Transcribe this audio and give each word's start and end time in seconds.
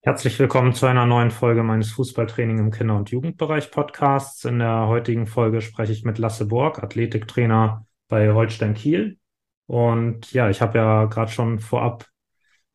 Herzlich 0.00 0.38
willkommen 0.38 0.74
zu 0.74 0.86
einer 0.86 1.06
neuen 1.06 1.32
Folge 1.32 1.64
meines 1.64 1.90
Fußballtraining 1.90 2.58
im 2.58 2.70
Kinder- 2.70 2.96
und 2.96 3.10
Jugendbereich 3.10 3.72
Podcasts. 3.72 4.44
In 4.44 4.60
der 4.60 4.86
heutigen 4.86 5.26
Folge 5.26 5.60
spreche 5.60 5.92
ich 5.92 6.04
mit 6.04 6.18
Lasse 6.18 6.46
Borg, 6.46 6.82
Athletiktrainer 6.82 7.84
bei 8.06 8.32
Holstein 8.32 8.74
Kiel. 8.74 9.18
Und 9.66 10.32
ja, 10.32 10.48
ich 10.50 10.62
habe 10.62 10.78
ja 10.78 11.04
gerade 11.06 11.32
schon 11.32 11.58
vorab 11.58 12.06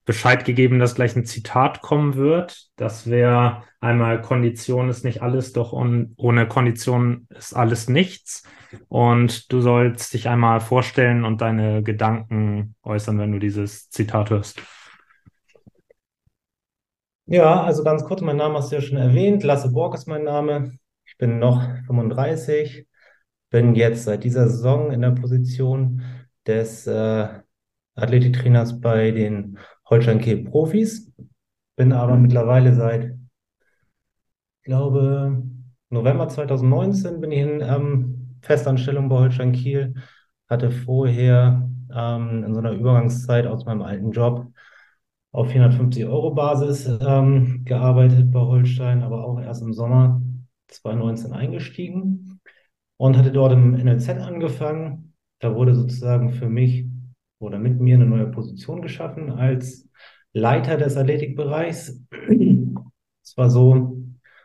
Bescheid 0.05 0.43
gegeben, 0.43 0.79
dass 0.79 0.95
gleich 0.95 1.15
ein 1.15 1.25
Zitat 1.25 1.81
kommen 1.81 2.15
wird. 2.15 2.67
Das 2.75 3.09
wäre 3.09 3.63
einmal 3.79 4.21
Kondition 4.21 4.89
ist 4.89 5.05
nicht 5.05 5.21
alles, 5.21 5.53
doch 5.53 5.71
ohne 5.71 6.47
Kondition 6.47 7.25
ist 7.29 7.53
alles 7.53 7.87
nichts. 7.87 8.43
Und 8.89 9.51
du 9.51 9.61
sollst 9.61 10.13
dich 10.13 10.27
einmal 10.27 10.59
vorstellen 10.59 11.23
und 11.23 11.39
deine 11.39 11.83
Gedanken 11.83 12.75
äußern, 12.83 13.17
wenn 13.17 13.31
du 13.31 13.39
dieses 13.39 13.89
Zitat 13.89 14.29
hörst. 14.29 14.61
Ja, 17.25 17.63
also 17.63 17.83
ganz 17.83 18.03
kurz, 18.03 18.21
mein 18.21 18.35
Name 18.37 18.55
hast 18.57 18.71
du 18.71 18.75
ja 18.75 18.81
schon 18.81 18.97
erwähnt. 18.97 19.43
Lasse 19.43 19.71
Borg 19.71 19.95
ist 19.95 20.07
mein 20.07 20.23
Name. 20.23 20.77
Ich 21.05 21.17
bin 21.17 21.39
noch 21.39 21.61
35, 21.87 22.87
bin 23.49 23.75
jetzt 23.75 24.03
seit 24.03 24.23
dieser 24.23 24.49
Saison 24.49 24.91
in 24.91 25.01
der 25.01 25.11
Position 25.11 26.01
des 26.45 26.85
äh, 26.87 27.27
Athletiktrainers 27.95 28.81
bei 28.81 29.11
den 29.11 29.57
Holstein 29.89 30.19
Kiel 30.19 30.43
Profis. 30.43 31.11
Bin 31.77 31.93
aber 31.93 32.17
mittlerweile 32.17 32.73
seit, 32.75 33.13
glaube, 34.63 35.43
November 35.89 36.27
2019 36.27 37.21
bin 37.21 37.31
ich 37.31 37.39
in 37.39 37.61
ähm, 37.61 38.37
Festanstellung 38.41 39.07
bei 39.09 39.17
Holstein 39.17 39.53
Kiel. 39.53 39.93
Hatte 40.49 40.71
vorher 40.71 41.69
ähm, 41.93 42.43
in 42.45 42.53
so 42.53 42.59
einer 42.59 42.71
Übergangszeit 42.73 43.47
aus 43.47 43.65
meinem 43.65 43.81
alten 43.81 44.11
Job 44.11 44.52
auf 45.33 45.49
450 45.49 46.05
Euro 46.05 46.31
Basis 46.31 46.87
ähm, 47.01 47.65
gearbeitet 47.65 48.31
bei 48.31 48.39
Holstein, 48.39 49.01
aber 49.01 49.25
auch 49.25 49.41
erst 49.41 49.63
im 49.63 49.73
Sommer 49.73 50.21
2019 50.67 51.33
eingestiegen 51.33 52.39
und 52.97 53.17
hatte 53.17 53.31
dort 53.31 53.51
im 53.51 53.71
NLZ 53.71 54.09
angefangen. 54.09 55.15
Da 55.39 55.55
wurde 55.55 55.73
sozusagen 55.73 56.29
für 56.29 56.47
mich 56.47 56.85
oder 57.39 57.57
mit 57.57 57.81
mir 57.81 57.95
eine 57.95 58.05
neue 58.05 58.27
Position 58.27 58.81
geschaffen 58.81 59.31
als 59.31 59.89
Leiter 60.33 60.77
des 60.77 60.97
Athletikbereichs. 60.97 61.99
Es 63.25 63.37
war 63.37 63.49
so, 63.49 63.97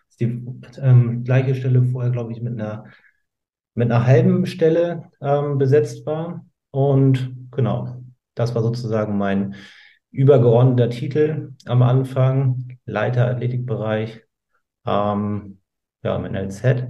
dass 0.07 0.17
die 0.17 0.43
ähm, 0.81 1.23
gleiche 1.23 1.55
Stelle 1.55 1.83
vorher, 1.83 2.11
glaube 2.11 2.33
ich, 2.33 2.41
mit 2.41 2.55
einer, 2.55 2.85
mit 3.75 3.91
einer 3.91 4.07
halben 4.07 4.47
Stelle 4.47 5.11
ähm, 5.21 5.59
besetzt 5.59 6.07
war. 6.07 6.47
Und 6.71 7.35
genau, 7.51 8.03
das 8.35 8.55
war 8.55 8.63
sozusagen 8.63 9.19
mein 9.19 9.55
übergeordneter 10.11 10.91
Titel 10.91 11.53
am 11.67 11.83
Anfang, 11.83 12.79
Leiter 12.85 13.27
Athletikbereich, 13.27 14.23
ähm, 14.87 15.61
ja, 16.03 16.17
im 16.17 16.25
NLZ. 16.33 16.89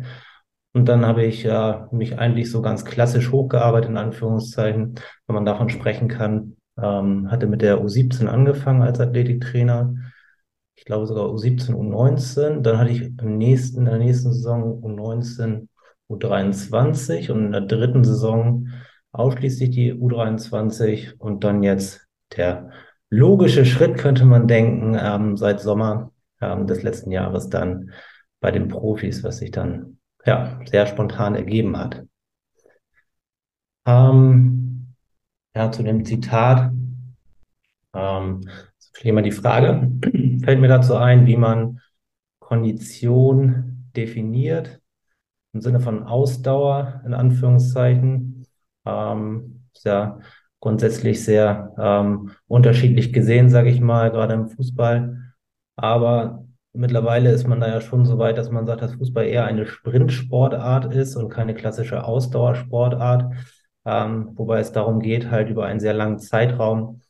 Und 0.72 0.86
dann 0.88 1.06
habe 1.06 1.24
ich 1.24 1.42
ja 1.42 1.88
mich 1.92 2.18
eigentlich 2.18 2.50
so 2.50 2.62
ganz 2.62 2.84
klassisch 2.84 3.32
hochgearbeitet, 3.32 3.90
in 3.90 3.96
Anführungszeichen, 3.96 4.94
wenn 5.26 5.34
man 5.34 5.44
davon 5.44 5.70
sprechen 5.70 6.08
kann. 6.08 6.56
Ähm, 6.80 7.30
hatte 7.30 7.46
mit 7.46 7.62
der 7.62 7.80
U17 7.80 8.26
angefangen 8.26 8.82
als 8.82 9.00
Athletiktrainer. 9.00 9.94
Ich 10.76 10.84
glaube 10.84 11.06
sogar 11.06 11.26
U17, 11.26 11.74
U19. 11.74 12.60
Dann 12.60 12.78
hatte 12.78 12.90
ich 12.90 13.02
im 13.02 13.38
nächsten, 13.38 13.80
in 13.80 13.84
der 13.86 13.98
nächsten 13.98 14.32
Saison 14.32 14.80
U19, 14.84 15.66
U23 16.08 17.32
und 17.32 17.46
in 17.46 17.52
der 17.52 17.62
dritten 17.62 18.04
Saison 18.04 18.68
ausschließlich 19.10 19.70
die 19.70 19.94
U23 19.94 21.18
und 21.18 21.42
dann 21.42 21.62
jetzt 21.62 22.06
der 22.36 22.70
logische 23.10 23.64
Schritt, 23.64 23.98
könnte 23.98 24.24
man 24.24 24.48
denken, 24.48 24.96
ähm, 25.00 25.36
seit 25.36 25.60
Sommer 25.60 26.12
ähm, 26.40 26.66
des 26.66 26.82
letzten 26.82 27.10
Jahres 27.10 27.48
dann 27.48 27.92
bei 28.40 28.50
den 28.50 28.68
Profis, 28.68 29.24
was 29.24 29.38
sich 29.38 29.50
dann 29.50 29.98
ja 30.24 30.60
sehr 30.66 30.86
spontan 30.86 31.34
ergeben 31.34 31.76
hat. 31.76 32.04
Ähm, 33.86 34.94
ja, 35.54 35.72
zu 35.72 35.82
dem 35.82 36.04
Zitat 36.04 36.72
ähm, 37.94 38.48
mal 39.04 39.22
die 39.22 39.32
Frage, 39.32 39.90
fällt 40.44 40.60
mir 40.60 40.68
dazu 40.68 40.96
ein, 40.96 41.26
wie 41.26 41.36
man 41.36 41.80
Kondition 42.38 43.90
definiert 43.96 44.80
im 45.52 45.60
Sinne 45.60 45.80
von 45.80 46.02
Ausdauer 46.04 47.02
in 47.06 47.14
Anführungszeichen. 47.14 48.46
Ähm, 48.84 49.64
ist 49.74 49.84
ja 49.84 50.20
grundsätzlich 50.60 51.24
sehr 51.24 51.74
ähm, 51.78 52.32
unterschiedlich 52.46 53.12
gesehen, 53.12 53.48
sage 53.48 53.70
ich 53.70 53.80
mal, 53.80 54.10
gerade 54.10 54.34
im 54.34 54.48
Fußball. 54.48 55.18
Aber 55.76 56.44
mittlerweile 56.72 57.30
ist 57.30 57.46
man 57.46 57.60
da 57.60 57.68
ja 57.68 57.80
schon 57.80 58.04
so 58.04 58.18
weit, 58.18 58.38
dass 58.38 58.50
man 58.50 58.66
sagt, 58.66 58.82
dass 58.82 58.94
Fußball 58.94 59.26
eher 59.26 59.44
eine 59.46 59.66
Sprintsportart 59.66 60.92
ist 60.94 61.16
und 61.16 61.28
keine 61.28 61.54
klassische 61.54 62.04
Ausdauersportart. 62.04 63.32
Ähm, 63.84 64.32
wobei 64.34 64.60
es 64.60 64.72
darum 64.72 65.00
geht, 65.00 65.30
halt 65.30 65.48
über 65.48 65.66
einen 65.66 65.80
sehr 65.80 65.94
langen 65.94 66.18
Zeitraum 66.18 67.00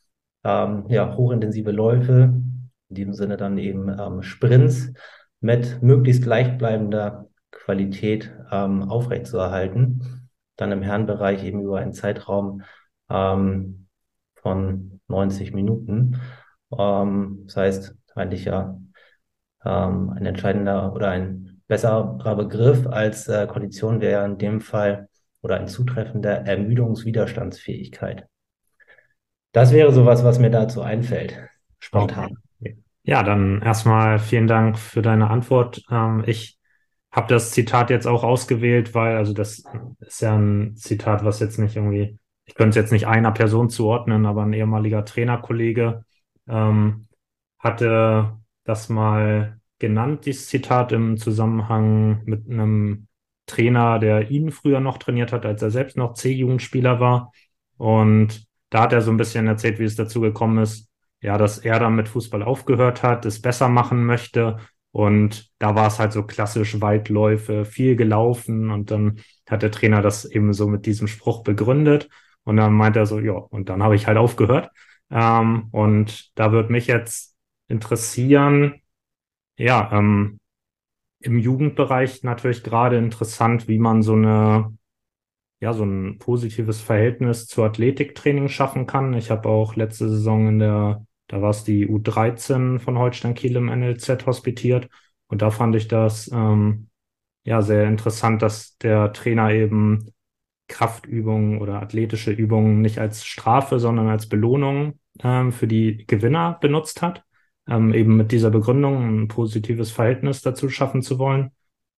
ähm, 0.43 0.85
ja, 0.87 1.15
hochintensive 1.15 1.71
Läufe, 1.71 2.41
in 2.89 2.95
diesem 2.95 3.13
Sinne 3.13 3.37
dann 3.37 3.57
eben 3.57 3.89
ähm, 3.89 4.21
Sprints 4.21 4.93
mit 5.41 5.81
möglichst 5.81 6.23
gleichbleibender 6.23 7.27
Qualität 7.51 8.33
ähm, 8.51 8.83
aufrechtzuerhalten. 8.83 10.29
Dann 10.55 10.71
im 10.71 10.81
Herrenbereich 10.81 11.43
eben 11.43 11.61
über 11.61 11.79
einen 11.79 11.93
Zeitraum 11.93 12.61
ähm, 13.09 13.87
von 14.35 15.01
90 15.07 15.53
Minuten. 15.53 16.21
Ähm, 16.77 17.43
das 17.45 17.57
heißt, 17.57 17.95
eigentlich 18.15 18.45
ja 18.45 18.79
ähm, 19.65 20.11
ein 20.11 20.25
entscheidender 20.25 20.93
oder 20.93 21.09
ein 21.09 21.61
besserer 21.67 22.35
Begriff 22.35 22.87
als 22.87 23.27
äh, 23.27 23.47
Kondition 23.47 24.01
wäre 24.01 24.25
in 24.25 24.37
dem 24.37 24.61
Fall 24.61 25.07
oder 25.41 25.57
ein 25.57 25.67
zutreffender 25.67 26.45
Ermüdungswiderstandsfähigkeit. 26.45 28.27
Das 29.51 29.71
wäre 29.71 29.91
sowas, 29.91 30.23
was 30.23 30.39
mir 30.39 30.51
dazu 30.51 30.81
einfällt, 30.81 31.39
spontan. 31.79 32.37
Ja, 33.03 33.23
dann 33.23 33.61
erstmal 33.61 34.19
vielen 34.19 34.47
Dank 34.47 34.77
für 34.77 35.01
deine 35.01 35.29
Antwort. 35.29 35.83
Ähm, 35.89 36.23
ich 36.27 36.59
habe 37.11 37.27
das 37.27 37.51
Zitat 37.51 37.89
jetzt 37.89 38.05
auch 38.05 38.23
ausgewählt, 38.23 38.93
weil, 38.93 39.17
also 39.17 39.33
das 39.33 39.63
ist 39.99 40.21
ja 40.21 40.37
ein 40.37 40.75
Zitat, 40.75 41.23
was 41.23 41.39
jetzt 41.39 41.57
nicht 41.57 41.75
irgendwie 41.75 42.19
ich 42.49 42.55
könnte 42.55 42.71
es 42.71 42.75
jetzt 42.83 42.91
nicht 42.91 43.05
einer 43.05 43.31
Person 43.31 43.69
zuordnen, 43.69 44.25
aber 44.25 44.41
ein 44.41 44.53
ehemaliger 44.53 45.05
Trainerkollege 45.05 46.03
ähm, 46.47 47.07
hatte 47.59 48.39
das 48.63 48.89
mal 48.89 49.59
genannt, 49.77 50.25
dieses 50.25 50.47
Zitat 50.47 50.91
im 50.91 51.17
Zusammenhang 51.17 52.23
mit 52.25 52.49
einem 52.49 53.07
Trainer, 53.45 53.99
der 53.99 54.31
ihn 54.31 54.49
früher 54.51 54.79
noch 54.79 54.97
trainiert 54.97 55.31
hat, 55.31 55.45
als 55.45 55.61
er 55.61 55.69
selbst 55.69 55.95
noch 55.95 56.15
C-Jugendspieler 56.15 56.99
war. 56.99 57.31
Und 57.77 58.47
da 58.71 58.81
hat 58.81 58.93
er 58.93 59.01
so 59.01 59.11
ein 59.11 59.17
bisschen 59.17 59.45
erzählt, 59.45 59.77
wie 59.77 59.83
es 59.83 59.95
dazu 59.95 60.19
gekommen 60.19 60.57
ist, 60.57 60.89
ja, 61.21 61.37
dass 61.37 61.59
er 61.59 61.79
dann 61.79 61.95
mit 61.95 62.09
Fußball 62.09 62.41
aufgehört 62.41 63.03
hat, 63.03 63.25
es 63.27 63.43
besser 63.43 63.69
machen 63.69 64.07
möchte. 64.07 64.57
Und 64.91 65.51
da 65.59 65.75
war 65.75 65.85
es 65.85 65.99
halt 65.99 66.13
so 66.13 66.23
klassisch 66.23 66.81
Weitläufe, 66.81 67.63
viel 67.63 67.95
gelaufen. 67.95 68.71
Und 68.71 68.89
dann 68.89 69.19
hat 69.47 69.61
der 69.61 69.71
Trainer 69.71 70.01
das 70.01 70.25
eben 70.25 70.51
so 70.53 70.67
mit 70.67 70.87
diesem 70.87 71.07
Spruch 71.07 71.43
begründet. 71.43 72.09
Und 72.43 72.57
dann 72.57 72.73
meint 72.73 72.95
er 72.95 73.05
so, 73.05 73.19
ja, 73.19 73.33
und 73.33 73.69
dann 73.69 73.83
habe 73.83 73.95
ich 73.95 74.07
halt 74.07 74.17
aufgehört. 74.17 74.71
Ähm, 75.11 75.69
und 75.71 76.31
da 76.37 76.51
würde 76.51 76.71
mich 76.71 76.87
jetzt 76.87 77.35
interessieren, 77.67 78.81
ja, 79.57 79.91
ähm, 79.93 80.39
im 81.21 81.37
Jugendbereich 81.39 82.23
natürlich 82.23 82.63
gerade 82.63 82.97
interessant, 82.97 83.67
wie 83.67 83.79
man 83.79 84.01
so 84.03 84.13
eine, 84.13 84.77
ja, 85.59 85.73
so 85.73 85.83
ein 85.83 86.19
positives 86.19 86.81
Verhältnis 86.81 87.47
zu 87.47 87.63
Athletiktraining 87.63 88.49
schaffen 88.49 88.87
kann. 88.87 89.13
Ich 89.13 89.31
habe 89.31 89.49
auch 89.49 89.75
letzte 89.75 90.09
Saison 90.09 90.47
in 90.47 90.59
der, 90.59 91.05
da 91.27 91.41
war 91.41 91.49
es 91.51 91.63
die 91.63 91.87
U13 91.87 92.79
von 92.79 92.97
Holstein 92.97 93.33
Kiel 93.35 93.55
im 93.57 93.67
NLZ 93.67 94.25
hospitiert. 94.25 94.89
Und 95.27 95.41
da 95.41 95.51
fand 95.51 95.75
ich 95.75 95.87
das 95.87 96.29
ähm, 96.31 96.89
ja 97.45 97.61
sehr 97.61 97.87
interessant, 97.87 98.41
dass 98.41 98.77
der 98.77 99.13
Trainer 99.13 99.51
eben 99.51 100.13
Kraftübungen 100.69 101.59
oder 101.59 101.81
athletische 101.81 102.31
Übungen 102.31 102.81
nicht 102.81 102.99
als 102.99 103.25
Strafe, 103.25 103.79
sondern 103.79 104.07
als 104.07 104.29
Belohnung 104.29 104.99
ähm, 105.21 105.51
für 105.51 105.67
die 105.67 106.05
Gewinner 106.07 106.57
benutzt 106.61 107.01
hat, 107.01 107.25
ähm, 107.67 107.93
eben 107.93 108.15
mit 108.15 108.31
dieser 108.31 108.51
Begründung 108.51 109.23
ein 109.23 109.27
positives 109.27 109.91
Verhältnis 109.91 110.41
dazu 110.41 110.69
schaffen 110.69 111.01
zu 111.01 111.19
wollen. 111.19 111.51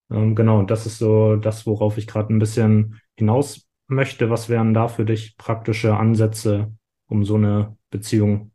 Ähm, 0.09 0.35
genau, 0.35 0.59
und 0.59 0.71
das 0.71 0.85
ist 0.85 0.97
so 0.97 1.35
das, 1.35 1.67
worauf 1.67 1.97
ich 1.97 2.07
gerade 2.07 2.33
ein 2.33 2.39
bisschen 2.39 2.99
hinaus 3.15 3.67
möchte. 3.87 4.29
Was 4.29 4.49
wären 4.49 4.73
da 4.73 4.87
für 4.87 5.05
dich 5.05 5.37
praktische 5.37 5.95
Ansätze, 5.95 6.73
um 7.07 7.23
so 7.25 7.35
eine 7.35 7.77
Beziehung 7.91 8.51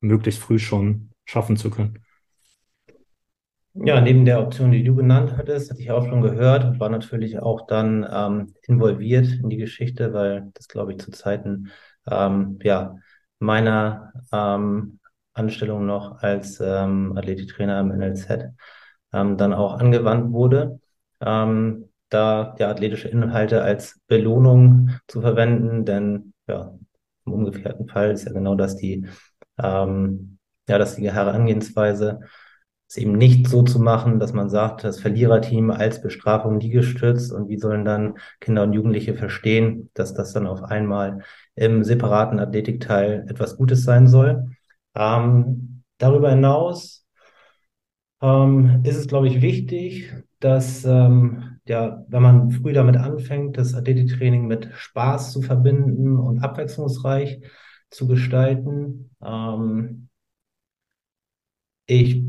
möglichst 0.00 0.40
früh 0.40 0.58
schon 0.58 1.10
schaffen 1.24 1.56
zu 1.56 1.70
können? 1.70 1.98
Ja, 3.82 4.00
neben 4.00 4.26
der 4.26 4.40
Option, 4.42 4.72
die 4.72 4.84
du 4.84 4.94
genannt 4.94 5.34
hattest, 5.38 5.70
hatte 5.70 5.80
ich 5.80 5.90
auch 5.90 6.06
schon 6.06 6.20
gehört 6.20 6.64
und 6.64 6.80
war 6.80 6.90
natürlich 6.90 7.38
auch 7.38 7.66
dann 7.66 8.06
ähm, 8.10 8.54
involviert 8.66 9.26
in 9.28 9.48
die 9.48 9.56
Geschichte, 9.56 10.12
weil 10.12 10.50
das, 10.54 10.68
glaube 10.68 10.92
ich, 10.92 10.98
zu 10.98 11.10
Zeiten 11.12 11.70
ähm, 12.06 12.58
ja, 12.62 12.96
meiner 13.38 14.12
ähm, 14.32 14.98
Anstellung 15.32 15.86
noch 15.86 16.18
als 16.22 16.60
ähm, 16.60 17.14
Athletiktrainer 17.16 17.80
im 17.80 17.90
NLZ 17.92 18.54
ähm, 19.14 19.38
dann 19.38 19.54
auch 19.54 19.74
angewandt 19.78 20.32
wurde, 20.32 20.80
ähm, 21.20 21.88
da 22.10 22.54
ja 22.58 22.68
athletische 22.68 23.08
Inhalte 23.08 23.62
als 23.62 23.98
Belohnung 24.08 24.90
zu 25.08 25.22
verwenden, 25.22 25.86
denn 25.86 26.34
ja, 26.46 26.74
im 27.24 27.32
umgekehrten 27.32 27.88
Fall 27.88 28.10
ist 28.10 28.24
ja 28.26 28.32
genau 28.32 28.56
das 28.56 28.76
die, 28.76 29.06
ähm, 29.62 30.38
ja, 30.68 30.76
das 30.78 30.96
die 30.96 31.10
Herangehensweise, 31.10 32.20
es 32.90 32.96
eben 32.96 33.12
nicht 33.12 33.46
so 33.46 33.62
zu 33.62 33.78
machen, 33.78 34.18
dass 34.18 34.32
man 34.32 34.50
sagt, 34.50 34.82
das 34.82 34.98
Verliererteam 34.98 35.70
als 35.70 36.02
Bestrafung 36.02 36.58
Liegestütz 36.58 37.30
und 37.30 37.48
wie 37.48 37.56
sollen 37.56 37.84
dann 37.84 38.18
Kinder 38.40 38.64
und 38.64 38.72
Jugendliche 38.72 39.14
verstehen, 39.14 39.90
dass 39.94 40.12
das 40.12 40.32
dann 40.32 40.48
auf 40.48 40.64
einmal 40.64 41.20
im 41.54 41.84
separaten 41.84 42.40
Athletikteil 42.40 43.26
etwas 43.28 43.56
Gutes 43.56 43.84
sein 43.84 44.08
soll. 44.08 44.50
Ähm, 44.96 45.84
darüber 45.98 46.30
hinaus 46.30 47.06
ähm, 48.20 48.82
ist 48.84 48.96
es, 48.96 49.06
glaube 49.06 49.28
ich, 49.28 49.40
wichtig, 49.40 50.12
dass 50.40 50.84
ähm, 50.84 51.60
ja, 51.66 52.04
wenn 52.08 52.22
man 52.22 52.50
früh 52.50 52.72
damit 52.72 52.96
anfängt, 52.96 53.56
das 53.56 53.74
Athletiktraining 53.74 54.48
mit 54.48 54.68
Spaß 54.74 55.30
zu 55.32 55.42
verbinden 55.42 56.18
und 56.18 56.40
abwechslungsreich 56.42 57.40
zu 57.88 58.08
gestalten. 58.08 59.14
Ähm, 59.22 60.08
ich 61.86 62.24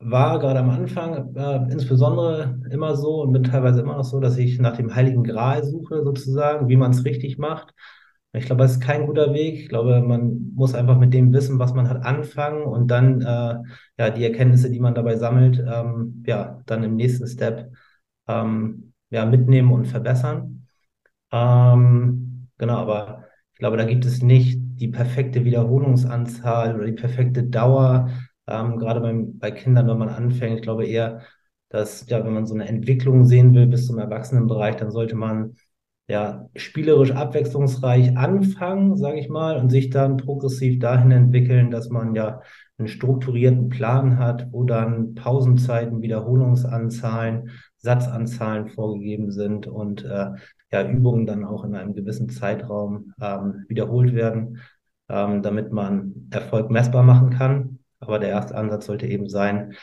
war 0.00 0.38
gerade 0.38 0.60
am 0.60 0.70
Anfang 0.70 1.34
äh, 1.36 1.72
insbesondere 1.72 2.60
immer 2.70 2.96
so 2.96 3.22
und 3.22 3.32
bin 3.32 3.42
teilweise 3.44 3.80
immer 3.80 3.96
noch 3.96 4.04
so, 4.04 4.20
dass 4.20 4.38
ich 4.38 4.58
nach 4.60 4.76
dem 4.76 4.94
Heiligen 4.94 5.24
Gral 5.24 5.64
suche, 5.64 6.02
sozusagen, 6.04 6.68
wie 6.68 6.76
man 6.76 6.92
es 6.92 7.04
richtig 7.04 7.38
macht. 7.38 7.74
Ich 8.32 8.44
glaube, 8.46 8.62
das 8.62 8.72
ist 8.72 8.80
kein 8.82 9.06
guter 9.06 9.32
Weg. 9.34 9.54
Ich 9.60 9.68
glaube, 9.68 10.00
man 10.02 10.52
muss 10.54 10.74
einfach 10.74 10.98
mit 10.98 11.14
dem 11.14 11.32
Wissen, 11.32 11.58
was 11.58 11.72
man 11.74 11.88
hat, 11.88 12.04
anfangen 12.04 12.62
und 12.62 12.88
dann 12.88 13.22
äh, 13.22 13.56
ja 13.98 14.10
die 14.10 14.22
Erkenntnisse, 14.24 14.70
die 14.70 14.80
man 14.80 14.94
dabei 14.94 15.16
sammelt, 15.16 15.58
ähm, 15.66 16.22
ja, 16.26 16.60
dann 16.66 16.84
im 16.84 16.94
nächsten 16.96 17.26
Step 17.26 17.72
ähm, 18.28 18.92
ja, 19.10 19.24
mitnehmen 19.26 19.72
und 19.72 19.86
verbessern. 19.86 20.66
Ähm, 21.32 22.48
genau, 22.58 22.76
aber 22.78 23.24
ich 23.54 23.58
glaube, 23.58 23.76
da 23.76 23.84
gibt 23.84 24.04
es 24.04 24.22
nicht 24.22 24.58
die 24.60 24.88
perfekte 24.88 25.44
Wiederholungsanzahl 25.44 26.76
oder 26.76 26.86
die 26.86 26.92
perfekte 26.92 27.44
Dauer, 27.44 28.10
ähm, 28.48 28.78
gerade 28.78 29.00
beim, 29.00 29.38
bei 29.38 29.50
Kindern, 29.50 29.88
wenn 29.88 29.98
man 29.98 30.08
anfängt. 30.08 30.56
Ich 30.56 30.62
glaube 30.62 30.86
eher, 30.86 31.22
dass, 31.68 32.08
ja, 32.08 32.24
wenn 32.24 32.34
man 32.34 32.46
so 32.46 32.54
eine 32.54 32.68
Entwicklung 32.68 33.24
sehen 33.24 33.54
will 33.54 33.66
bis 33.66 33.86
zum 33.86 33.98
Erwachsenenbereich, 33.98 34.76
dann 34.76 34.90
sollte 34.90 35.16
man 35.16 35.54
ja, 36.08 36.48
spielerisch 36.56 37.10
abwechslungsreich 37.12 38.16
anfangen, 38.16 38.96
sage 38.96 39.20
ich 39.20 39.28
mal, 39.28 39.58
und 39.58 39.68
sich 39.68 39.90
dann 39.90 40.16
progressiv 40.16 40.78
dahin 40.78 41.10
entwickeln, 41.10 41.70
dass 41.70 41.90
man 41.90 42.14
ja 42.14 42.40
einen 42.78 42.88
strukturierten 42.88 43.68
Plan 43.68 44.18
hat, 44.18 44.50
wo 44.50 44.64
dann 44.64 45.14
Pausenzeiten, 45.14 46.00
Wiederholungsanzahlen, 46.00 47.50
Satzanzahlen 47.76 48.68
vorgegeben 48.68 49.30
sind 49.30 49.66
und 49.66 50.04
äh, 50.04 50.30
ja, 50.72 50.88
Übungen 50.88 51.26
dann 51.26 51.44
auch 51.44 51.64
in 51.64 51.74
einem 51.74 51.94
gewissen 51.94 52.30
Zeitraum 52.30 53.12
ähm, 53.20 53.64
wiederholt 53.68 54.14
werden, 54.14 54.60
ähm, 55.10 55.42
damit 55.42 55.72
man 55.72 56.28
Erfolg 56.30 56.70
messbar 56.70 57.02
machen 57.02 57.30
kann. 57.30 57.77
Aber 58.08 58.18
der 58.18 58.30
erste 58.30 58.56
Ansatz 58.56 58.86
sollte 58.86 59.06
eben 59.06 59.28
sein, 59.28 59.74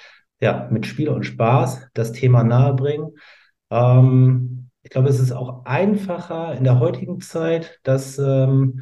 ja, 0.42 0.68
mit 0.72 0.86
Spiel 0.88 1.10
und 1.10 1.26
Spaß 1.26 1.90
das 1.94 2.12
Thema 2.12 2.44
nahebringen. 2.44 3.12
Ähm, 3.70 4.70
ich 4.82 4.90
glaube, 4.90 5.10
es 5.10 5.20
ist 5.20 5.32
auch 5.32 5.66
einfacher 5.66 6.56
in 6.56 6.64
der 6.64 6.80
heutigen 6.80 7.22
Zeit, 7.22 7.80
das 7.84 8.18
ähm, 8.18 8.82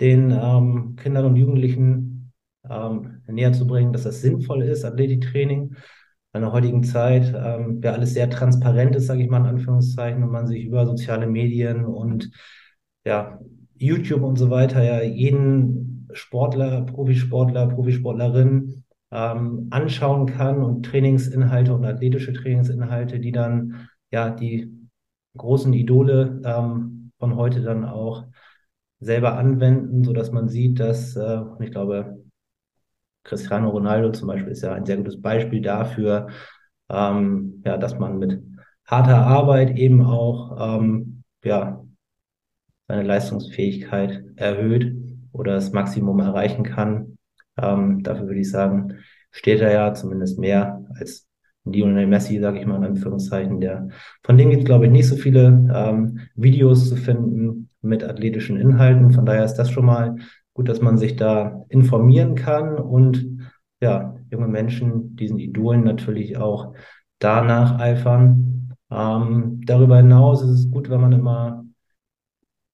den 0.00 0.30
ähm, 0.32 0.96
Kindern 0.96 1.26
und 1.26 1.36
Jugendlichen 1.36 2.32
ähm, 2.68 3.22
näher 3.28 3.52
zu 3.52 3.66
bringen, 3.66 3.92
dass 3.92 4.02
das 4.02 4.20
sinnvoll 4.20 4.62
ist, 4.62 4.84
Athletiktraining. 4.84 5.76
In 6.32 6.40
der 6.40 6.50
heutigen 6.50 6.82
Zeit 6.82 7.32
ähm, 7.36 7.80
ja 7.82 7.92
alles 7.92 8.12
sehr 8.12 8.28
transparent 8.28 8.96
ist, 8.96 9.06
sage 9.06 9.22
ich 9.22 9.30
mal 9.30 9.38
in 9.38 9.46
Anführungszeichen, 9.46 10.20
und 10.22 10.32
man 10.32 10.48
sich 10.48 10.64
über 10.64 10.84
soziale 10.84 11.28
Medien 11.28 11.84
und 11.84 12.32
ja, 13.04 13.38
YouTube 13.76 14.22
und 14.22 14.36
so 14.36 14.50
weiter 14.50 14.82
ja 14.82 15.02
jeden 15.02 15.83
Sportler, 16.14 16.82
Profisportler, 16.82 17.68
Profisportlerin 17.68 18.84
ähm, 19.10 19.68
anschauen 19.70 20.26
kann 20.26 20.62
und 20.62 20.84
Trainingsinhalte 20.86 21.74
und 21.74 21.84
athletische 21.84 22.32
Trainingsinhalte, 22.32 23.20
die 23.20 23.32
dann 23.32 23.88
ja 24.10 24.30
die 24.30 24.72
großen 25.36 25.72
Idole 25.72 26.40
ähm, 26.44 27.12
von 27.18 27.36
heute 27.36 27.62
dann 27.62 27.84
auch 27.84 28.24
selber 29.00 29.36
anwenden, 29.36 30.04
so 30.04 30.12
dass 30.12 30.32
man 30.32 30.48
sieht, 30.48 30.80
dass, 30.80 31.16
äh, 31.16 31.42
ich 31.60 31.70
glaube, 31.70 32.24
Cristiano 33.22 33.70
Ronaldo 33.70 34.12
zum 34.12 34.28
Beispiel 34.28 34.52
ist 34.52 34.62
ja 34.62 34.72
ein 34.72 34.84
sehr 34.86 34.96
gutes 34.98 35.20
Beispiel 35.20 35.62
dafür, 35.62 36.28
ähm, 36.90 37.62
ja, 37.64 37.78
dass 37.78 37.98
man 37.98 38.18
mit 38.18 38.42
harter 38.84 39.26
Arbeit 39.26 39.76
eben 39.78 40.04
auch 40.04 40.78
ähm, 40.78 41.22
ja, 41.42 41.84
seine 42.88 43.02
Leistungsfähigkeit 43.02 44.24
erhöht 44.36 45.03
oder 45.34 45.54
das 45.54 45.72
Maximum 45.72 46.20
erreichen 46.20 46.64
kann. 46.64 47.18
Ähm, 47.60 48.02
dafür 48.02 48.26
würde 48.26 48.40
ich 48.40 48.50
sagen, 48.50 48.98
steht 49.30 49.60
er 49.60 49.72
ja 49.72 49.94
zumindest 49.94 50.38
mehr 50.38 50.84
als 50.98 51.28
Lionel 51.64 52.06
Messi, 52.06 52.38
sage 52.40 52.60
ich 52.60 52.66
mal 52.66 52.76
in 52.76 52.84
Anführungszeichen, 52.84 53.60
der 53.60 53.88
von 54.22 54.38
dem 54.38 54.50
gibt 54.50 54.62
es, 54.62 54.66
glaube 54.66 54.86
ich, 54.86 54.92
nicht 54.92 55.08
so 55.08 55.16
viele 55.16 55.46
ähm, 55.74 56.20
Videos 56.34 56.88
zu 56.88 56.96
finden 56.96 57.70
mit 57.80 58.04
athletischen 58.04 58.58
Inhalten. 58.58 59.12
Von 59.12 59.26
daher 59.26 59.44
ist 59.44 59.54
das 59.54 59.70
schon 59.70 59.86
mal 59.86 60.16
gut, 60.52 60.68
dass 60.68 60.80
man 60.80 60.98
sich 60.98 61.16
da 61.16 61.64
informieren 61.68 62.34
kann 62.34 62.76
und 62.76 63.50
ja, 63.80 64.14
junge 64.30 64.48
Menschen 64.48 65.16
diesen 65.16 65.38
Idolen 65.38 65.84
natürlich 65.84 66.36
auch 66.36 66.74
danach 67.18 67.78
eifern. 67.80 68.74
Ähm, 68.90 69.62
darüber 69.64 69.96
hinaus 69.96 70.42
ist 70.42 70.50
es 70.50 70.70
gut, 70.70 70.90
wenn 70.90 71.00
man 71.00 71.12
immer 71.12 71.64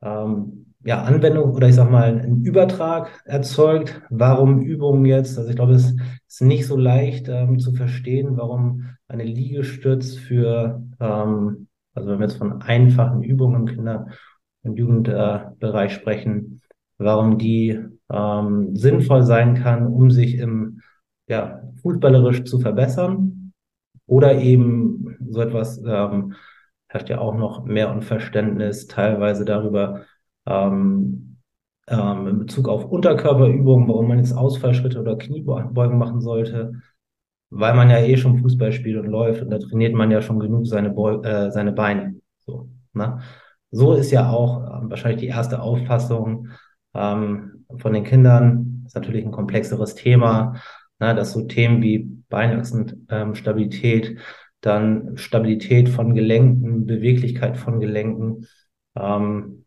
ähm, 0.02 0.59
ja, 0.82 1.02
Anwendung 1.02 1.52
oder 1.52 1.68
ich 1.68 1.74
sag 1.74 1.90
mal 1.90 2.18
einen 2.18 2.44
Übertrag 2.44 3.22
erzeugt. 3.24 4.00
Warum 4.10 4.60
Übungen 4.62 5.04
jetzt? 5.04 5.36
Also 5.38 5.50
ich 5.50 5.56
glaube, 5.56 5.74
es 5.74 5.94
ist 6.26 6.42
nicht 6.42 6.66
so 6.66 6.76
leicht 6.76 7.28
ähm, 7.28 7.58
zu 7.58 7.72
verstehen, 7.72 8.36
warum 8.36 8.86
eine 9.08 9.24
Liegestütz 9.24 10.14
für, 10.14 10.82
ähm, 11.00 11.68
also 11.94 12.08
wenn 12.08 12.18
wir 12.18 12.26
jetzt 12.26 12.38
von 12.38 12.62
einfachen 12.62 13.22
Übungen 13.22 13.68
im 13.68 13.74
Kinder- 13.74 14.06
und 14.62 14.76
Jugendbereich 14.76 15.92
äh, 15.92 15.94
sprechen, 15.94 16.62
warum 16.98 17.38
die 17.38 17.78
ähm, 18.10 18.74
sinnvoll 18.76 19.22
sein 19.22 19.54
kann, 19.54 19.86
um 19.86 20.10
sich 20.10 20.36
im 20.38 20.80
ja, 21.28 21.62
fußballerisch 21.82 22.44
zu 22.44 22.58
verbessern 22.58 23.52
oder 24.06 24.38
eben 24.38 25.16
so 25.28 25.40
etwas 25.40 25.82
ähm, 25.86 26.34
herrscht 26.88 27.08
ja 27.08 27.18
auch 27.18 27.34
noch 27.34 27.64
mehr 27.64 27.90
Unverständnis 27.90 28.86
teilweise 28.88 29.44
darüber, 29.44 30.04
ähm, 30.50 31.36
ähm, 31.88 32.26
in 32.26 32.38
Bezug 32.38 32.68
auf 32.68 32.84
Unterkörperübungen, 32.84 33.88
warum 33.88 34.08
man 34.08 34.18
jetzt 34.18 34.32
Ausfallschritte 34.32 35.00
oder 35.00 35.16
Kniebeugen 35.16 35.98
machen 35.98 36.20
sollte, 36.20 36.72
weil 37.50 37.74
man 37.74 37.90
ja 37.90 37.98
eh 37.98 38.16
schon 38.16 38.38
Fußball 38.38 38.72
spielt 38.72 38.98
und 38.98 39.06
läuft 39.06 39.42
und 39.42 39.50
da 39.50 39.58
trainiert 39.58 39.94
man 39.94 40.10
ja 40.10 40.22
schon 40.22 40.38
genug 40.38 40.66
seine, 40.66 40.90
Beu 40.90 41.20
äh, 41.22 41.50
seine 41.50 41.72
Beine. 41.72 42.16
So, 42.38 42.68
ne? 42.92 43.20
so 43.70 43.94
ist 43.94 44.10
ja 44.10 44.30
auch 44.30 44.62
äh, 44.62 44.90
wahrscheinlich 44.90 45.20
die 45.20 45.28
erste 45.28 45.62
Auffassung 45.62 46.48
ähm, 46.94 47.66
von 47.78 47.92
den 47.92 48.04
Kindern. 48.04 48.84
Ist 48.86 48.94
natürlich 48.94 49.24
ein 49.24 49.32
komplexeres 49.32 49.94
Thema, 49.94 50.54
ne? 50.98 51.14
dass 51.14 51.32
so 51.32 51.42
Themen 51.42 51.82
wie 51.82 52.10
Beinachsenstabilität, 52.28 54.10
ähm, 54.10 54.18
dann 54.60 55.16
Stabilität 55.16 55.88
von 55.88 56.14
Gelenken, 56.14 56.86
Beweglichkeit 56.86 57.56
von 57.56 57.80
Gelenken, 57.80 58.46
ähm, 58.94 59.59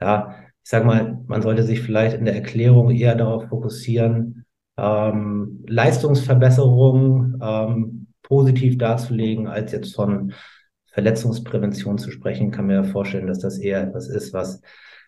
ja, 0.00 0.36
ich 0.62 0.70
sag 0.70 0.84
mal, 0.84 1.22
man 1.26 1.42
sollte 1.42 1.62
sich 1.62 1.80
vielleicht 1.80 2.16
in 2.16 2.24
der 2.24 2.34
Erklärung 2.34 2.90
eher 2.90 3.14
darauf 3.14 3.48
fokussieren, 3.48 4.44
ähm, 4.76 5.64
Leistungsverbesserung 5.66 7.38
ähm, 7.42 8.06
positiv 8.22 8.78
darzulegen, 8.78 9.46
als 9.46 9.72
jetzt 9.72 9.94
von 9.94 10.32
Verletzungsprävention 10.86 11.98
zu 11.98 12.10
sprechen. 12.10 12.50
Kann 12.50 12.66
mir 12.66 12.84
vorstellen, 12.84 13.26
dass 13.26 13.40
das 13.40 13.58
eher 13.58 13.82
etwas 13.82 14.08
ist, 14.08 14.32
was 14.32 14.62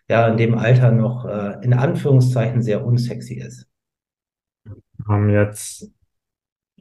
ja 0.07 0.27
in 0.27 0.37
dem 0.37 0.57
Alter 0.57 0.91
noch 0.91 1.25
äh, 1.25 1.57
in 1.63 1.73
Anführungszeichen 1.73 2.61
sehr 2.61 2.85
unsexy 2.85 3.35
ist. 3.35 3.67
Haben 5.07 5.29
jetzt 5.29 5.91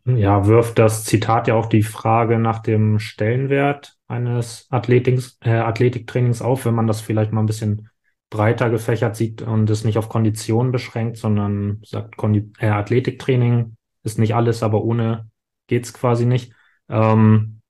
ja, 0.06 0.46
wirft 0.46 0.78
das 0.78 1.04
Zitat 1.04 1.48
ja 1.48 1.54
auch 1.54 1.66
die 1.66 1.82
Frage 1.82 2.38
nach 2.38 2.60
dem 2.60 3.00
Stellenwert 3.00 3.98
eines 4.06 4.68
äh, 4.70 5.50
Athletiktrainings 5.50 6.42
auf, 6.42 6.64
wenn 6.64 6.74
man 6.74 6.86
das 6.86 7.00
vielleicht 7.00 7.32
mal 7.32 7.40
ein 7.40 7.46
bisschen 7.46 7.88
breiter 8.36 8.70
gefächert 8.70 9.16
sieht 9.16 9.42
und 9.42 9.68
es 9.70 9.84
nicht 9.84 9.98
auf 9.98 10.08
Konditionen 10.08 10.72
beschränkt, 10.72 11.16
sondern 11.16 11.80
sagt, 11.84 12.16
Kondi 12.16 12.52
äh, 12.58 12.68
Athletiktraining 12.68 13.76
ist 14.02 14.18
nicht 14.18 14.34
alles, 14.34 14.62
aber 14.62 14.82
ohne 14.84 15.30
geht's 15.66 15.92
quasi 15.92 16.26
nicht. 16.26 16.52
Ähm, 16.88 17.60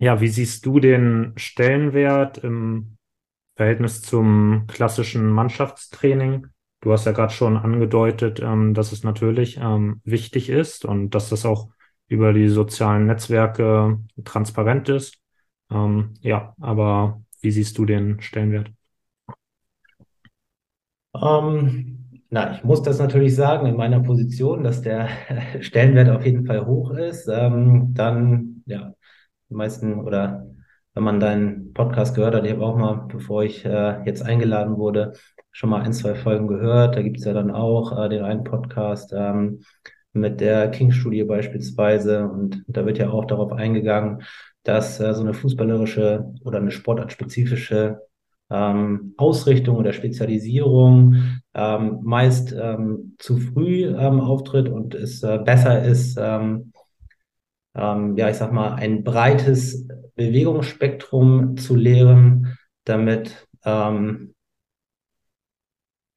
ja, 0.00 0.20
wie 0.20 0.28
siehst 0.28 0.64
du 0.66 0.80
den 0.80 1.32
Stellenwert 1.36 2.38
im 2.38 2.96
Verhältnis 3.56 4.02
zum 4.02 4.66
klassischen 4.68 5.28
Mannschaftstraining 5.30 6.46
du 6.80 6.92
hast 6.92 7.06
ja 7.06 7.12
gerade 7.12 7.32
schon 7.32 7.56
angedeutet, 7.56 8.40
ähm, 8.40 8.74
dass 8.74 8.92
es 8.92 9.02
natürlich 9.04 9.58
ähm, 9.58 10.00
wichtig 10.04 10.48
ist 10.48 10.84
und 10.84 11.10
dass 11.10 11.28
das 11.30 11.44
auch 11.44 11.70
über 12.08 12.32
die 12.32 12.48
sozialen 12.48 13.06
Netzwerke 13.06 13.98
transparent 14.24 14.88
ist. 14.88 15.18
Ähm, 15.70 16.14
ja, 16.20 16.54
aber 16.60 17.22
wie 17.40 17.50
siehst 17.50 17.76
du 17.78 17.84
den 17.84 18.20
Stellenwert? 18.20 18.70
Ähm, 21.22 22.22
na, 22.30 22.52
ich 22.54 22.64
muss 22.64 22.82
das 22.82 22.98
natürlich 22.98 23.34
sagen 23.34 23.66
in 23.66 23.76
meiner 23.76 24.00
Position, 24.00 24.62
dass 24.62 24.82
der 24.82 25.08
Stellenwert 25.60 26.10
auf 26.10 26.24
jeden 26.24 26.46
Fall 26.46 26.66
hoch 26.66 26.90
ist. 26.92 27.28
Ähm, 27.28 27.94
dann, 27.94 28.62
ja, 28.66 28.94
die 29.48 29.54
meisten 29.54 30.00
oder 30.00 30.46
wenn 30.94 31.04
man 31.04 31.20
deinen 31.20 31.72
Podcast 31.74 32.14
gehört 32.14 32.34
hat, 32.34 32.44
ich 32.44 32.52
habe 32.52 32.64
auch 32.64 32.76
mal, 32.76 33.06
bevor 33.08 33.44
ich 33.44 33.64
äh, 33.64 34.02
jetzt 34.04 34.22
eingeladen 34.22 34.76
wurde, 34.78 35.12
schon 35.52 35.70
mal 35.70 35.82
ein, 35.82 35.92
zwei 35.92 36.14
Folgen 36.14 36.48
gehört. 36.48 36.96
Da 36.96 37.02
gibt 37.02 37.18
es 37.18 37.24
ja 37.24 37.32
dann 37.32 37.50
auch 37.50 37.96
äh, 37.98 38.08
den 38.08 38.24
einen 38.24 38.44
Podcast 38.44 39.12
ähm, 39.16 39.62
mit 40.12 40.40
der 40.40 40.70
King-Studie 40.70 41.24
beispielsweise. 41.24 42.28
Und 42.28 42.64
da 42.66 42.84
wird 42.84 42.98
ja 42.98 43.10
auch 43.10 43.24
darauf 43.24 43.52
eingegangen, 43.52 44.22
dass 44.64 45.00
äh, 45.00 45.14
so 45.14 45.22
eine 45.22 45.34
fußballerische 45.34 46.34
oder 46.44 46.58
eine 46.58 46.70
sportartspezifische 46.72 48.00
ähm, 48.50 49.14
Ausrichtung 49.16 49.76
oder 49.76 49.92
Spezialisierung 49.92 51.40
ähm, 51.54 52.00
meist 52.02 52.52
ähm, 52.52 53.14
zu 53.18 53.38
früh 53.38 53.84
ähm, 53.84 54.20
auftritt 54.20 54.68
und 54.68 54.94
es 54.94 55.22
äh, 55.22 55.38
besser 55.38 55.84
ist, 55.84 56.16
ähm, 56.20 56.72
ähm, 57.74 58.16
ja, 58.16 58.30
ich 58.30 58.36
sag 58.36 58.52
mal, 58.52 58.74
ein 58.74 59.04
breites 59.04 59.86
Bewegungsspektrum 60.14 61.56
zu 61.56 61.76
lehren, 61.76 62.56
damit 62.84 63.46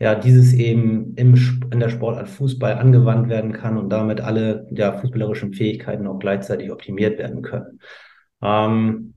ja, 0.02 0.16
dieses 0.16 0.54
eben 0.54 1.14
im, 1.14 1.36
in 1.72 1.80
der 1.80 1.90
Sportart 1.90 2.28
Fußball 2.28 2.74
angewandt 2.74 3.30
werden 3.30 3.54
kann 3.54 3.78
und 3.78 3.90
damit 3.90 4.20
alle 4.20 4.66
ja, 4.72 4.94
fußballerischen 4.94 5.54
Fähigkeiten 5.54 6.08
auch 6.08 6.18
gleichzeitig 6.18 6.72
optimiert 6.72 7.20
werden 7.20 7.44
können. 7.44 7.80
Ähm, 8.42 9.14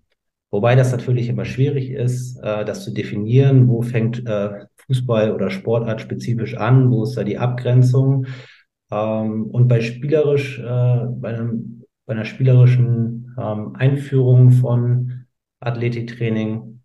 wobei 0.54 0.76
das 0.76 0.92
natürlich 0.92 1.28
immer 1.28 1.44
schwierig 1.44 1.90
ist, 1.90 2.38
äh, 2.38 2.64
das 2.64 2.84
zu 2.84 2.92
definieren, 2.92 3.68
wo 3.68 3.82
fängt 3.82 4.24
äh, 4.24 4.66
Fußball 4.86 5.32
oder 5.32 5.50
Sportart 5.50 6.00
spezifisch 6.00 6.56
an, 6.56 6.92
wo 6.92 7.02
ist 7.02 7.16
da 7.16 7.24
die 7.24 7.38
Abgrenzung. 7.38 8.26
Ähm, 8.92 9.46
und 9.46 9.66
bei 9.66 9.80
spielerisch, 9.80 10.60
äh, 10.60 10.62
bei 10.62 11.30
einem 11.30 11.82
bei 12.06 12.14
einer 12.14 12.24
spielerischen 12.24 13.34
ähm, 13.36 13.74
Einführung 13.74 14.52
von 14.52 15.24
Athletiktraining 15.58 16.82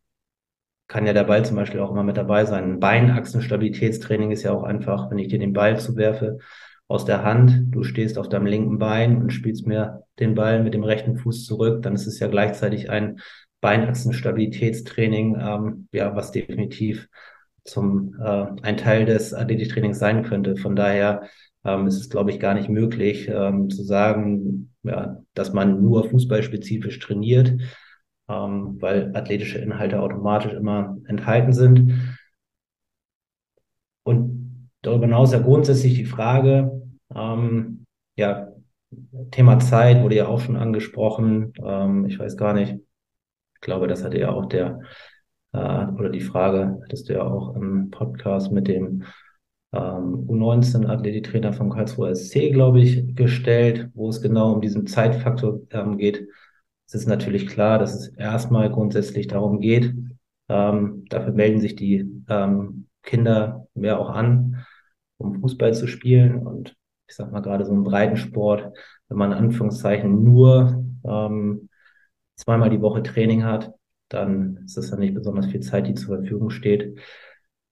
kann 0.88 1.06
ja 1.06 1.14
der 1.14 1.26
Ball 1.26 1.46
zum 1.46 1.56
Beispiel 1.58 1.82
auch 1.82 1.92
immer 1.92 2.04
mit 2.04 2.18
dabei 2.18 2.46
sein. 2.46 2.64
Ein 2.64 2.80
Beinachsenstabilitätstraining 2.80 4.32
ist 4.32 4.44
ja 4.44 4.52
auch 4.52 4.64
einfach, 4.64 5.12
wenn 5.12 5.20
ich 5.20 5.28
dir 5.28 5.38
den 5.38 5.54
Ball 5.54 5.78
zuwerfe 5.80 6.40
aus 6.88 7.06
der 7.06 7.24
Hand, 7.24 7.66
du 7.70 7.84
stehst 7.84 8.18
auf 8.18 8.30
deinem 8.30 8.48
linken 8.48 8.80
Bein 8.80 9.22
und 9.22 9.32
spielst 9.32 9.68
mir 9.68 10.06
den 10.18 10.34
Ball 10.34 10.64
mit 10.64 10.74
dem 10.74 10.84
rechten 10.84 11.18
Fuß 11.18 11.46
zurück, 11.46 11.84
dann 11.84 11.94
ist 11.94 12.08
es 12.08 12.20
ja 12.20 12.28
gleichzeitig 12.28 12.90
ein 12.90 13.20
Beinachsenstabilitätstraining, 13.62 15.38
ähm, 15.40 15.88
ja, 15.92 16.16
was 16.16 16.32
definitiv 16.32 17.08
zum 17.64 18.16
äh, 18.20 18.48
ein 18.62 18.78
Teil 18.78 19.06
des 19.06 19.34
Athletiktrainings 19.34 20.00
sein 20.00 20.24
könnte. 20.24 20.56
Von 20.56 20.76
daher 20.76 21.24
ähm, 21.66 21.88
ist 21.88 21.98
es, 21.98 22.10
glaube 22.10 22.32
ich, 22.32 22.40
gar 22.40 22.54
nicht 22.54 22.70
möglich 22.70 23.28
ähm, 23.28 23.70
zu 23.70 23.84
sagen, 23.84 24.74
ja, 24.84 25.22
dass 25.34 25.54
man 25.54 25.82
nur 25.82 26.10
fußballspezifisch 26.10 27.00
trainiert, 27.00 27.62
ähm, 28.30 28.78
weil 28.80 29.16
athletische 29.16 29.60
Inhalte 29.60 30.02
automatisch 30.02 30.54
immer 30.54 30.98
enthalten 31.08 31.54
sind. 31.54 32.18
Und 34.04 34.70
darüber 34.82 35.06
hinaus 35.06 35.34
ja 35.34 35.40
grundsätzlich 35.40 35.96
die 35.96 36.06
Frage, 36.06 36.82
ähm, 37.14 37.86
ja, 38.16 38.48
Thema 39.32 39.60
Zeit 39.60 40.02
wurde 40.02 40.16
ja 40.16 40.28
auch 40.28 40.40
schon 40.40 40.56
angesprochen. 40.56 41.54
Ähm, 41.64 42.06
ich 42.06 42.18
weiß 42.18 42.38
gar 42.38 42.54
nicht. 42.54 42.80
Ich 43.60 43.66
glaube, 43.66 43.88
das 43.88 44.06
hatte 44.06 44.18
ja 44.18 44.32
auch 44.32 44.46
der, 44.46 44.80
äh, 45.52 45.58
oder 45.58 46.10
die 46.10 46.22
Frage 46.22 46.80
hattest 46.82 47.10
du 47.10 47.14
ja 47.14 47.24
auch 47.24 47.56
im 47.56 47.92
Podcast 47.92 48.54
mit 48.54 48.70
dem 48.70 49.04
ähm, 49.74 50.28
U19 50.30 50.88
Athletiktrainer 50.88 51.52
vom 51.52 51.70
Karlsruher 51.70 52.16
SC, 52.16 52.52
glaube 52.54 52.80
ich, 52.80 53.16
gestellt, 53.18 53.90
wo 53.94 54.08
es 54.08 54.22
genau 54.22 54.54
um 54.54 54.62
diesen 54.62 54.88
Zeitfaktor 54.88 55.60
ähm, 55.72 55.98
geht. 55.98 56.26
Es 56.88 56.94
ist 56.94 57.08
natürlich 57.08 57.48
klar, 57.48 57.80
dass 57.80 57.94
es 57.94 58.08
erstmal 58.16 58.72
grundsätzlich 58.72 59.28
darum 59.28 59.60
geht. 59.60 59.94
Ähm, 60.48 61.04
dafür 61.10 61.34
melden 61.34 61.60
sich 61.60 61.76
die 61.76 62.24
ähm, 62.30 62.88
Kinder 63.04 63.68
mehr 63.74 64.00
auch 64.00 64.10
an, 64.10 64.66
um 65.18 65.42
Fußball 65.42 65.74
zu 65.74 65.88
spielen. 65.88 66.48
Und 66.48 66.78
ich 67.10 67.16
sag 67.16 67.30
mal 67.34 67.42
gerade 67.42 67.66
so 67.66 67.74
im 67.74 67.84
Breitensport, 67.84 68.72
wenn 69.10 69.18
man 69.18 69.34
in 69.34 69.38
Anführungszeichen 69.38 70.24
nur 70.24 70.86
ähm, 71.04 71.69
zweimal 72.40 72.70
die 72.70 72.82
Woche 72.82 73.04
Training 73.04 73.44
hat, 73.44 73.74
dann 74.10 74.62
ist 74.66 74.78
das 74.78 74.90
ja 74.90 74.98
nicht 74.98 75.14
besonders 75.14 75.48
viel 75.48 75.60
Zeit, 75.60 75.88
die 75.88 75.94
zur 75.94 76.18
Verfügung 76.18 76.50
steht 76.50 76.96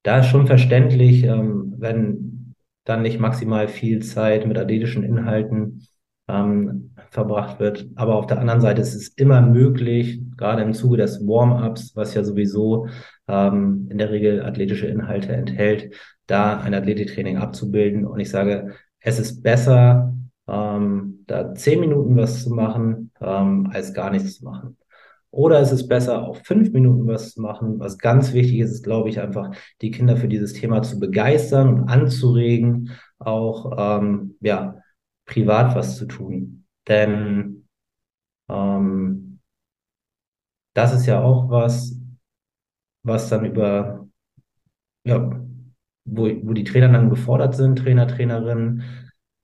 da 0.08 0.20
ist 0.20 0.28
schon 0.28 0.48
verständlich, 0.48 1.26
ähm, 1.26 1.74
wenn 1.78 2.56
dann 2.86 3.02
nicht 3.02 3.20
maximal 3.20 3.68
viel 3.68 4.02
Zeit 4.02 4.48
mit 4.48 4.58
athletischen 4.58 5.04
Inhalten 5.04 5.86
ähm, 6.30 6.92
verbracht 7.12 7.60
wird. 7.60 7.88
Aber 7.96 8.16
auf 8.16 8.26
der 8.26 8.40
anderen 8.40 8.62
Seite 8.62 8.82
ist 8.82 8.96
es 8.96 9.10
immer 9.10 9.42
möglich, 9.42 10.22
gerade 10.38 10.62
im 10.62 10.74
Zuge 10.74 10.96
des 10.96 11.20
Warm-ups, 11.20 11.94
was 11.98 12.14
ja 12.14 12.24
sowieso 12.24 12.88
ähm, 13.28 13.88
in 13.92 13.98
der 13.98 14.10
Regel 14.10 14.44
athletische 14.44 14.88
Inhalte 14.88 15.34
enthält, 15.34 15.94
da 16.26 16.58
ein 16.62 16.74
Athletiktraining 16.74 17.38
abzubilden. 17.38 18.06
Und 18.06 18.22
ich 18.22 18.30
sage, 18.30 18.76
es 19.02 19.20
ist 19.20 19.44
besser, 19.44 20.16
ähm, 20.48 21.24
da 21.28 21.54
zehn 21.54 21.80
Minuten 21.80 22.16
was 22.16 22.44
zu 22.44 22.54
machen, 22.54 23.12
ähm, 23.22 23.70
als 23.72 23.94
gar 23.94 24.12
nichts 24.12 24.40
zu 24.40 24.46
machen. 24.46 24.78
Oder 25.30 25.60
ist 25.60 25.72
es 25.72 25.88
besser, 25.88 26.24
auch 26.24 26.38
fünf 26.38 26.72
Minuten 26.72 27.06
was 27.08 27.34
zu 27.34 27.42
machen? 27.42 27.80
Was 27.80 27.98
ganz 27.98 28.34
wichtig 28.34 28.60
ist, 28.60 28.72
ist, 28.72 28.84
glaube 28.84 29.10
ich, 29.10 29.20
einfach 29.20 29.52
die 29.82 29.92
Kinder 29.92 30.18
für 30.18 30.28
dieses 30.28 30.54
Thema 30.54 30.82
zu 30.82 31.00
begeistern 31.00 31.82
und 31.82 31.90
anzuregen, 31.90 32.92
auch 33.20 33.74
ähm, 33.78 34.36
ja, 34.42 34.82
privat 35.26 35.76
was 35.76 35.98
zu 35.98 36.06
tun. 36.06 36.66
Denn 36.88 37.68
ähm, 38.50 39.40
das 40.74 40.94
ist 40.94 41.06
ja 41.06 41.22
auch 41.22 41.50
was, 41.50 42.00
was 43.04 43.30
dann 43.30 43.46
über, 43.46 44.08
ja, 45.04 45.30
wo, 46.06 46.24
wo 46.24 46.54
die 46.54 46.64
Trainer 46.64 46.90
dann 46.90 47.10
gefordert 47.10 47.56
sind, 47.56 47.80
Trainer, 47.80 48.08
Trainerinnen, 48.08 48.84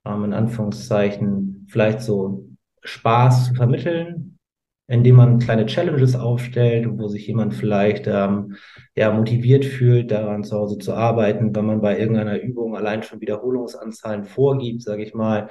ähm, 0.04 0.24
in 0.24 0.32
Anführungszeichen, 0.32 1.66
vielleicht 1.68 2.00
so 2.00 2.48
Spaß 2.82 3.48
zu 3.48 3.54
vermitteln, 3.54 4.38
indem 4.86 5.16
man 5.16 5.38
kleine 5.38 5.66
Challenges 5.66 6.14
aufstellt, 6.14 6.86
wo 6.98 7.08
sich 7.08 7.26
jemand 7.26 7.54
vielleicht 7.54 8.06
ähm, 8.06 8.56
ja, 8.94 9.10
motiviert 9.12 9.64
fühlt, 9.64 10.10
daran 10.10 10.44
zu 10.44 10.56
Hause 10.56 10.78
zu 10.78 10.92
arbeiten, 10.92 11.54
wenn 11.54 11.64
man 11.64 11.80
bei 11.80 11.98
irgendeiner 11.98 12.40
Übung 12.40 12.76
allein 12.76 13.02
schon 13.02 13.20
Wiederholungsanzahlen 13.20 14.24
vorgibt, 14.24 14.82
sage 14.82 15.02
ich 15.02 15.14
mal, 15.14 15.48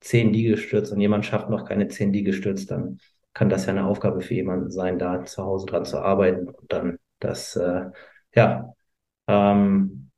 zehn 0.00 0.32
Liegestütz 0.32 0.90
und 0.90 1.00
jemand 1.00 1.26
schafft 1.26 1.50
noch 1.50 1.64
keine 1.66 1.88
zehn 1.88 2.12
Liegestütz, 2.12 2.66
dann 2.66 2.98
kann 3.34 3.50
das 3.50 3.66
ja 3.66 3.72
eine 3.72 3.86
Aufgabe 3.86 4.22
für 4.22 4.34
jemanden 4.34 4.70
sein, 4.70 4.98
da 4.98 5.24
zu 5.24 5.44
Hause 5.44 5.66
dran 5.66 5.84
zu 5.84 5.98
arbeiten 5.98 6.48
und 6.48 6.72
dann 6.72 6.98
das 7.20 7.56
äh, 7.56 7.86
ja, 8.34 8.72
ähm, 9.26 10.10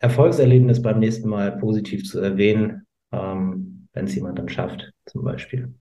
Erfolgserlebnis 0.00 0.82
beim 0.82 0.98
nächsten 0.98 1.28
Mal 1.28 1.56
positiv 1.58 2.04
zu 2.04 2.20
erwähnen, 2.20 2.86
ähm, 3.14 3.88
wenn 3.92 4.06
es 4.06 4.14
jemand 4.14 4.38
dann 4.38 4.48
schafft, 4.48 4.92
zum 5.06 5.24
Beispiel. 5.24 5.74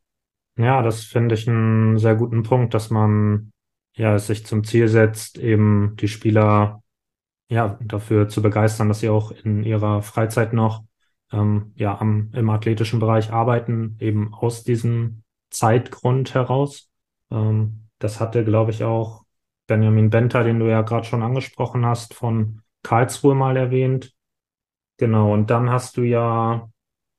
Ja, 0.57 0.81
das 0.81 1.03
finde 1.03 1.35
ich 1.35 1.49
einen 1.49 1.97
sehr 1.97 2.15
guten 2.15 2.43
Punkt, 2.43 2.73
dass 2.73 2.89
man 2.89 3.51
ja 3.95 4.15
es 4.15 4.27
sich 4.27 4.45
zum 4.45 4.63
Ziel 4.63 4.87
setzt, 4.87 5.37
eben 5.39 5.95
die 5.99 6.07
Spieler 6.07 6.83
ja 7.49 7.77
dafür 7.81 8.29
zu 8.29 8.41
begeistern, 8.41 8.87
dass 8.87 8.99
sie 8.99 9.09
auch 9.09 9.31
in 9.31 9.63
ihrer 9.63 10.01
Freizeit 10.01 10.53
noch 10.53 10.83
ähm, 11.31 11.73
ja 11.75 11.99
am, 11.99 12.31
im 12.33 12.49
athletischen 12.49 12.99
Bereich 12.99 13.31
arbeiten, 13.31 13.97
eben 13.99 14.33
aus 14.33 14.63
diesem 14.63 15.23
Zeitgrund 15.49 16.33
heraus. 16.33 16.89
Ähm, 17.31 17.87
das 17.99 18.19
hatte, 18.19 18.43
glaube 18.43 18.71
ich, 18.71 18.83
auch 18.83 19.23
Benjamin 19.67 20.09
Benter, 20.09 20.43
den 20.43 20.59
du 20.59 20.69
ja 20.69 20.81
gerade 20.81 21.05
schon 21.05 21.23
angesprochen 21.23 21.85
hast, 21.85 22.13
von 22.13 22.61
Karlsruhe 22.83 23.35
mal 23.35 23.57
erwähnt. 23.57 24.13
Genau, 24.97 25.33
und 25.33 25.49
dann 25.49 25.69
hast 25.69 25.97
du 25.97 26.03
ja 26.03 26.69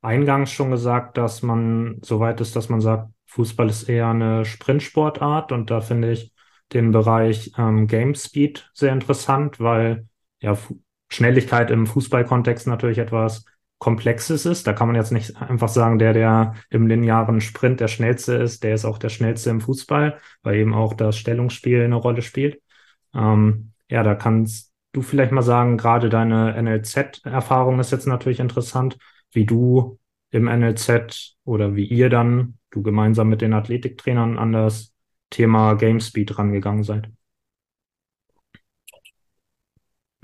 eingangs 0.04 0.52
schon 0.52 0.70
gesagt, 0.70 1.16
dass 1.18 1.42
man, 1.42 1.99
soweit 2.02 2.40
ist, 2.40 2.56
dass 2.56 2.68
man 2.68 2.80
sagt, 2.80 3.11
Fußball 3.26 3.68
ist 3.68 3.88
eher 3.88 4.08
eine 4.08 4.44
Sprintsportart 4.44 5.52
und 5.52 5.70
da 5.70 5.80
finde 5.80 6.12
ich 6.12 6.32
den 6.73 6.92
Bereich 6.92 7.52
ähm, 7.58 7.87
Game 7.87 8.14
Speed 8.14 8.70
sehr 8.75 8.92
interessant, 8.92 9.61
weil 9.61 10.06
ja 10.40 10.56
Schnelligkeit 11.08 11.70
im 11.70 11.87
Fußballkontext 11.87 12.66
natürlich 12.66 12.99
etwas 12.99 13.44
Komplexes 13.78 14.46
ist. 14.46 14.66
Da 14.66 14.73
kann 14.73 14.87
man 14.87 14.96
jetzt 14.96 15.12
nicht 15.12 15.37
einfach 15.37 15.68
sagen, 15.68 15.99
der, 15.99 16.12
der 16.12 16.54
im 16.70 16.87
linearen 16.87 17.40
Sprint 17.40 17.80
der 17.80 17.88
schnellste 17.88 18.34
ist, 18.34 18.62
der 18.62 18.75
ist 18.75 18.84
auch 18.84 18.99
der 18.99 19.08
schnellste 19.08 19.50
im 19.50 19.61
Fußball, 19.61 20.18
weil 20.42 20.56
eben 20.56 20.75
auch 20.75 20.94
das 20.94 21.18
Stellungsspiel 21.18 21.82
eine 21.82 21.96
Rolle 21.96 22.23
spielt. 22.23 22.62
Ähm, 23.14 23.73
ja, 23.88 24.02
da 24.02 24.14
kann 24.14 24.44
es 24.44 24.75
du 24.94 25.02
vielleicht 25.02 25.32
mal 25.32 25.42
sagen, 25.42 25.76
gerade 25.76 26.08
deine 26.08 26.54
NLZ-Erfahrung 26.62 27.80
ist 27.80 27.92
jetzt 27.92 28.06
natürlich 28.06 28.40
interessant, 28.40 28.96
wie 29.34 29.46
du 29.46 29.98
im 30.30 30.48
NLZ 30.48 31.36
oder 31.44 31.76
wie 31.76 31.84
ihr 31.86 32.08
dann, 32.10 32.58
du 32.70 32.82
gemeinsam 32.82 33.28
mit 33.28 33.40
den 33.40 33.52
Athletiktrainern 33.54 34.38
an 34.38 34.52
das 34.52 34.94
Thema 35.30 35.74
Game 35.74 36.00
Speed 36.00 36.38
rangegangen 36.38 36.82
seid? 36.84 37.08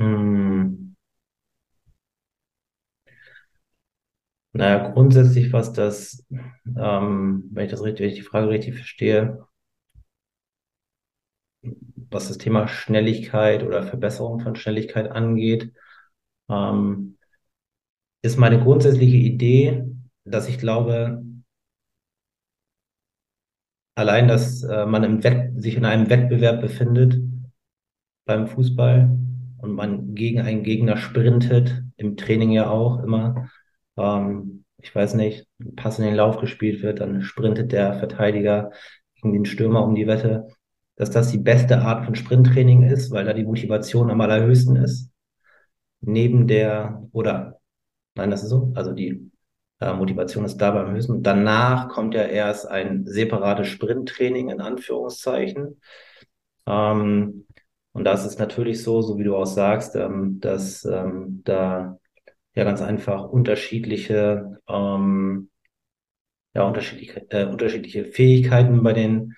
Hm. 0.01 0.95
Naja, 4.53 4.89
grundsätzlich, 4.91 5.53
was 5.53 5.73
das, 5.73 6.25
ähm, 6.77 7.45
wenn 7.53 7.65
ich 7.67 7.71
das 7.71 7.83
richtig, 7.83 8.01
wenn 8.03 8.09
ich 8.11 8.17
die 8.17 8.23
Frage 8.23 8.49
richtig 8.49 8.75
verstehe, 8.77 9.47
was 12.11 12.29
das 12.29 12.39
Thema 12.39 12.69
Schnelligkeit 12.69 13.63
oder 13.63 13.83
Verbesserung 13.83 14.41
von 14.41 14.57
Schnelligkeit 14.57 15.11
angeht, 15.11 15.73
ähm, 16.51 17.19
ist 18.23 18.39
meine 18.39 18.61
grundsätzliche 18.61 19.17
Idee, 19.17 19.85
dass 20.25 20.49
ich 20.49 20.59
glaube, 20.59 21.23
allein, 23.95 24.29
dass 24.29 24.63
äh, 24.63 24.87
man 24.87 25.05
im 25.05 25.25
Wett 25.25 25.61
sich 25.61 25.77
in 25.77 25.85
einem 25.85 26.11
Wettbewerb 26.11 26.61
befindet 26.61 27.21
beim 28.25 28.47
Fußball 28.47 29.19
und 29.59 29.73
man 29.73 30.15
gegen 30.15 30.41
einen 30.41 30.63
Gegner 30.63 30.97
sprintet, 30.97 31.83
im 31.97 32.17
Training 32.17 32.51
ja 32.51 32.71
auch 32.71 33.03
immer. 33.03 33.51
Ähm, 33.97 34.65
ich 34.79 34.95
weiß 34.95 35.15
nicht, 35.15 35.47
Pass 35.77 35.99
in 35.99 36.07
den 36.07 36.15
Lauf 36.15 36.39
gespielt 36.39 36.83
wird, 36.83 37.01
dann 37.01 37.23
sprintet 37.23 37.73
der 37.73 37.95
Verteidiger 37.95 38.73
gegen 39.17 39.33
den 39.33 39.45
Stürmer 39.45 39.85
um 39.85 39.95
die 39.95 40.07
Wette, 40.07 40.49
dass 40.97 41.11
das 41.11 41.31
die 41.31 41.39
beste 41.39 41.81
Art 41.81 42.05
von 42.05 42.15
Sprinttraining 42.15 42.85
ist, 42.85 43.11
weil 43.11 43.25
da 43.25 43.33
die 43.33 43.45
Motivation 43.45 44.11
am 44.11 44.21
allerhöchsten 44.21 44.77
ist. 44.77 45.11
Neben 46.01 46.47
der, 46.47 47.07
oder 47.13 47.60
nein, 48.21 48.31
das 48.31 48.43
ist 48.43 48.51
so, 48.51 48.73
also 48.75 48.93
die 48.93 49.31
äh, 49.81 49.93
Motivation 49.95 50.45
ist 50.45 50.59
da 50.59 50.71
beim 50.73 50.93
höchsten. 50.93 51.23
Danach 51.23 51.89
kommt 51.89 52.15
ja 52.15 52.23
erst 52.23 52.69
ein 52.69 53.07
separates 53.07 53.69
Sprinttraining 53.69 54.51
in 54.51 54.61
Anführungszeichen. 54.61 55.81
Ähm, 56.67 57.47
und 57.93 58.05
das 58.05 58.27
ist 58.27 58.39
natürlich 58.39 58.83
so, 58.83 59.01
so 59.01 59.19
wie 59.19 59.25
du 59.25 59.37
auch 59.37 59.47
sagst, 59.47 59.97
ähm, 59.97 60.39
dass 60.41 60.85
ähm, 60.85 61.41
da 61.45 61.99
ja 62.55 62.65
ganz 62.65 62.83
einfach 62.83 63.25
unterschiedliche, 63.29 64.59
ähm, 64.69 65.51
ja, 66.55 66.63
unterschiedliche, 66.65 67.27
äh, 67.31 67.47
unterschiedliche 67.47 68.05
Fähigkeiten 68.05 68.83
bei 68.83 68.93
den 68.93 69.35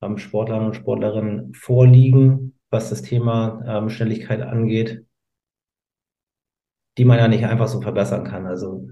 ähm, 0.00 0.16
Sportlern 0.16 0.66
und 0.66 0.74
Sportlerinnen 0.74 1.52
vorliegen, 1.54 2.58
was 2.70 2.88
das 2.88 3.02
Thema 3.02 3.62
ähm, 3.66 3.90
Schnelligkeit 3.90 4.40
angeht, 4.40 5.04
die 6.98 7.04
man 7.04 7.18
ja 7.18 7.28
nicht 7.28 7.46
einfach 7.46 7.68
so 7.68 7.80
verbessern 7.80 8.24
kann. 8.24 8.46
Also 8.46 8.88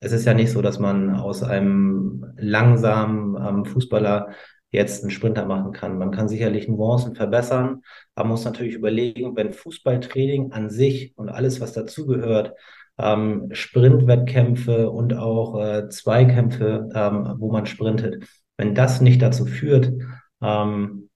es 0.00 0.12
ist 0.12 0.24
ja 0.24 0.34
nicht 0.34 0.50
so, 0.50 0.60
dass 0.62 0.78
man 0.78 1.14
aus 1.16 1.42
einem 1.42 2.26
langsamen 2.36 3.36
ähm, 3.36 3.64
Fußballer 3.64 4.30
jetzt 4.70 5.02
einen 5.02 5.10
Sprinter 5.10 5.46
machen 5.46 5.72
kann. 5.72 5.98
Man 5.98 6.10
kann 6.10 6.28
sicherlich 6.28 6.68
Nuancen 6.68 7.14
verbessern, 7.14 7.82
aber 8.14 8.28
muss 8.28 8.44
natürlich 8.44 8.74
überlegen, 8.74 9.36
wenn 9.36 9.52
Fußballtraining 9.52 10.52
an 10.52 10.68
sich 10.68 11.16
und 11.16 11.28
alles, 11.28 11.60
was 11.60 11.72
dazugehört, 11.72 12.54
ähm, 12.98 13.48
Sprintwettkämpfe 13.52 14.90
und 14.90 15.14
auch 15.14 15.60
äh, 15.60 15.88
Zweikämpfe, 15.88 16.88
ähm, 16.94 17.34
wo 17.38 17.50
man 17.50 17.66
sprintet, 17.66 18.26
wenn 18.56 18.74
das 18.74 19.00
nicht 19.00 19.22
dazu 19.22 19.46
führt, 19.46 19.92
ähm, 20.42 21.08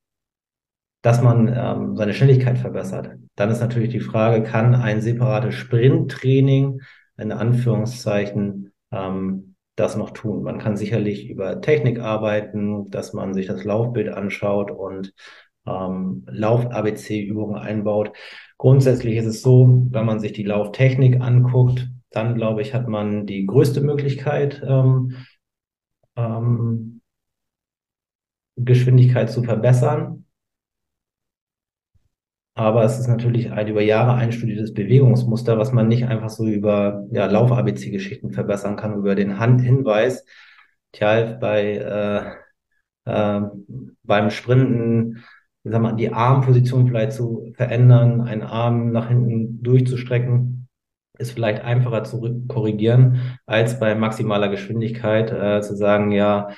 dass 1.02 1.22
man 1.22 1.48
ähm, 1.48 1.96
seine 1.96 2.14
Schnelligkeit 2.14 2.58
verbessert, 2.58 3.16
dann 3.38 3.50
ist 3.50 3.60
natürlich 3.60 3.90
die 3.90 4.00
Frage, 4.00 4.42
kann 4.42 4.74
ein 4.74 5.00
separates 5.00 5.54
Sprinttraining 5.54 6.80
in 7.16 7.30
Anführungszeichen 7.30 8.72
ähm, 8.90 9.54
das 9.76 9.96
noch 9.96 10.10
tun. 10.10 10.42
Man 10.42 10.58
kann 10.58 10.76
sicherlich 10.76 11.30
über 11.30 11.60
Technik 11.60 12.00
arbeiten, 12.00 12.90
dass 12.90 13.12
man 13.12 13.34
sich 13.34 13.46
das 13.46 13.62
Laufbild 13.62 14.08
anschaut 14.08 14.72
und 14.72 15.14
ähm, 15.68 16.24
Lauf-ABC-Übungen 16.26 17.54
einbaut. 17.54 18.12
Grundsätzlich 18.56 19.16
ist 19.16 19.26
es 19.26 19.42
so, 19.42 19.86
wenn 19.90 20.04
man 20.04 20.18
sich 20.18 20.32
die 20.32 20.42
Lauftechnik 20.42 21.20
anguckt, 21.20 21.88
dann 22.10 22.34
glaube 22.34 22.62
ich, 22.62 22.74
hat 22.74 22.88
man 22.88 23.24
die 23.24 23.46
größte 23.46 23.82
Möglichkeit, 23.82 24.60
ähm, 24.66 25.14
ähm, 26.16 27.02
Geschwindigkeit 28.56 29.30
zu 29.30 29.44
verbessern. 29.44 30.17
Aber 32.58 32.82
es 32.82 32.98
ist 32.98 33.06
natürlich 33.06 33.52
ein 33.52 33.68
über 33.68 33.82
Jahre 33.82 34.14
einstudiertes 34.14 34.74
Bewegungsmuster, 34.74 35.58
was 35.58 35.72
man 35.72 35.86
nicht 35.86 36.06
einfach 36.08 36.28
so 36.28 36.44
über 36.44 37.06
ja, 37.12 37.26
Lauf-ABC-Geschichten 37.26 38.32
verbessern 38.32 38.74
kann, 38.74 38.96
über 38.96 39.14
den 39.14 39.38
Handhinweis. 39.38 40.24
Tja, 40.90 41.36
bei, 41.40 42.34
äh, 43.06 43.10
äh, 43.12 43.42
beim 44.02 44.30
Sprinten, 44.30 45.22
sag 45.62 45.80
mal, 45.80 45.92
die 45.92 46.12
Armposition 46.12 46.88
vielleicht 46.88 47.12
zu 47.12 47.52
verändern, 47.54 48.22
einen 48.22 48.42
Arm 48.42 48.90
nach 48.90 49.06
hinten 49.06 49.62
durchzustrecken, 49.62 50.66
ist 51.16 51.30
vielleicht 51.30 51.62
einfacher 51.62 52.02
zu 52.02 52.44
korrigieren, 52.48 53.38
als 53.46 53.78
bei 53.78 53.94
maximaler 53.94 54.48
Geschwindigkeit 54.48 55.30
äh, 55.30 55.60
zu 55.62 55.76
sagen, 55.76 56.10
ja, 56.10 56.48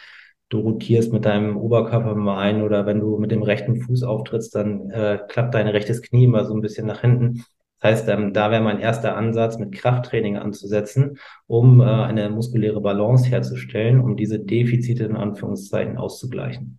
du 0.51 0.61
rotierst 0.61 1.13
mit 1.13 1.25
deinem 1.25 1.57
Oberkörper 1.57 2.15
mal 2.15 2.39
ein 2.39 2.63
oder 2.63 2.85
wenn 2.85 3.01
du 3.01 3.17
mit 3.19 3.31
dem 3.31 3.43
rechten 3.43 3.77
Fuß 3.81 4.03
auftrittst, 4.03 4.55
dann 4.55 4.91
äh, 4.91 5.19
klappt 5.29 5.55
dein 5.55 5.69
rechtes 5.69 6.03
Knie 6.03 6.27
mal 6.27 6.45
so 6.45 6.55
ein 6.55 6.61
bisschen 6.61 6.87
nach 6.87 7.01
hinten. 7.01 7.45
Das 7.81 7.93
heißt, 7.93 8.09
ähm, 8.11 8.35
da 8.35 8.51
wäre 8.51 8.63
mein 8.63 8.79
erster 8.81 9.17
Ansatz, 9.17 9.59
mit 9.59 9.73
Krafttraining 9.73 10.37
anzusetzen, 10.37 11.19
um 11.47 11.81
äh, 11.81 11.85
eine 11.85 12.29
muskuläre 12.29 12.81
Balance 12.81 13.27
herzustellen, 13.31 14.01
um 14.01 14.17
diese 14.17 14.39
Defizite 14.39 15.05
in 15.05 15.17
Anführungszeichen 15.17 15.97
auszugleichen. 15.97 16.79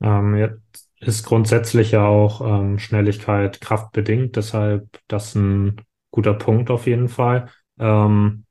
Ähm, 0.00 0.36
jetzt 0.36 0.90
ist 1.00 1.24
grundsätzlich 1.24 1.92
ja 1.92 2.06
auch 2.06 2.40
ähm, 2.40 2.78
Schnelligkeit 2.78 3.60
kraftbedingt, 3.60 4.36
deshalb 4.36 4.86
das 5.08 5.34
ein 5.34 5.80
guter 6.10 6.34
Punkt 6.34 6.70
auf 6.70 6.86
jeden 6.86 7.08
Fall. 7.08 7.48
Ähm, 7.80 8.44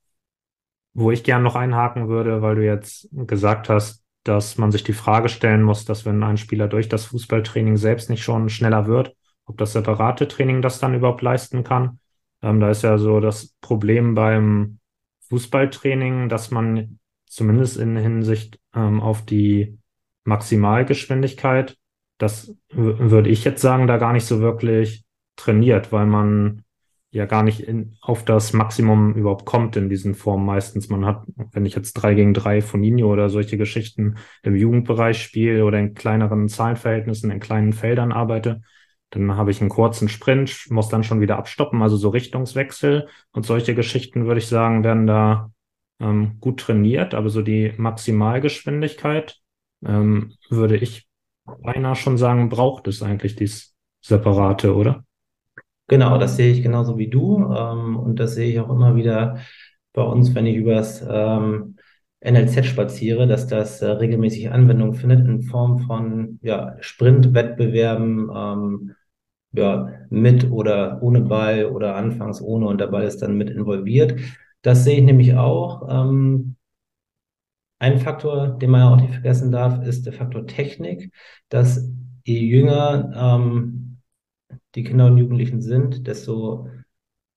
wo 0.97 1.11
ich 1.11 1.23
gern 1.23 1.43
noch 1.43 1.55
einhaken 1.55 2.07
würde, 2.07 2.41
weil 2.41 2.55
du 2.55 2.65
jetzt 2.65 3.07
gesagt 3.11 3.69
hast, 3.69 4.03
dass 4.23 4.57
man 4.57 4.71
sich 4.71 4.83
die 4.83 4.93
Frage 4.93 5.29
stellen 5.29 5.61
muss, 5.61 5.85
dass 5.85 6.05
wenn 6.05 6.23
ein 6.23 6.37
Spieler 6.37 6.67
durch 6.67 6.89
das 6.89 7.05
Fußballtraining 7.05 7.77
selbst 7.77 8.09
nicht 8.09 8.23
schon 8.23 8.49
schneller 8.49 8.87
wird, 8.87 9.15
ob 9.45 9.59
das 9.59 9.73
separate 9.73 10.27
Training 10.27 10.63
das 10.63 10.79
dann 10.79 10.95
überhaupt 10.95 11.21
leisten 11.21 11.63
kann. 11.63 11.99
Ähm, 12.41 12.59
da 12.59 12.71
ist 12.71 12.81
ja 12.81 12.97
so 12.97 13.19
das 13.19 13.53
Problem 13.61 14.15
beim 14.15 14.79
Fußballtraining, 15.29 16.29
dass 16.29 16.49
man 16.49 16.97
zumindest 17.27 17.77
in 17.77 17.95
Hinsicht 17.95 18.59
ähm, 18.73 18.99
auf 18.99 19.23
die 19.23 19.77
Maximalgeschwindigkeit, 20.23 21.77
das 22.17 22.55
würde 22.71 23.29
ich 23.29 23.43
jetzt 23.43 23.61
sagen, 23.61 23.85
da 23.85 23.97
gar 23.97 24.13
nicht 24.13 24.25
so 24.25 24.39
wirklich 24.39 25.05
trainiert, 25.35 25.91
weil 25.91 26.07
man 26.07 26.63
ja 27.11 27.25
gar 27.25 27.43
nicht 27.43 27.61
in, 27.61 27.97
auf 28.01 28.25
das 28.25 28.53
Maximum 28.53 29.13
überhaupt 29.15 29.45
kommt 29.45 29.75
in 29.75 29.89
diesen 29.89 30.13
Formen 30.13 30.45
meistens. 30.45 30.89
Man 30.89 31.05
hat, 31.05 31.23
wenn 31.51 31.65
ich 31.65 31.75
jetzt 31.75 31.93
drei 31.93 32.13
gegen 32.13 32.33
drei 32.33 32.61
von 32.61 32.81
Nino 32.81 33.11
oder 33.11 33.29
solche 33.29 33.57
Geschichten 33.57 34.17
im 34.43 34.55
Jugendbereich 34.55 35.21
spiele 35.21 35.65
oder 35.65 35.79
in 35.79 35.93
kleineren 35.93 36.49
Zahlenverhältnissen, 36.49 37.31
in 37.31 37.39
kleinen 37.39 37.73
Feldern 37.73 38.11
arbeite, 38.11 38.61
dann 39.11 39.35
habe 39.37 39.51
ich 39.51 39.61
einen 39.61 39.69
kurzen 39.69 40.09
Sprint, 40.09 40.67
muss 40.69 40.89
dann 40.89 41.03
schon 41.03 41.21
wieder 41.21 41.37
abstoppen, 41.37 41.81
also 41.81 41.95
so 41.95 42.09
Richtungswechsel 42.09 43.07
und 43.31 43.45
solche 43.45 43.73
Geschichten, 43.73 44.25
würde 44.25 44.39
ich 44.39 44.47
sagen, 44.47 44.83
werden 44.83 45.07
da 45.07 45.51
ähm, 45.99 46.37
gut 46.41 46.59
trainiert, 46.59 47.13
aber 47.13 47.29
so 47.29 47.41
die 47.41 47.73
Maximalgeschwindigkeit 47.77 49.39
ähm, 49.85 50.33
würde 50.49 50.75
ich 50.77 51.07
beinahe 51.45 51.95
schon 51.95 52.17
sagen, 52.17 52.49
braucht 52.49 52.87
es 52.87 53.01
eigentlich 53.01 53.35
dies 53.35 53.73
Separate, 54.01 54.75
oder? 54.75 55.06
Genau, 55.87 56.17
das 56.17 56.35
sehe 56.35 56.51
ich 56.51 56.63
genauso 56.63 56.97
wie 56.97 57.09
du. 57.09 57.37
Ähm, 57.53 57.95
und 57.97 58.17
das 58.19 58.35
sehe 58.35 58.49
ich 58.51 58.59
auch 58.59 58.69
immer 58.69 58.95
wieder 58.95 59.39
bei 59.93 60.03
uns, 60.03 60.35
wenn 60.35 60.45
ich 60.45 60.57
übers 60.57 61.01
ähm, 61.09 61.77
NLZ 62.19 62.65
spaziere, 62.65 63.27
dass 63.27 63.47
das 63.47 63.81
äh, 63.81 63.87
regelmäßig 63.91 64.51
Anwendung 64.51 64.93
findet 64.95 65.25
in 65.25 65.43
Form 65.43 65.79
von 65.79 66.39
ja, 66.41 66.75
Sprintwettbewerben, 66.81 68.29
ähm, 68.35 68.95
ja, 69.53 69.89
mit 70.09 70.51
oder 70.51 71.01
ohne 71.01 71.21
Ball 71.21 71.65
oder 71.67 71.95
anfangs 71.95 72.41
ohne 72.41 72.67
und 72.67 72.79
der 72.81 72.87
Ball 72.87 73.05
ist 73.05 73.21
dann 73.21 73.37
mit 73.37 73.49
involviert. 73.49 74.19
Das 74.61 74.83
sehe 74.83 74.97
ich 74.99 75.03
nämlich 75.03 75.35
auch. 75.35 75.87
Ähm, 75.89 76.57
ein 77.79 77.99
Faktor, 77.99 78.47
den 78.59 78.71
man 78.71 78.81
auch 78.83 78.97
nicht 79.01 79.13
vergessen 79.13 79.51
darf, 79.51 79.85
ist 79.85 80.05
der 80.05 80.13
Faktor 80.13 80.47
Technik, 80.47 81.11
dass 81.49 81.89
je 82.25 82.39
jünger 82.39 83.11
ähm, 83.15 83.86
die 84.75 84.83
Kinder 84.83 85.07
und 85.07 85.17
Jugendlichen 85.17 85.61
sind, 85.61 86.07
desto 86.07 86.67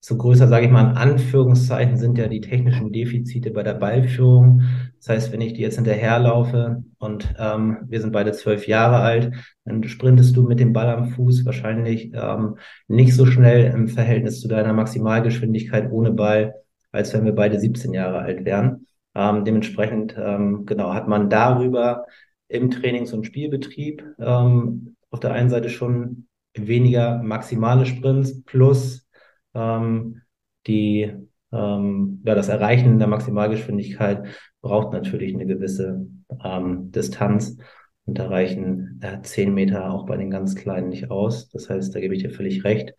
so 0.02 0.16
größer, 0.16 0.48
sage 0.48 0.64
ich 0.66 0.72
mal, 0.72 0.90
in 0.90 0.96
Anführungszeichen 0.96 1.98
sind 1.98 2.16
ja 2.16 2.26
die 2.26 2.40
technischen 2.40 2.90
Defizite 2.90 3.50
bei 3.50 3.62
der 3.62 3.74
Ballführung. 3.74 4.62
Das 4.96 5.10
heißt, 5.10 5.32
wenn 5.32 5.42
ich 5.42 5.52
dir 5.52 5.62
jetzt 5.62 5.74
hinterherlaufe 5.76 6.82
und 6.98 7.34
ähm, 7.38 7.78
wir 7.86 8.00
sind 8.00 8.12
beide 8.12 8.32
zwölf 8.32 8.66
Jahre 8.66 9.00
alt, 9.00 9.34
dann 9.64 9.84
sprintest 9.84 10.34
du 10.34 10.42
mit 10.44 10.58
dem 10.58 10.72
Ball 10.72 10.88
am 10.88 11.10
Fuß 11.10 11.44
wahrscheinlich 11.44 12.12
ähm, 12.14 12.56
nicht 12.88 13.14
so 13.14 13.26
schnell 13.26 13.72
im 13.74 13.88
Verhältnis 13.88 14.40
zu 14.40 14.48
deiner 14.48 14.72
Maximalgeschwindigkeit 14.72 15.90
ohne 15.92 16.12
Ball, 16.12 16.54
als 16.92 17.12
wenn 17.12 17.26
wir 17.26 17.34
beide 17.34 17.60
17 17.60 17.92
Jahre 17.92 18.20
alt 18.20 18.46
wären. 18.46 18.86
Ähm, 19.14 19.44
dementsprechend, 19.44 20.16
ähm, 20.18 20.64
genau, 20.64 20.94
hat 20.94 21.08
man 21.08 21.28
darüber 21.28 22.06
im 22.48 22.70
Trainings- 22.70 23.12
und 23.12 23.26
Spielbetrieb 23.26 24.02
ähm, 24.18 24.96
auf 25.10 25.20
der 25.20 25.32
einen 25.32 25.50
Seite 25.50 25.68
schon 25.68 26.26
weniger 26.54 27.22
maximale 27.22 27.86
Sprints 27.86 28.42
plus 28.44 29.08
ähm, 29.54 30.22
die, 30.66 31.12
ähm, 31.52 32.22
ja, 32.24 32.34
das 32.34 32.48
Erreichen 32.48 32.98
der 32.98 33.08
Maximalgeschwindigkeit 33.08 34.26
braucht 34.60 34.92
natürlich 34.92 35.34
eine 35.34 35.46
gewisse 35.46 36.06
ähm, 36.44 36.90
Distanz 36.92 37.56
und 38.04 38.18
da 38.18 38.28
reichen 38.28 39.00
äh, 39.02 39.20
10 39.22 39.54
Meter 39.54 39.90
auch 39.90 40.06
bei 40.06 40.16
den 40.16 40.30
ganz 40.30 40.54
Kleinen 40.54 40.88
nicht 40.88 41.10
aus. 41.10 41.48
Das 41.50 41.70
heißt, 41.70 41.94
da 41.94 42.00
gebe 42.00 42.14
ich 42.14 42.22
dir 42.22 42.30
völlig 42.30 42.64
recht, 42.64 42.94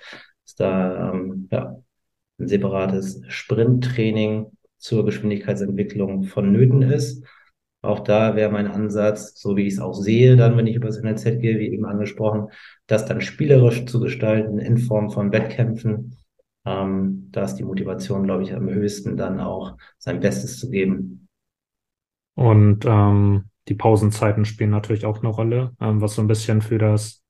dass 0.46 0.56
da 0.56 1.12
ähm, 1.12 1.48
ja, 1.52 1.76
ein 2.40 2.48
separates 2.48 3.22
Sprinttraining 3.28 4.52
zur 4.78 5.06
Geschwindigkeitsentwicklung 5.06 6.24
vonnöten 6.24 6.82
ist. 6.82 7.24
Auch 7.82 8.00
da 8.00 8.36
wäre 8.36 8.52
mein 8.52 8.67
Ansatz, 8.67 9.39
so 9.39 9.58
wie 9.58 9.65
ich 9.65 9.74
es 9.74 9.80
auch 9.80 9.94
sehe, 9.94 10.38
dann, 10.38 10.56
wenn 10.56 10.67
ich 10.67 10.76
über 10.76 10.88
das 10.88 11.02
NLZ 11.02 11.39
gehe, 11.39 11.58
wie 11.58 11.70
eben 11.74 11.86
angesprochen, 11.86 12.50
das 12.86 13.06
dann 13.06 13.22
spielerisch 13.22 13.86
zu 13.86 14.00
gestalten 14.00 14.60
in 14.60 14.78
Form 14.78 15.10
von 15.10 15.32
Wettkämpfen. 15.32 16.17
Ähm, 16.63 17.30
da 17.32 17.44
ist 17.44 17.56
die 17.56 17.63
Motivation, 17.63 18.24
glaube 18.24 18.44
ich, 18.44 18.54
am 18.54 18.70
höchsten, 18.70 19.17
dann 19.17 19.39
auch 19.39 19.78
sein 19.98 20.20
Bestes 20.20 20.60
zu 20.60 20.70
geben. 20.70 21.28
Und 22.36 22.86
ähm, 22.86 23.46
die 23.67 23.76
Pausenzeiten 23.76 24.46
spielen 24.46 24.70
natürlich 24.70 25.06
auch 25.06 25.20
eine 25.20 25.30
Rolle, 25.30 25.76
ähm, 25.80 26.02
was 26.02 26.15
so 26.15 26.22
ein 26.22 26.28
bisschen 26.28 26.62
für 26.62 26.78
das 26.78 27.24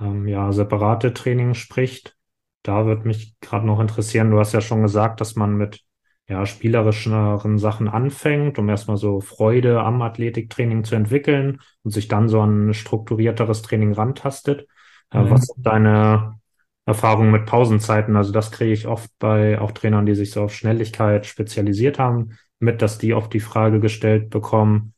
ähm, 0.00 0.28
ja, 0.28 0.52
separate 0.52 1.14
Training 1.14 1.54
spricht. 1.54 2.16
Da 2.62 2.86
würde 2.86 3.06
mich 3.06 3.34
gerade 3.40 3.66
noch 3.66 3.80
interessieren, 3.80 4.30
du 4.30 4.38
hast 4.38 4.52
ja 4.52 4.60
schon 4.60 4.82
gesagt, 4.82 5.20
dass 5.20 5.36
man 5.36 5.56
mit 5.56 5.85
ja, 6.28 6.44
spielerischeren 6.44 7.58
Sachen 7.58 7.88
anfängt, 7.88 8.58
um 8.58 8.68
erstmal 8.68 8.96
so 8.96 9.20
Freude 9.20 9.82
am 9.82 10.02
Athletiktraining 10.02 10.82
zu 10.84 10.96
entwickeln 10.96 11.60
und 11.84 11.92
sich 11.92 12.08
dann 12.08 12.28
so 12.28 12.40
ein 12.42 12.74
strukturierteres 12.74 13.62
Training 13.62 13.92
rantastet. 13.92 14.66
Äh, 15.12 15.22
mhm. 15.22 15.30
Was 15.30 15.46
sind 15.46 15.64
deine 15.64 16.40
Erfahrungen 16.84 17.30
mit 17.30 17.46
Pausenzeiten? 17.46 18.16
Also 18.16 18.32
das 18.32 18.50
kriege 18.50 18.72
ich 18.72 18.88
oft 18.88 19.10
bei 19.18 19.60
auch 19.60 19.70
Trainern, 19.70 20.06
die 20.06 20.16
sich 20.16 20.32
so 20.32 20.42
auf 20.42 20.54
Schnelligkeit 20.54 21.26
spezialisiert 21.26 21.98
haben, 21.98 22.36
mit, 22.58 22.82
dass 22.82 22.98
die 22.98 23.14
oft 23.14 23.32
die 23.32 23.40
Frage 23.40 23.78
gestellt 23.78 24.30
bekommen. 24.30 24.94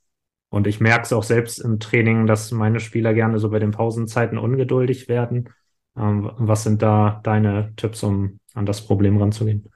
Und 0.50 0.66
ich 0.66 0.80
merke 0.80 1.02
es 1.02 1.12
auch 1.12 1.24
selbst 1.24 1.58
im 1.58 1.78
Training, 1.78 2.26
dass 2.26 2.52
meine 2.52 2.80
Spieler 2.80 3.12
gerne 3.12 3.38
so 3.38 3.50
bei 3.50 3.58
den 3.58 3.72
Pausenzeiten 3.72 4.38
ungeduldig 4.38 5.08
werden. 5.08 5.50
Ähm, 5.94 6.30
was 6.38 6.62
sind 6.62 6.80
da 6.80 7.20
deine 7.22 7.74
Tipps, 7.76 8.02
um 8.02 8.40
an 8.54 8.64
das 8.64 8.86
Problem 8.86 9.18
ranzugehen? 9.18 9.70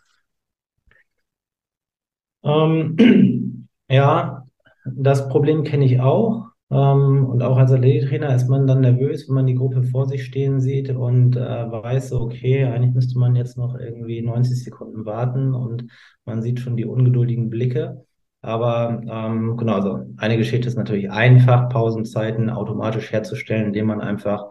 Ähm, 2.45 3.69
ja, 3.89 4.47
das 4.85 5.29
Problem 5.29 5.65
kenne 5.65 5.85
ich 5.85 6.01
auch. 6.01 6.53
Ähm, 6.71 7.27
und 7.27 7.43
auch 7.43 7.59
als 7.59 7.71
Athletiktrainer 7.71 8.35
ist 8.35 8.49
man 8.49 8.67
dann 8.67 8.81
nervös, 8.81 9.29
wenn 9.29 9.35
man 9.35 9.47
die 9.47 9.55
Gruppe 9.55 9.83
vor 9.83 10.07
sich 10.07 10.25
stehen 10.25 10.61
sieht 10.61 10.91
und 10.91 11.37
äh, 11.37 11.41
weiß, 11.71 12.13
okay, 12.13 12.65
eigentlich 12.65 12.95
müsste 12.95 13.19
man 13.19 13.37
jetzt 13.37 13.59
noch 13.59 13.79
irgendwie 13.79 14.23
90 14.23 14.65
Sekunden 14.65 15.05
warten 15.05 15.55
und 15.55 15.85
man 16.25 16.41
sieht 16.41 16.61
schon 16.61 16.77
die 16.77 16.87
ungeduldigen 16.87 17.51
Blicke. 17.51 18.05
Aber 18.41 19.03
ähm, 19.07 19.57
genau, 19.57 19.75
also 19.75 20.01
eine 20.17 20.37
Geschichte 20.37 20.67
ist 20.67 20.77
natürlich 20.77 21.11
einfach, 21.11 21.69
Pausenzeiten 21.69 22.51
automatisch 22.51 23.13
herzustellen, 23.13 23.67
indem 23.67 23.87
man 23.87 24.01
einfach 24.01 24.47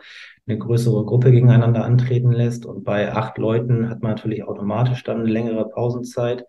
eine 0.48 0.58
größere 0.58 1.04
Gruppe 1.06 1.32
gegeneinander 1.32 1.84
antreten 1.84 2.32
lässt. 2.32 2.66
Und 2.66 2.84
bei 2.86 3.14
acht 3.14 3.38
Leuten 3.38 3.90
hat 3.90 4.02
man 4.02 4.12
natürlich 4.12 4.44
automatisch 4.46 5.04
dann 5.04 5.22
eine 5.22 5.30
längere 5.30 5.68
Pausenzeit 5.70 6.46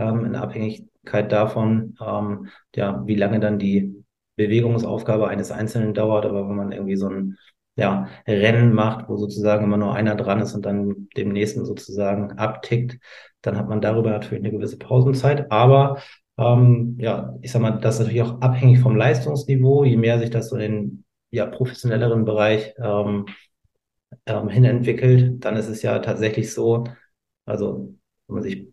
ähm, 0.00 0.24
in 0.24 0.34
Abhängigkeit 0.36 1.30
davon, 1.30 1.96
ähm, 2.00 2.48
ja, 2.74 3.02
wie 3.06 3.16
lange 3.16 3.40
dann 3.40 3.58
die 3.58 4.04
Bewegungsaufgabe 4.36 5.28
eines 5.28 5.52
Einzelnen 5.52 5.94
dauert. 5.94 6.24
Aber 6.26 6.48
wenn 6.48 6.56
man 6.56 6.72
irgendwie 6.72 6.96
so 6.96 7.08
ein 7.08 7.36
ja, 7.76 8.08
Rennen 8.26 8.72
macht, 8.72 9.08
wo 9.08 9.16
sozusagen 9.16 9.64
immer 9.64 9.76
nur 9.76 9.94
einer 9.94 10.14
dran 10.16 10.40
ist 10.40 10.54
und 10.54 10.66
dann 10.66 11.08
dem 11.16 11.32
nächsten 11.32 11.64
sozusagen 11.64 12.32
abtickt, 12.32 12.98
dann 13.42 13.56
hat 13.56 13.68
man 13.68 13.80
darüber 13.80 14.10
natürlich 14.10 14.44
eine 14.44 14.52
gewisse 14.52 14.78
Pausenzeit. 14.78 15.50
Aber 15.50 16.02
ähm, 16.38 16.96
ja, 16.98 17.36
ich 17.42 17.52
sag 17.52 17.62
mal, 17.62 17.72
das 17.72 17.94
ist 17.96 18.00
natürlich 18.00 18.22
auch 18.22 18.40
abhängig 18.40 18.80
vom 18.80 18.96
Leistungsniveau. 18.96 19.84
Je 19.84 19.96
mehr 19.96 20.18
sich 20.18 20.30
das 20.30 20.48
so 20.48 20.56
in 20.56 20.60
den 20.60 21.04
ja, 21.30 21.46
professionelleren 21.46 22.24
Bereich 22.24 22.74
ähm, 22.78 23.26
ähm, 24.26 24.48
hinentwickelt, 24.48 25.44
dann 25.44 25.56
ist 25.56 25.68
es 25.68 25.82
ja 25.82 25.98
tatsächlich 26.00 26.52
so, 26.52 26.84
also 27.44 27.94
wenn 28.26 28.34
man 28.34 28.42
sich 28.42 28.68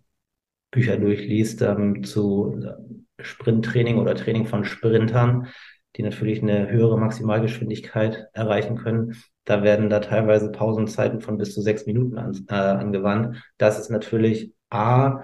Bücher 0.71 0.97
durchliest 0.97 1.61
ähm, 1.61 2.03
zu 2.03 2.59
äh, 2.61 3.23
Sprinttraining 3.23 3.97
oder 3.97 4.15
Training 4.15 4.45
von 4.45 4.63
Sprintern, 4.63 5.47
die 5.95 6.03
natürlich 6.03 6.41
eine 6.41 6.69
höhere 6.69 6.99
Maximalgeschwindigkeit 6.99 8.27
erreichen 8.33 8.77
können. 8.77 9.15
Da 9.45 9.63
werden 9.63 9.89
da 9.89 9.99
teilweise 9.99 10.51
Pausenzeiten 10.51 11.21
von 11.21 11.37
bis 11.37 11.53
zu 11.53 11.61
sechs 11.61 11.85
Minuten 11.85 12.17
an, 12.17 12.45
äh, 12.49 12.53
angewandt. 12.53 13.41
Das 13.57 13.79
ist 13.79 13.89
natürlich 13.89 14.53
A, 14.69 15.23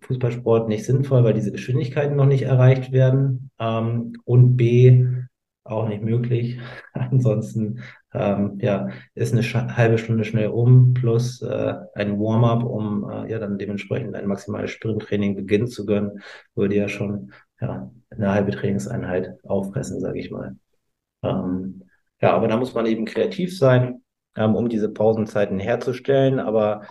Fußballsport 0.00 0.68
nicht 0.68 0.84
sinnvoll, 0.84 1.24
weil 1.24 1.34
diese 1.34 1.52
Geschwindigkeiten 1.52 2.16
noch 2.16 2.26
nicht 2.26 2.42
erreicht 2.42 2.92
werden. 2.92 3.50
Ähm, 3.58 4.14
und 4.24 4.56
B, 4.56 5.06
auch 5.64 5.88
nicht 5.88 6.02
möglich. 6.02 6.58
Ansonsten 6.92 7.82
ähm, 8.12 8.58
ja, 8.60 8.88
ist 9.14 9.32
eine 9.32 9.76
halbe 9.76 9.98
Stunde 9.98 10.24
schnell 10.24 10.48
um 10.48 10.94
plus 10.94 11.42
äh, 11.42 11.74
ein 11.94 12.18
Warm-up, 12.18 12.64
um 12.64 13.08
äh, 13.08 13.30
ja 13.30 13.38
dann 13.38 13.58
dementsprechend 13.58 14.14
ein 14.14 14.26
maximales 14.26 14.70
Sprinttraining 14.70 15.36
beginnen 15.36 15.66
zu 15.66 15.86
können, 15.86 16.22
würde 16.54 16.76
ja 16.76 16.88
schon 16.88 17.32
ja, 17.60 17.90
eine 18.10 18.32
halbe 18.32 18.50
Trainingseinheit 18.50 19.38
auffressen, 19.44 20.00
sage 20.00 20.18
ich 20.18 20.30
mal. 20.30 20.56
Ähm, 21.22 21.84
ja, 22.20 22.34
aber 22.34 22.48
da 22.48 22.56
muss 22.56 22.74
man 22.74 22.86
eben 22.86 23.04
kreativ 23.04 23.56
sein, 23.56 24.02
ähm, 24.36 24.54
um 24.54 24.68
diese 24.68 24.92
Pausenzeiten 24.92 25.58
herzustellen. 25.58 26.38
Aber 26.38 26.82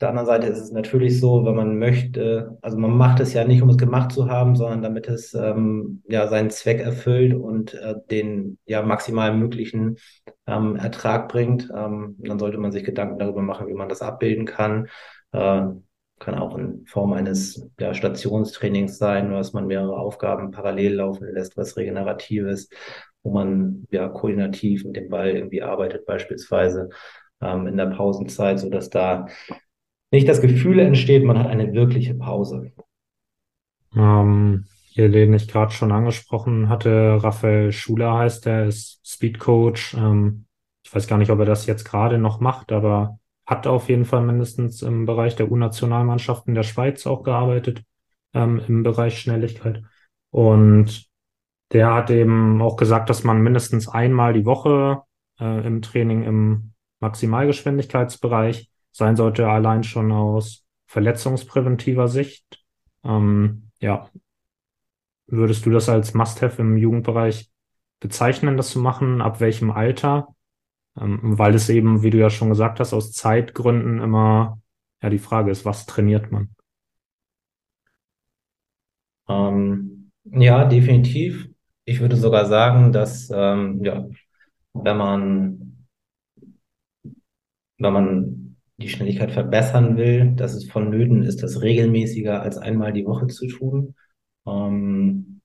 der 0.00 0.10
anderen 0.10 0.26
Seite 0.26 0.46
ist 0.46 0.60
es 0.60 0.70
natürlich 0.70 1.18
so, 1.18 1.44
wenn 1.44 1.56
man 1.56 1.78
möchte, 1.78 2.56
also 2.62 2.78
man 2.78 2.96
macht 2.96 3.18
es 3.20 3.32
ja 3.32 3.44
nicht, 3.44 3.62
um 3.62 3.68
es 3.68 3.78
gemacht 3.78 4.12
zu 4.12 4.28
haben, 4.28 4.54
sondern 4.54 4.82
damit 4.82 5.08
es 5.08 5.34
ähm, 5.34 6.02
ja 6.08 6.28
seinen 6.28 6.50
Zweck 6.50 6.80
erfüllt 6.80 7.34
und 7.34 7.74
äh, 7.74 7.94
den 8.10 8.58
ja 8.64 8.82
maximal 8.82 9.34
möglichen 9.36 9.96
ähm, 10.46 10.76
Ertrag 10.76 11.28
bringt. 11.28 11.68
Ähm, 11.74 12.16
dann 12.18 12.38
sollte 12.38 12.58
man 12.58 12.70
sich 12.70 12.84
Gedanken 12.84 13.18
darüber 13.18 13.42
machen, 13.42 13.66
wie 13.66 13.74
man 13.74 13.88
das 13.88 14.02
abbilden 14.02 14.46
kann. 14.46 14.86
Äh, 15.32 15.66
kann 16.20 16.34
auch 16.34 16.56
in 16.56 16.84
Form 16.86 17.12
eines 17.12 17.68
ja, 17.78 17.94
Stationstrainings 17.94 18.98
sein, 18.98 19.30
dass 19.30 19.52
man 19.52 19.66
mehrere 19.66 19.96
Aufgaben 19.96 20.50
parallel 20.50 20.94
laufen 20.94 21.32
lässt, 21.32 21.56
was 21.56 21.76
Regeneratives, 21.76 22.68
wo 23.22 23.32
man 23.32 23.86
ja 23.90 24.08
koordinativ 24.08 24.84
mit 24.84 24.96
dem 24.96 25.08
Ball 25.08 25.30
irgendwie 25.30 25.62
arbeitet, 25.62 26.06
beispielsweise 26.06 26.88
ähm, 27.40 27.66
in 27.66 27.76
der 27.76 27.86
Pausenzeit, 27.86 28.58
so 28.58 28.68
dass 28.68 28.90
da 28.90 29.26
nicht 30.10 30.28
das 30.28 30.40
Gefühl 30.40 30.78
entsteht, 30.78 31.24
man 31.24 31.38
hat 31.38 31.46
eine 31.46 31.72
wirkliche 31.72 32.14
Pause. 32.14 32.72
Ähm, 33.94 34.64
hier, 34.88 35.10
den 35.10 35.34
ich 35.34 35.48
gerade 35.48 35.72
schon 35.72 35.92
angesprochen 35.92 36.68
hatte, 36.68 37.18
Raphael 37.22 37.72
Schuler 37.72 38.18
heißt 38.18 38.46
er, 38.46 38.66
ist 38.66 39.00
Speedcoach. 39.06 39.94
Ähm, 39.94 40.46
ich 40.84 40.94
weiß 40.94 41.06
gar 41.06 41.18
nicht, 41.18 41.30
ob 41.30 41.38
er 41.38 41.44
das 41.44 41.66
jetzt 41.66 41.84
gerade 41.84 42.18
noch 42.18 42.40
macht, 42.40 42.72
aber 42.72 43.18
hat 43.46 43.66
auf 43.66 43.88
jeden 43.88 44.04
Fall 44.04 44.22
mindestens 44.22 44.82
im 44.82 45.06
Bereich 45.06 45.36
der 45.36 45.50
U-Nationalmannschaften 45.50 46.54
der 46.54 46.62
Schweiz 46.62 47.06
auch 47.06 47.22
gearbeitet, 47.22 47.82
ähm, 48.34 48.60
im 48.66 48.82
Bereich 48.82 49.18
Schnelligkeit. 49.18 49.82
Und 50.30 51.06
der 51.72 51.94
hat 51.94 52.10
eben 52.10 52.60
auch 52.62 52.76
gesagt, 52.76 53.10
dass 53.10 53.24
man 53.24 53.40
mindestens 53.40 53.88
einmal 53.88 54.32
die 54.32 54.44
Woche 54.44 55.02
äh, 55.40 55.66
im 55.66 55.82
Training 55.82 56.24
im 56.24 56.72
Maximalgeschwindigkeitsbereich 57.00 58.70
sein 58.92 59.16
sollte, 59.16 59.48
allein 59.48 59.84
schon 59.84 60.12
aus 60.12 60.64
verletzungspräventiver 60.86 62.08
Sicht. 62.08 62.64
Ähm, 63.04 63.70
ja, 63.80 64.08
würdest 65.26 65.66
du 65.66 65.70
das 65.70 65.88
als 65.88 66.14
Must-have 66.14 66.60
im 66.60 66.76
Jugendbereich 66.76 67.50
bezeichnen, 68.00 68.56
das 68.56 68.70
zu 68.70 68.80
machen? 68.80 69.20
Ab 69.20 69.40
welchem 69.40 69.70
Alter? 69.70 70.34
Ähm, 70.98 71.20
weil 71.38 71.54
es 71.54 71.68
eben, 71.68 72.02
wie 72.02 72.10
du 72.10 72.18
ja 72.18 72.30
schon 72.30 72.48
gesagt 72.48 72.80
hast, 72.80 72.92
aus 72.92 73.12
Zeitgründen 73.12 74.00
immer 74.00 74.60
ja 75.02 75.10
die 75.10 75.18
Frage 75.18 75.50
ist, 75.50 75.64
was 75.64 75.86
trainiert 75.86 76.32
man? 76.32 76.54
Ähm, 79.28 80.10
ja, 80.24 80.64
definitiv. 80.64 81.48
Ich 81.84 82.00
würde 82.00 82.16
sogar 82.16 82.46
sagen, 82.46 82.92
dass 82.92 83.30
ähm, 83.32 83.84
ja, 83.84 84.06
wenn 84.72 84.96
man 84.96 85.86
wenn 87.78 87.92
man 87.92 88.47
die 88.78 88.88
Schnelligkeit 88.88 89.32
verbessern 89.32 89.96
will, 89.96 90.32
dass 90.36 90.54
es 90.54 90.70
vonnöten 90.70 91.24
ist, 91.24 91.42
das 91.42 91.62
regelmäßiger 91.62 92.40
als 92.42 92.58
einmal 92.58 92.92
die 92.92 93.06
Woche 93.06 93.26
zu 93.26 93.46
tun. 93.48 93.94
Ähm, 94.46 95.40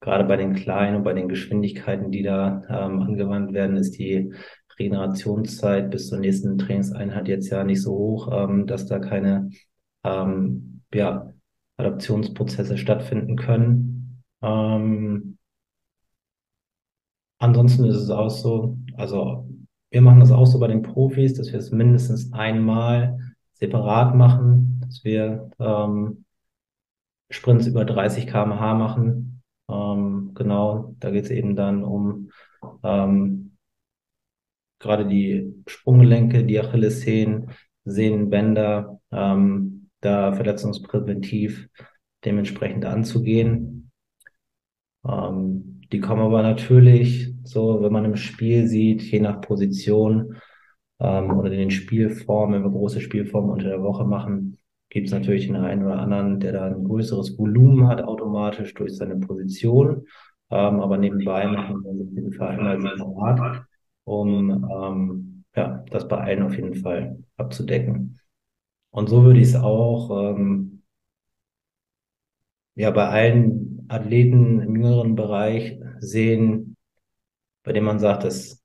gerade 0.00 0.24
bei 0.24 0.36
den 0.36 0.54
kleinen 0.54 0.96
und 0.96 1.02
bei 1.04 1.14
den 1.14 1.28
Geschwindigkeiten, 1.28 2.10
die 2.10 2.22
da 2.22 2.62
ähm, 2.68 3.00
angewandt 3.00 3.54
werden, 3.54 3.76
ist 3.76 3.98
die 3.98 4.34
Regenerationszeit 4.78 5.90
bis 5.90 6.08
zur 6.08 6.18
nächsten 6.18 6.58
Trainingseinheit 6.58 7.28
jetzt 7.28 7.48
ja 7.48 7.64
nicht 7.64 7.82
so 7.82 7.92
hoch, 7.92 8.28
ähm, 8.32 8.66
dass 8.66 8.86
da 8.86 8.98
keine 8.98 9.50
ähm, 10.04 10.82
ja, 10.92 11.32
Adaptionsprozesse 11.78 12.76
stattfinden 12.76 13.36
können. 13.36 14.22
Ähm, 14.42 15.38
ansonsten 17.38 17.84
ist 17.86 17.96
es 17.96 18.10
auch 18.10 18.30
so, 18.30 18.76
also 18.96 19.48
wir 19.94 20.00
machen 20.00 20.18
das 20.18 20.32
auch 20.32 20.46
so 20.46 20.58
bei 20.58 20.66
den 20.66 20.82
Profis, 20.82 21.34
dass 21.34 21.52
wir 21.52 21.60
es 21.60 21.70
mindestens 21.70 22.32
einmal 22.32 23.16
separat 23.52 24.16
machen, 24.16 24.80
dass 24.84 25.04
wir 25.04 25.50
ähm, 25.60 26.24
Sprints 27.30 27.68
über 27.68 27.84
30 27.84 28.26
km/h 28.26 28.74
machen. 28.74 29.40
Ähm, 29.70 30.32
genau, 30.34 30.96
da 30.98 31.10
geht 31.10 31.26
es 31.26 31.30
eben 31.30 31.54
dann 31.54 31.84
um 31.84 32.30
ähm, 32.82 33.56
gerade 34.80 35.06
die 35.06 35.54
Sprunggelenke, 35.68 36.44
die 36.44 36.58
Achillessehnen, 36.58 37.50
Sehnenbänder, 37.84 39.00
ähm, 39.12 39.90
da 40.00 40.32
verletzungspräventiv 40.32 41.68
dementsprechend 42.24 42.84
anzugehen. 42.84 43.92
Ähm, 45.06 45.82
die 45.92 46.00
kommen 46.00 46.22
aber 46.22 46.42
natürlich 46.42 47.33
so, 47.44 47.82
wenn 47.82 47.92
man 47.92 48.04
im 48.04 48.16
Spiel 48.16 48.66
sieht, 48.66 49.02
je 49.02 49.20
nach 49.20 49.40
Position 49.40 50.36
ähm, 51.00 51.30
oder 51.38 51.50
in 51.52 51.58
den 51.58 51.70
Spielformen, 51.70 52.54
wenn 52.54 52.70
wir 52.70 52.76
große 52.78 53.00
Spielformen 53.00 53.50
unter 53.50 53.68
der 53.68 53.82
Woche 53.82 54.04
machen, 54.04 54.58
gibt 54.90 55.08
es 55.08 55.12
natürlich 55.12 55.46
den 55.46 55.56
einen 55.56 55.84
oder 55.84 55.98
anderen, 55.98 56.40
der 56.40 56.52
da 56.52 56.66
ein 56.66 56.84
größeres 56.84 57.38
Volumen 57.38 57.88
hat 57.88 58.02
automatisch 58.02 58.74
durch 58.74 58.96
seine 58.96 59.16
Position. 59.16 60.06
Ähm, 60.50 60.80
aber 60.80 60.98
nebenbei 60.98 61.46
machen 61.48 61.82
wir 61.82 61.90
auf 61.90 62.12
jeden 62.14 62.32
Fall 62.32 62.60
einmal 62.60 62.78
separat, 62.78 63.64
um 64.04 64.50
ähm, 64.70 65.44
ja, 65.56 65.84
das 65.90 66.08
bei 66.08 66.18
allen 66.18 66.42
auf 66.42 66.54
jeden 66.54 66.74
Fall 66.76 67.18
abzudecken. 67.36 68.18
Und 68.90 69.08
so 69.08 69.24
würde 69.24 69.40
ich 69.40 69.48
es 69.48 69.56
auch 69.56 70.32
ähm, 70.36 70.82
ja 72.76 72.90
bei 72.90 73.08
allen 73.08 73.84
Athleten 73.88 74.60
im 74.60 74.76
jüngeren 74.76 75.14
Bereich 75.16 75.78
sehen, 75.98 76.73
bei 77.64 77.72
dem 77.72 77.84
man 77.84 77.98
sagt, 77.98 78.24
dass 78.24 78.62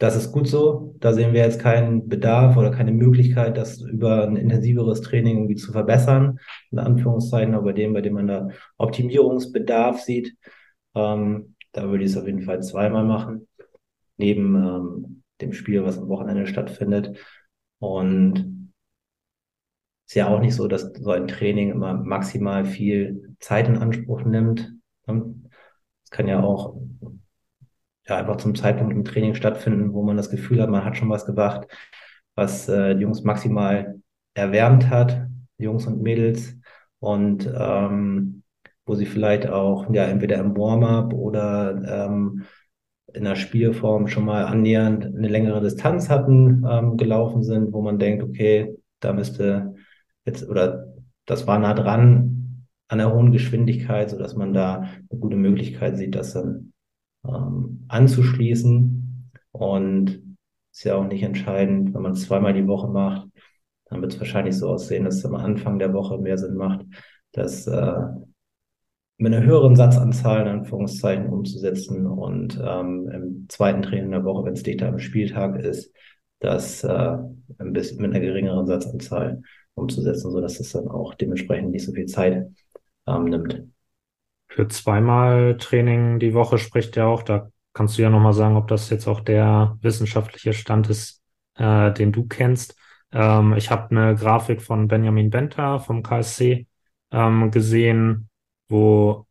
das 0.00 0.16
ist 0.16 0.32
gut 0.32 0.48
so. 0.48 0.96
Da 0.98 1.12
sehen 1.12 1.34
wir 1.34 1.42
jetzt 1.42 1.60
keinen 1.60 2.08
Bedarf 2.08 2.56
oder 2.56 2.70
keine 2.70 2.92
Möglichkeit, 2.92 3.58
das 3.58 3.82
über 3.82 4.24
ein 4.26 4.36
intensiveres 4.36 5.02
Training 5.02 5.36
irgendwie 5.36 5.56
zu 5.56 5.72
verbessern, 5.72 6.40
in 6.70 6.78
Anführungszeichen, 6.78 7.54
aber 7.54 7.66
bei 7.66 7.72
dem, 7.74 7.92
bei 7.92 8.00
dem 8.00 8.14
man 8.14 8.26
da 8.26 8.48
Optimierungsbedarf 8.78 10.00
sieht, 10.00 10.36
ähm, 10.94 11.54
da 11.72 11.88
würde 11.90 12.04
ich 12.04 12.12
es 12.12 12.16
auf 12.16 12.26
jeden 12.26 12.42
Fall 12.42 12.62
zweimal 12.62 13.04
machen, 13.04 13.46
neben 14.16 14.54
ähm, 14.56 15.22
dem 15.42 15.52
Spiel, 15.52 15.84
was 15.84 15.98
am 15.98 16.08
Wochenende 16.08 16.46
stattfindet. 16.46 17.18
Und 17.78 18.72
ist 20.06 20.14
ja 20.14 20.28
auch 20.28 20.40
nicht 20.40 20.54
so, 20.54 20.66
dass 20.66 20.92
so 20.94 21.10
ein 21.10 21.28
Training 21.28 21.70
immer 21.70 21.94
maximal 21.94 22.64
viel 22.64 23.36
Zeit 23.38 23.68
in 23.68 23.76
Anspruch 23.76 24.22
nimmt. 24.22 24.72
Es 25.06 26.10
kann 26.10 26.26
ja 26.26 26.42
auch 26.42 26.80
ja, 28.10 28.16
einfach 28.16 28.36
zum 28.36 28.54
Zeitpunkt 28.54 28.92
im 28.92 29.04
Training 29.04 29.34
stattfinden, 29.34 29.94
wo 29.94 30.02
man 30.02 30.16
das 30.16 30.30
Gefühl 30.30 30.60
hat, 30.60 30.68
man 30.68 30.84
hat 30.84 30.96
schon 30.96 31.08
was 31.08 31.26
gemacht, 31.26 31.66
was 32.34 32.68
äh, 32.68 32.96
die 32.96 33.02
Jungs 33.02 33.22
maximal 33.22 34.00
erwärmt 34.34 34.90
hat, 34.90 35.28
Jungs 35.58 35.86
und 35.86 36.02
Mädels, 36.02 36.56
und 36.98 37.50
ähm, 37.56 38.42
wo 38.84 38.94
sie 38.94 39.06
vielleicht 39.06 39.48
auch 39.48 39.92
ja 39.92 40.04
entweder 40.04 40.38
im 40.38 40.56
Warm-up 40.56 41.12
oder 41.14 42.06
ähm, 42.06 42.44
in 43.14 43.24
der 43.24 43.36
Spielform 43.36 44.08
schon 44.08 44.24
mal 44.24 44.44
annähernd 44.44 45.06
eine 45.06 45.28
längere 45.28 45.60
Distanz 45.60 46.10
hatten, 46.10 46.64
ähm, 46.68 46.96
gelaufen 46.96 47.42
sind, 47.42 47.72
wo 47.72 47.80
man 47.82 47.98
denkt, 47.98 48.22
okay, 48.22 48.76
da 49.00 49.12
müsste 49.12 49.74
jetzt 50.24 50.48
oder 50.48 50.86
das 51.26 51.46
war 51.46 51.58
nah 51.58 51.74
dran 51.74 52.66
an 52.88 52.98
der 52.98 53.12
hohen 53.12 53.32
Geschwindigkeit, 53.32 54.10
so 54.10 54.18
dass 54.18 54.34
man 54.34 54.52
da 54.52 54.88
eine 55.10 55.20
gute 55.20 55.36
Möglichkeit 55.36 55.96
sieht, 55.96 56.14
das 56.16 56.34
dann 56.34 56.72
ähm, 57.24 57.84
anzuschließen. 57.88 59.30
Und 59.52 60.30
ist 60.72 60.84
ja 60.84 60.94
auch 60.96 61.06
nicht 61.06 61.22
entscheidend, 61.22 61.94
wenn 61.94 62.02
man 62.02 62.12
es 62.12 62.22
zweimal 62.22 62.54
die 62.54 62.66
Woche 62.66 62.88
macht, 62.88 63.28
dann 63.86 64.00
wird 64.00 64.14
es 64.14 64.20
wahrscheinlich 64.20 64.56
so 64.56 64.68
aussehen, 64.68 65.04
dass 65.04 65.16
es 65.16 65.26
am 65.26 65.34
Anfang 65.34 65.78
der 65.78 65.92
Woche 65.92 66.18
mehr 66.18 66.38
Sinn 66.38 66.54
macht, 66.54 66.86
das 67.32 67.66
äh, 67.66 68.00
mit 69.18 69.34
einer 69.34 69.44
höheren 69.44 69.76
Satzanzahl 69.76 70.42
in 70.42 70.48
Anführungszeichen 70.48 71.28
umzusetzen 71.28 72.06
und 72.06 72.58
ähm, 72.64 73.10
im 73.12 73.46
zweiten 73.48 73.82
Training 73.82 74.12
der 74.12 74.24
Woche, 74.24 74.46
wenn 74.46 74.54
es 74.54 74.62
dichter 74.62 74.88
am 74.88 74.98
Spieltag 74.98 75.58
ist, 75.62 75.92
das 76.38 76.82
äh, 76.84 77.16
ein 77.58 77.72
bisschen 77.72 78.00
mit 78.00 78.12
einer 78.12 78.20
geringeren 78.20 78.66
Satzanzahl 78.66 79.42
umzusetzen, 79.74 80.30
so 80.30 80.40
dass 80.40 80.58
es 80.58 80.72
dann 80.72 80.88
auch 80.88 81.14
dementsprechend 81.14 81.70
nicht 81.70 81.84
so 81.84 81.92
viel 81.92 82.06
Zeit 82.06 82.48
ähm, 83.06 83.24
nimmt. 83.24 83.62
Für 84.50 84.66
zweimal 84.68 85.56
Training 85.58 86.18
die 86.18 86.34
Woche 86.34 86.58
spricht 86.58 86.96
ja 86.96 87.06
auch, 87.06 87.22
da 87.22 87.50
kannst 87.72 87.96
du 87.96 88.02
ja 88.02 88.10
nochmal 88.10 88.32
sagen, 88.32 88.56
ob 88.56 88.66
das 88.68 88.90
jetzt 88.90 89.06
auch 89.06 89.20
der 89.20 89.78
wissenschaftliche 89.80 90.52
Stand 90.52 90.90
ist, 90.90 91.22
äh, 91.54 91.92
den 91.92 92.10
du 92.12 92.26
kennst. 92.26 92.76
Ähm, 93.12 93.54
ich 93.56 93.70
habe 93.70 93.90
eine 93.90 94.16
Grafik 94.16 94.60
von 94.60 94.88
Benjamin 94.88 95.30
Benter 95.30 95.78
vom 95.78 96.02
KSC 96.02 96.66
ähm, 97.12 97.50
gesehen, 97.52 98.28
wo 98.68 99.26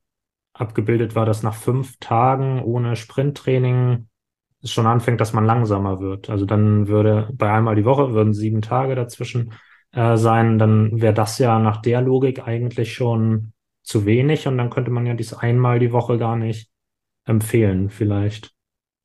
abgebildet 0.54 1.16
war, 1.16 1.26
dass 1.26 1.44
nach 1.44 1.56
fünf 1.56 1.98
Tagen 2.00 2.62
ohne 2.64 2.96
Sprinttraining 2.96 4.08
es 4.62 4.72
schon 4.72 4.88
anfängt, 4.88 5.22
dass 5.22 5.34
man 5.34 5.46
langsamer 5.46 6.00
wird. 6.00 6.30
Also 6.30 6.46
dann 6.46 6.88
würde 6.88 7.30
bei 7.34 7.52
einmal 7.52 7.76
die 7.76 7.86
Woche 7.86 8.14
würden 8.14 8.34
sieben 8.34 8.62
Tage 8.62 8.96
dazwischen 8.96 9.54
äh, 9.92 10.16
sein, 10.18 10.58
dann 10.60 11.02
wäre 11.02 11.14
das 11.14 11.40
ja 11.40 11.60
nach 11.60 11.82
der 11.82 12.02
Logik 12.02 12.48
eigentlich 12.48 12.94
schon 12.94 13.54
zu 13.90 14.06
wenig 14.06 14.48
und 14.48 14.58
dann 14.58 14.70
könnte 14.70 14.92
man 14.92 15.06
ja 15.06 15.16
dies 15.16 15.34
einmal 15.34 15.80
die 15.80 15.92
Woche 15.92 16.18
gar 16.18 16.36
nicht 16.36 16.70
empfehlen, 17.26 17.90
vielleicht. 17.90 18.52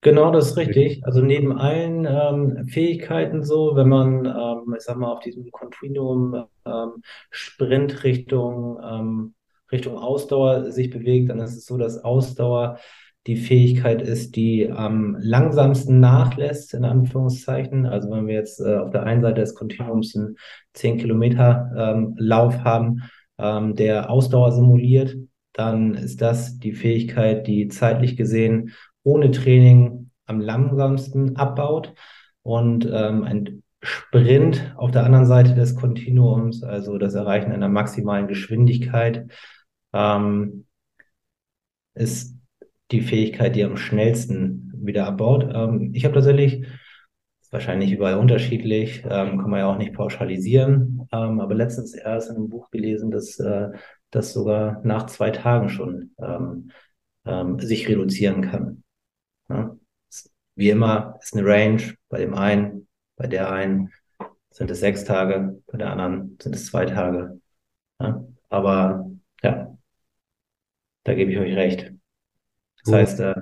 Genau, 0.03 0.31
das 0.31 0.49
ist 0.49 0.57
richtig. 0.59 1.03
Also 1.07 1.23
neben 1.23 1.57
allen 1.59 2.07
ähm, 2.07 2.67
Fähigkeiten 2.69 3.43
so, 3.43 3.75
wenn 3.75 3.89
man, 3.89 4.27
ähm, 4.27 4.75
ich 4.77 4.83
sag 4.83 4.99
mal, 4.99 5.11
auf 5.11 5.21
diesem 5.21 5.51
Kontinuum 5.51 6.45
ähm, 6.67 7.03
Sprint 7.31 8.05
Richtung, 8.05 8.79
ähm, 8.85 9.35
Richtung 9.73 9.97
Ausdauer 9.97 10.71
sich 10.71 10.91
bewegt, 10.91 11.31
dann 11.31 11.41
ist 11.41 11.57
es 11.57 11.65
so, 11.65 11.79
dass 11.79 12.05
Ausdauer 12.05 12.79
die 13.27 13.37
Fähigkeit 13.37 14.03
ist, 14.03 14.37
die 14.37 14.71
am 14.71 15.17
langsamsten 15.19 16.01
nachlässt, 16.01 16.75
in 16.75 16.85
Anführungszeichen. 16.85 17.87
Also 17.87 18.11
wenn 18.11 18.27
wir 18.27 18.35
jetzt 18.35 18.61
äh, 18.61 18.77
auf 18.77 18.91
der 18.91 19.05
einen 19.05 19.23
Seite 19.23 19.41
des 19.41 19.55
Kontinuums 19.55 20.15
einen 20.15 20.37
10 20.75 20.99
Kilometer 20.99 21.71
ähm, 21.75 22.15
Lauf 22.19 22.63
haben, 22.63 23.01
ähm, 23.39 23.75
der 23.77 24.11
Ausdauer 24.11 24.53
simuliert, 24.53 25.17
dann 25.53 25.95
ist 25.95 26.21
das 26.21 26.59
die 26.59 26.73
Fähigkeit, 26.73 27.47
die 27.47 27.69
zeitlich 27.69 28.17
gesehen 28.17 28.73
ohne 29.03 29.31
Training 29.31 30.11
am 30.27 30.41
langsamsten 30.41 31.37
abbaut. 31.37 31.95
Und 32.43 32.87
ähm, 32.93 33.25
ein 33.25 33.63
Sprint 33.83 34.75
auf 34.77 34.91
der 34.91 35.05
anderen 35.05 35.27
Seite 35.27 35.55
des 35.55 35.77
Kontinuums, 35.77 36.63
also 36.63 36.99
das 36.99 37.15
Erreichen 37.15 37.53
einer 37.53 37.69
maximalen 37.69 38.29
Geschwindigkeit, 38.29 39.31
ähm, 39.93 40.67
ist 41.95 42.37
die 42.91 43.01
Fähigkeit, 43.01 43.57
die 43.57 43.65
am 43.65 43.77
schnellsten 43.77 44.73
wieder 44.77 45.07
abbaut. 45.07 45.51
Ähm, 45.55 45.91
ich 45.95 46.05
habe 46.05 46.15
tatsächlich 46.15 46.67
wahrscheinlich 47.55 47.93
überall 47.93 48.19
unterschiedlich, 48.19 49.05
ähm, 49.09 49.39
kann 49.39 49.49
man 49.49 49.61
ja 49.61 49.67
auch 49.71 49.79
nicht 49.79 49.95
pauschalisieren. 49.95 51.09
Ähm, 51.13 51.41
aber 51.41 51.55
letztens 51.55 51.95
erst 51.95 52.29
in 52.29 52.37
einem 52.37 52.49
Buch 52.49 52.71
gelesen, 52.71 53.13
dass 53.13 53.39
äh, 53.39 53.71
das 54.11 54.33
sogar 54.33 54.81
nach 54.85 55.07
zwei 55.07 55.31
Tagen 55.31 55.69
schon 55.69 56.11
ähm, 56.19 56.73
ähm, 57.25 57.61
sich 57.61 57.89
reduzieren 57.89 58.43
kann. 58.43 58.83
Ja? 59.49 59.77
Wie 60.57 60.71
immer 60.71 61.17
ist 61.23 61.37
eine 61.37 61.47
Range 61.47 61.95
bei 62.09 62.19
dem 62.19 62.35
einen, 62.35 62.89
bei 63.17 63.29
der 63.29 63.51
einen 63.53 63.93
sind 64.51 64.71
es 64.71 64.81
sechs 64.81 65.05
Tage, 65.05 65.63
bei 65.69 65.79
der 65.79 65.93
anderen 65.93 66.37
sind 66.43 66.57
es 66.57 66.67
zwei 66.67 66.87
Tage. 66.87 67.41
Ja? 68.01 68.25
Aber 68.49 69.11
ja, 69.45 69.79
da 71.05 71.15
gebe 71.15 71.31
ich 71.31 71.39
euch 71.39 71.55
recht. 71.55 71.93
Das 72.85 72.95
heißt, 72.95 73.21
äh, 73.21 73.35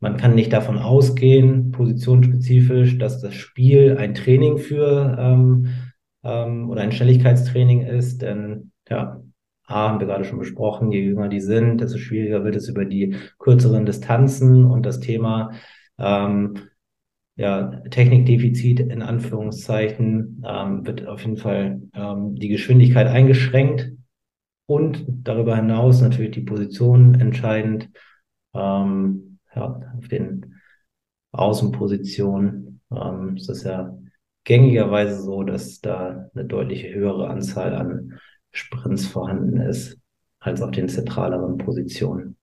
man 0.00 0.16
kann 0.16 0.34
nicht 0.34 0.52
davon 0.52 0.78
ausgehen, 0.78 1.70
positionsspezifisch, 1.72 2.98
dass 2.98 3.20
das 3.20 3.34
Spiel 3.34 3.96
ein 3.98 4.14
Training 4.14 4.58
für 4.58 5.16
ähm, 5.18 5.68
ähm, 6.24 6.70
oder 6.70 6.80
ein 6.80 6.92
Schnelligkeitstraining 6.92 7.82
ist, 7.82 8.22
denn 8.22 8.72
ja, 8.88 9.22
A, 9.66 9.88
haben 9.88 10.00
wir 10.00 10.06
gerade 10.06 10.24
schon 10.24 10.38
besprochen, 10.38 10.90
je 10.90 11.00
jünger 11.00 11.28
die 11.28 11.40
sind, 11.40 11.80
desto 11.80 11.98
schwieriger 11.98 12.44
wird 12.44 12.56
es 12.56 12.68
über 12.68 12.84
die 12.84 13.14
kürzeren 13.38 13.86
Distanzen 13.86 14.64
und 14.64 14.84
das 14.84 15.00
Thema 15.00 15.52
ähm, 15.98 16.54
ja, 17.36 17.80
Technikdefizit 17.90 18.80
in 18.80 19.02
Anführungszeichen 19.02 20.42
ähm, 20.46 20.86
wird 20.86 21.06
auf 21.06 21.22
jeden 21.22 21.36
Fall 21.36 21.82
ähm, 21.94 22.34
die 22.34 22.48
Geschwindigkeit 22.48 23.06
eingeschränkt 23.06 23.92
und 24.66 25.04
darüber 25.08 25.56
hinaus 25.56 26.00
natürlich 26.00 26.32
die 26.32 26.42
Position 26.42 27.14
entscheidend 27.20 27.90
ähm, 28.54 29.29
ja, 29.54 29.80
auf 29.96 30.08
den 30.08 30.54
Außenpositionen. 31.32 32.80
Ähm, 32.90 33.36
ist 33.36 33.64
ja 33.64 33.96
gängigerweise 34.44 35.22
so, 35.22 35.42
dass 35.42 35.80
da 35.80 36.28
eine 36.34 36.44
deutliche 36.44 36.92
höhere 36.92 37.28
Anzahl 37.28 37.74
an 37.74 38.18
Sprints 38.52 39.06
vorhanden 39.06 39.60
ist 39.60 39.98
als 40.40 40.62
auf 40.62 40.70
den 40.70 40.88
zentraleren 40.88 41.58
Positionen. 41.58 42.36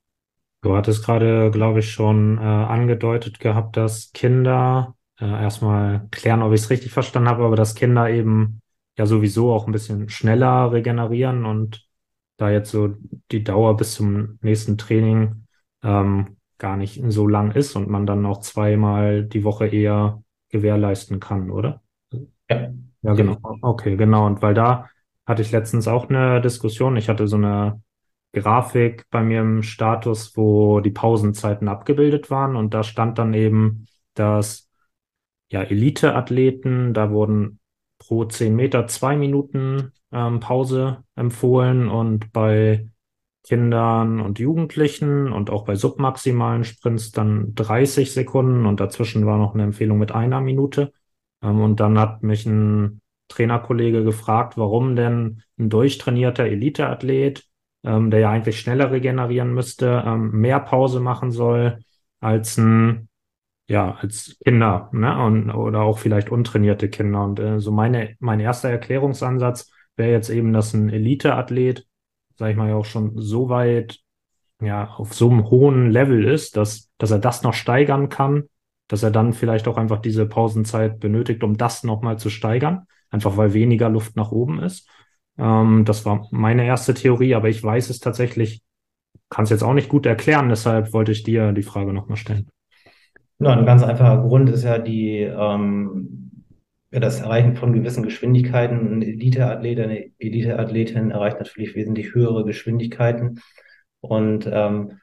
Du 0.61 0.75
hattest 0.75 1.05
gerade, 1.05 1.51
glaube 1.51 1.79
ich, 1.79 1.91
schon 1.91 2.37
äh, 2.37 2.41
angedeutet 2.41 3.39
gehabt, 3.39 3.77
dass 3.77 4.11
Kinder, 4.13 4.95
äh, 5.19 5.25
erstmal 5.25 6.07
klären, 6.11 6.41
ob 6.41 6.53
ich 6.53 6.61
es 6.61 6.69
richtig 6.69 6.91
verstanden 6.91 7.29
habe, 7.29 7.43
aber 7.43 7.55
dass 7.55 7.75
Kinder 7.75 8.09
eben 8.09 8.61
ja 8.97 9.05
sowieso 9.05 9.51
auch 9.53 9.67
ein 9.67 9.71
bisschen 9.71 10.09
schneller 10.09 10.71
regenerieren 10.71 11.45
und 11.45 11.85
da 12.37 12.49
jetzt 12.49 12.71
so 12.71 12.95
die 13.31 13.43
Dauer 13.43 13.77
bis 13.77 13.93
zum 13.93 14.39
nächsten 14.41 14.77
Training 14.77 15.47
ähm, 15.83 16.36
gar 16.57 16.77
nicht 16.77 17.01
so 17.07 17.27
lang 17.27 17.51
ist 17.51 17.75
und 17.75 17.89
man 17.89 18.05
dann 18.05 18.25
auch 18.25 18.39
zweimal 18.39 19.23
die 19.23 19.43
Woche 19.43 19.67
eher 19.67 20.23
gewährleisten 20.49 21.19
kann, 21.19 21.51
oder? 21.51 21.81
Ja. 22.49 22.71
Ja, 23.03 23.13
genau. 23.13 23.37
Okay, 23.61 23.95
genau. 23.95 24.25
Und 24.25 24.41
weil 24.41 24.53
da 24.53 24.89
hatte 25.25 25.41
ich 25.41 25.51
letztens 25.51 25.87
auch 25.87 26.09
eine 26.09 26.41
Diskussion. 26.41 26.97
Ich 26.97 27.09
hatte 27.09 27.27
so 27.27 27.37
eine 27.37 27.81
Grafik 28.33 29.05
bei 29.09 29.23
mir 29.23 29.41
im 29.41 29.63
Status, 29.63 30.35
wo 30.35 30.79
die 30.79 30.91
Pausenzeiten 30.91 31.67
abgebildet 31.67 32.29
waren 32.29 32.55
und 32.55 32.73
da 32.73 32.83
stand 32.83 33.17
dann 33.17 33.33
eben, 33.33 33.85
dass 34.13 34.69
ja 35.49 35.61
Elite-Athleten, 35.63 36.93
da 36.93 37.11
wurden 37.11 37.59
pro 37.99 38.25
10 38.25 38.55
Meter 38.55 38.87
zwei 38.87 39.15
Minuten 39.15 39.91
ähm, 40.11 40.39
Pause 40.39 41.03
empfohlen 41.15 41.89
und 41.89 42.31
bei 42.33 42.89
Kindern 43.47 44.19
und 44.19 44.39
Jugendlichen 44.39 45.31
und 45.31 45.49
auch 45.49 45.65
bei 45.65 45.75
submaximalen 45.75 46.63
Sprints 46.63 47.11
dann 47.11 47.55
30 47.55 48.11
Sekunden 48.13 48.65
und 48.65 48.79
dazwischen 48.79 49.25
war 49.25 49.37
noch 49.37 49.53
eine 49.53 49.63
Empfehlung 49.63 49.97
mit 49.97 50.11
einer 50.11 50.41
Minute. 50.41 50.91
Ähm, 51.41 51.61
und 51.61 51.79
dann 51.79 51.99
hat 51.99 52.23
mich 52.23 52.45
ein 52.45 53.01
Trainerkollege 53.29 54.03
gefragt, 54.03 54.57
warum 54.57 54.95
denn 54.95 55.43
ein 55.57 55.69
durchtrainierter 55.69 56.45
Eliteathlet 56.45 57.47
ähm, 57.87 58.11
der 58.11 58.19
ja 58.19 58.31
eigentlich 58.31 58.59
schneller 58.59 58.91
regenerieren 58.91 59.53
müsste, 59.53 60.03
ähm, 60.05 60.31
mehr 60.31 60.59
Pause 60.59 60.99
machen 60.99 61.31
soll 61.31 61.79
als 62.19 62.57
ein, 62.57 63.09
ja, 63.69 63.95
als 63.95 64.37
Kinder, 64.43 64.89
ne? 64.93 65.23
Und, 65.23 65.51
oder 65.51 65.81
auch 65.81 65.99
vielleicht 65.99 66.29
untrainierte 66.29 66.89
Kinder. 66.89 67.23
Und 67.23 67.39
äh, 67.39 67.59
so 67.59 67.71
meine, 67.71 68.15
mein 68.19 68.39
erster 68.39 68.69
Erklärungsansatz 68.69 69.71
wäre 69.95 70.11
jetzt 70.11 70.29
eben, 70.29 70.53
dass 70.53 70.73
ein 70.73 70.89
Eliteathlet, 70.89 71.86
sag 72.37 72.51
ich 72.51 72.57
mal, 72.57 72.69
ja 72.69 72.75
auch 72.75 72.85
schon 72.85 73.13
so 73.15 73.49
weit, 73.49 73.99
ja, 74.61 74.89
auf 74.89 75.13
so 75.13 75.29
einem 75.29 75.49
hohen 75.49 75.91
Level 75.91 76.25
ist, 76.25 76.57
dass, 76.57 76.89
dass 76.97 77.11
er 77.11 77.19
das 77.19 77.43
noch 77.43 77.53
steigern 77.53 78.09
kann, 78.09 78.45
dass 78.87 79.03
er 79.03 79.11
dann 79.11 79.33
vielleicht 79.33 79.67
auch 79.67 79.77
einfach 79.77 79.99
diese 79.99 80.25
Pausenzeit 80.25 80.99
benötigt, 80.99 81.43
um 81.43 81.57
das 81.57 81.83
nochmal 81.83 82.17
zu 82.17 82.29
steigern, 82.29 82.87
einfach 83.09 83.37
weil 83.37 83.53
weniger 83.53 83.89
Luft 83.89 84.15
nach 84.15 84.31
oben 84.31 84.59
ist. 84.61 84.89
Ähm, 85.37 85.85
das 85.85 86.05
war 86.05 86.27
meine 86.31 86.65
erste 86.65 86.93
Theorie, 86.93 87.35
aber 87.35 87.49
ich 87.49 87.63
weiß 87.63 87.89
es 87.89 87.99
tatsächlich, 87.99 88.61
kann 89.29 89.43
es 89.43 89.49
jetzt 89.49 89.63
auch 89.63 89.73
nicht 89.73 89.89
gut 89.89 90.05
erklären, 90.05 90.49
deshalb 90.49 90.93
wollte 90.93 91.11
ich 91.11 91.23
dir 91.23 91.51
die 91.51 91.63
Frage 91.63 91.93
nochmal 91.93 92.17
stellen. 92.17 92.47
Ja, 93.39 93.51
ein 93.55 93.65
ganz 93.65 93.83
einfacher 93.83 94.23
Grund 94.23 94.49
ist 94.49 94.63
ja 94.63 94.79
die, 94.79 95.19
ähm, 95.19 96.16
das 96.91 97.19
Erreichen 97.19 97.55
von 97.55 97.73
gewissen 97.73 98.03
Geschwindigkeiten. 98.03 98.93
Ein 98.93 99.01
Eliteathlet, 99.01 99.79
eine 99.79 100.11
Eliteathletin 100.19 101.11
erreicht 101.11 101.39
natürlich 101.39 101.75
wesentlich 101.75 102.13
höhere 102.13 102.45
Geschwindigkeiten. 102.45 103.41
Und 103.99 104.49
ähm, 104.51 104.99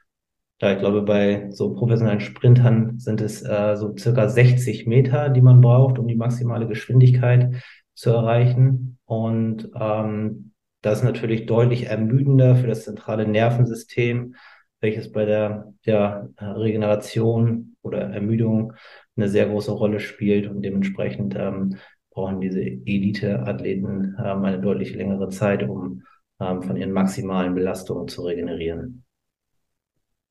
ja, 0.61 0.71
ich 0.71 0.79
glaube, 0.79 1.01
bei 1.01 1.49
so 1.51 1.73
professionellen 1.73 2.21
Sprintern 2.21 2.97
sind 2.97 3.21
es 3.21 3.43
äh, 3.43 3.75
so 3.75 3.95
circa 3.97 4.29
60 4.29 4.87
Meter, 4.87 5.29
die 5.29 5.41
man 5.41 5.61
braucht, 5.61 5.99
um 5.99 6.07
die 6.07 6.15
maximale 6.15 6.67
Geschwindigkeit 6.67 7.55
zu 7.93 8.11
erreichen. 8.11 8.97
Und 9.05 9.69
ähm, 9.79 10.53
das 10.81 10.99
ist 10.99 11.03
natürlich 11.03 11.45
deutlich 11.45 11.87
ermüdender 11.87 12.55
für 12.55 12.67
das 12.67 12.83
zentrale 12.83 13.27
Nervensystem, 13.27 14.35
welches 14.79 15.11
bei 15.11 15.25
der, 15.25 15.73
der 15.85 16.29
Regeneration 16.39 17.75
oder 17.81 18.01
Ermüdung 18.01 18.73
eine 19.15 19.29
sehr 19.29 19.47
große 19.47 19.71
Rolle 19.71 19.99
spielt. 19.99 20.47
Und 20.47 20.61
dementsprechend 20.61 21.35
ähm, 21.37 21.77
brauchen 22.11 22.41
diese 22.41 22.61
Elite-Athleten 22.61 24.15
ähm, 24.23 24.43
eine 24.43 24.59
deutlich 24.59 24.95
längere 24.95 25.29
Zeit, 25.29 25.63
um 25.63 26.03
ähm, 26.39 26.63
von 26.63 26.77
ihren 26.77 26.91
maximalen 26.91 27.55
Belastungen 27.55 28.07
zu 28.07 28.23
regenerieren. 28.23 29.05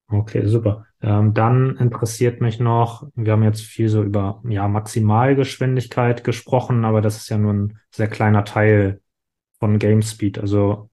Okay, 0.08 0.46
super. 0.46 0.86
Ähm, 1.00 1.34
dann 1.34 1.76
interessiert 1.76 2.40
mich 2.40 2.60
noch, 2.60 3.08
wir 3.14 3.32
haben 3.32 3.42
jetzt 3.42 3.62
viel 3.62 3.88
so 3.88 4.02
über 4.02 4.42
ja, 4.46 4.68
Maximalgeschwindigkeit 4.68 6.24
gesprochen, 6.24 6.84
aber 6.84 7.00
das 7.00 7.16
ist 7.16 7.30
ja 7.30 7.38
nur 7.38 7.52
ein 7.52 7.78
sehr 7.90 8.08
kleiner 8.08 8.44
Teil 8.44 9.00
von 9.58 9.78
GameSpeed. 9.78 10.38
Also 10.38 10.90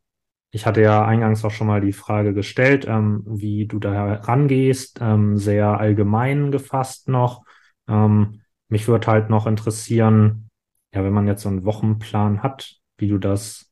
ich 0.51 0.65
hatte 0.65 0.81
ja 0.81 1.05
eingangs 1.05 1.43
auch 1.45 1.51
schon 1.51 1.67
mal 1.67 1.81
die 1.81 1.93
Frage 1.93 2.33
gestellt, 2.33 2.85
ähm, 2.87 3.23
wie 3.25 3.67
du 3.67 3.79
da 3.79 4.15
rangehst, 4.15 4.99
ähm, 5.01 5.37
sehr 5.37 5.79
allgemein 5.79 6.51
gefasst 6.51 7.07
noch. 7.09 7.43
Ähm, 7.91 8.41
mich 8.69 8.87
würde 8.87 9.07
halt 9.07 9.29
noch 9.29 9.45
interessieren, 9.45 10.49
ja, 10.93 11.03
wenn 11.03 11.13
man 11.13 11.27
jetzt 11.27 11.43
so 11.43 11.49
einen 11.49 11.65
Wochenplan 11.65 12.41
hat, 12.41 12.77
wie 12.97 13.09
du 13.09 13.17
das 13.17 13.69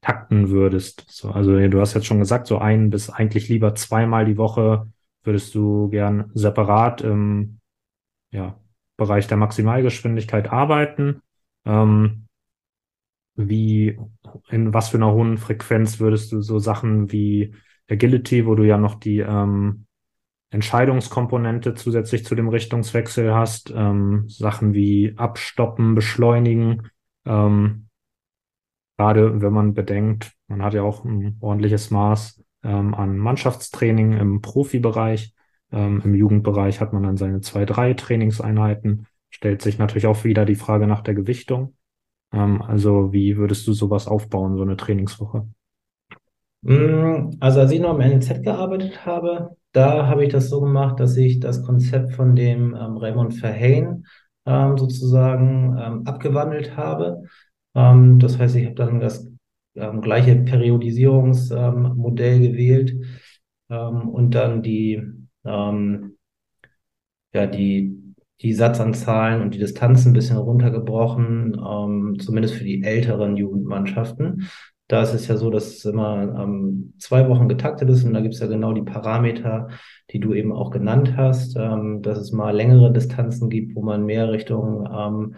takten 0.00 0.48
würdest. 0.48 1.04
So, 1.08 1.30
also 1.30 1.56
du 1.68 1.80
hast 1.80 1.94
jetzt 1.94 2.06
schon 2.06 2.20
gesagt, 2.20 2.46
so 2.46 2.58
ein 2.58 2.90
bis 2.90 3.10
eigentlich 3.10 3.48
lieber 3.48 3.74
zweimal 3.74 4.24
die 4.24 4.38
Woche 4.38 4.90
würdest 5.22 5.54
du 5.54 5.88
gern 5.90 6.30
separat 6.34 7.02
im 7.02 7.60
ja, 8.32 8.58
Bereich 8.96 9.26
der 9.26 9.36
Maximalgeschwindigkeit 9.36 10.50
arbeiten. 10.50 11.20
Ähm, 11.66 12.26
wie, 13.34 13.98
in 14.48 14.72
was 14.72 14.88
für 14.90 14.96
einer 14.96 15.12
hohen 15.12 15.38
Frequenz 15.38 16.00
würdest 16.00 16.32
du 16.32 16.40
so 16.40 16.58
Sachen 16.58 17.12
wie 17.12 17.54
Agility, 17.90 18.46
wo 18.46 18.54
du 18.54 18.64
ja 18.64 18.78
noch 18.78 18.94
die 18.94 19.18
ähm, 19.18 19.86
Entscheidungskomponente 20.50 21.74
zusätzlich 21.74 22.24
zu 22.24 22.34
dem 22.34 22.48
Richtungswechsel 22.48 23.34
hast, 23.34 23.72
ähm, 23.74 24.24
Sachen 24.28 24.74
wie 24.74 25.14
Abstoppen, 25.16 25.94
Beschleunigen, 25.94 26.90
ähm, 27.24 27.86
Gerade 29.00 29.40
wenn 29.40 29.54
man 29.54 29.72
bedenkt, 29.72 30.34
man 30.46 30.62
hat 30.62 30.74
ja 30.74 30.82
auch 30.82 31.06
ein 31.06 31.38
ordentliches 31.40 31.90
Maß 31.90 32.44
ähm, 32.62 32.92
an 32.92 33.16
Mannschaftstraining 33.16 34.12
im 34.12 34.42
Profibereich. 34.42 35.32
Ähm, 35.72 36.02
Im 36.04 36.14
Jugendbereich 36.14 36.82
hat 36.82 36.92
man 36.92 37.04
dann 37.04 37.16
seine 37.16 37.40
zwei, 37.40 37.64
drei 37.64 37.94
Trainingseinheiten. 37.94 39.06
Stellt 39.30 39.62
sich 39.62 39.78
natürlich 39.78 40.06
auch 40.06 40.24
wieder 40.24 40.44
die 40.44 40.54
Frage 40.54 40.86
nach 40.86 41.00
der 41.00 41.14
Gewichtung. 41.14 41.78
Ähm, 42.30 42.60
also 42.60 43.10
wie 43.10 43.38
würdest 43.38 43.66
du 43.66 43.72
sowas 43.72 44.06
aufbauen, 44.06 44.58
so 44.58 44.64
eine 44.64 44.76
Trainingswoche? 44.76 45.48
Mm, 46.62 47.36
also 47.40 47.60
als 47.60 47.72
ich 47.72 47.80
noch 47.80 47.90
am 47.90 48.00
NZ 48.00 48.42
gearbeitet 48.42 49.04
habe, 49.06 49.56
da 49.72 50.06
habe 50.06 50.24
ich 50.24 50.32
das 50.32 50.50
so 50.50 50.60
gemacht, 50.60 51.00
dass 51.00 51.16
ich 51.16 51.40
das 51.40 51.62
Konzept 51.64 52.12
von 52.12 52.36
dem 52.36 52.74
ähm, 52.74 52.96
Raymond 52.96 53.34
Verheyen 53.34 54.06
ähm, 54.46 54.76
sozusagen 54.76 55.76
ähm, 55.78 56.06
abgewandelt 56.06 56.76
habe. 56.76 57.22
Ähm, 57.74 58.18
das 58.18 58.38
heißt, 58.38 58.56
ich 58.56 58.66
habe 58.66 58.74
dann 58.74 59.00
das 59.00 59.28
ähm, 59.76 60.00
gleiche 60.00 60.36
Periodisierungsmodell 60.36 62.36
ähm, 62.36 62.42
gewählt 62.42 62.94
und 63.68 64.34
dann 64.34 64.64
die, 64.64 65.00
ja, 65.44 66.00
die, 67.46 67.96
die 68.42 68.52
Satzanzahlen 68.52 69.42
und 69.42 69.54
die 69.54 69.60
Distanzen 69.60 70.10
ein 70.10 70.14
bisschen 70.14 70.38
runtergebrochen, 70.38 72.18
zumindest 72.18 72.54
für 72.54 72.64
die 72.64 72.82
älteren 72.82 73.36
Jugendmannschaften. 73.36 74.48
Da 74.90 75.02
ist 75.02 75.14
es 75.14 75.28
ja 75.28 75.36
so, 75.36 75.50
dass 75.50 75.68
es 75.68 75.84
immer 75.84 76.20
ähm, 76.42 76.94
zwei 76.98 77.28
Wochen 77.28 77.48
getaktet 77.48 77.88
ist 77.90 78.02
und 78.02 78.12
da 78.12 78.20
gibt 78.20 78.34
es 78.34 78.40
ja 78.40 78.48
genau 78.48 78.72
die 78.72 78.82
Parameter, 78.82 79.68
die 80.10 80.18
du 80.18 80.34
eben 80.34 80.52
auch 80.52 80.72
genannt 80.72 81.16
hast, 81.16 81.56
ähm, 81.56 82.02
dass 82.02 82.18
es 82.18 82.32
mal 82.32 82.50
längere 82.50 82.92
Distanzen 82.92 83.50
gibt, 83.50 83.76
wo 83.76 83.82
man 83.82 84.04
mehr 84.04 84.32
Richtung 84.32 84.88
ähm, 84.92 85.36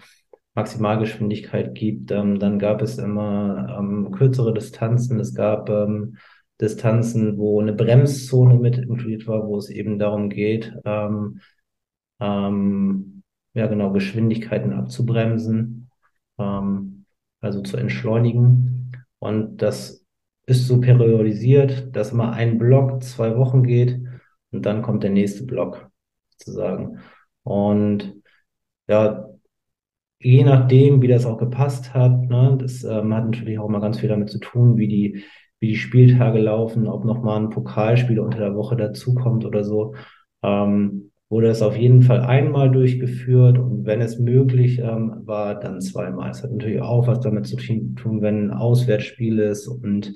Maximalgeschwindigkeit 0.54 1.74
gibt. 1.74 2.10
Ähm, 2.12 2.38
dann 2.38 2.58
gab 2.58 2.80
es 2.80 2.96
immer 2.96 3.76
ähm, 3.78 4.10
kürzere 4.12 4.54
Distanzen. 4.54 5.20
Es 5.20 5.34
gab 5.34 5.68
ähm, 5.68 6.16
Distanzen, 6.58 7.36
wo 7.36 7.60
eine 7.60 7.74
Bremszone 7.74 8.54
mit 8.54 8.78
inkludiert 8.78 9.26
war, 9.26 9.46
wo 9.46 9.58
es 9.58 9.68
eben 9.68 9.98
darum 9.98 10.30
geht, 10.30 10.72
ähm, 10.86 11.40
ähm, 12.20 13.22
ja 13.52 13.66
genau, 13.66 13.92
Geschwindigkeiten 13.92 14.72
abzubremsen, 14.72 15.90
ähm, 16.38 17.04
also 17.42 17.60
zu 17.60 17.76
entschleunigen. 17.76 18.81
Und 19.22 19.58
das 19.58 20.04
ist 20.46 20.66
so 20.66 20.80
periodisiert, 20.80 21.94
dass 21.94 22.10
immer 22.10 22.32
ein 22.32 22.58
Block 22.58 23.04
zwei 23.04 23.36
Wochen 23.36 23.62
geht 23.62 24.00
und 24.50 24.66
dann 24.66 24.82
kommt 24.82 25.04
der 25.04 25.10
nächste 25.10 25.44
Block 25.44 25.88
sozusagen. 26.30 26.98
Und 27.44 28.14
ja, 28.88 29.28
je 30.18 30.42
nachdem, 30.42 31.02
wie 31.02 31.06
das 31.06 31.24
auch 31.24 31.38
gepasst 31.38 31.94
hat, 31.94 32.20
ne, 32.22 32.58
das 32.60 32.82
ähm, 32.82 33.14
hat 33.14 33.26
natürlich 33.26 33.60
auch 33.60 33.68
immer 33.68 33.80
ganz 33.80 34.00
viel 34.00 34.08
damit 34.08 34.28
zu 34.28 34.40
tun, 34.40 34.76
wie 34.76 34.88
die, 34.88 35.24
wie 35.60 35.68
die 35.68 35.76
Spieltage 35.76 36.40
laufen, 36.40 36.88
ob 36.88 37.04
nochmal 37.04 37.38
ein 37.38 37.50
Pokalspiel 37.50 38.18
unter 38.18 38.40
der 38.40 38.56
Woche 38.56 38.74
dazukommt 38.74 39.44
oder 39.44 39.62
so. 39.62 39.94
Ähm, 40.42 41.11
wurde 41.32 41.48
es 41.48 41.62
auf 41.62 41.78
jeden 41.78 42.02
Fall 42.02 42.20
einmal 42.20 42.70
durchgeführt 42.70 43.58
und 43.58 43.86
wenn 43.86 44.02
es 44.02 44.18
möglich 44.18 44.78
ähm, 44.80 45.22
war, 45.24 45.58
dann 45.58 45.80
zweimal. 45.80 46.30
Es 46.30 46.42
hat 46.42 46.52
natürlich 46.52 46.82
auch 46.82 47.06
was 47.06 47.20
damit 47.20 47.46
zu 47.46 47.56
tun, 47.56 48.20
wenn 48.20 48.48
ein 48.48 48.50
Auswärtsspiel 48.50 49.38
ist 49.38 49.66
und 49.66 50.12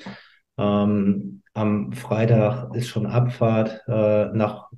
ähm, 0.59 1.43
am 1.55 1.93
Freitag 1.93 2.75
ist 2.75 2.89
schon 2.89 3.07
Abfahrt 3.07 3.81
äh, 3.89 4.27
nach, 4.35 4.71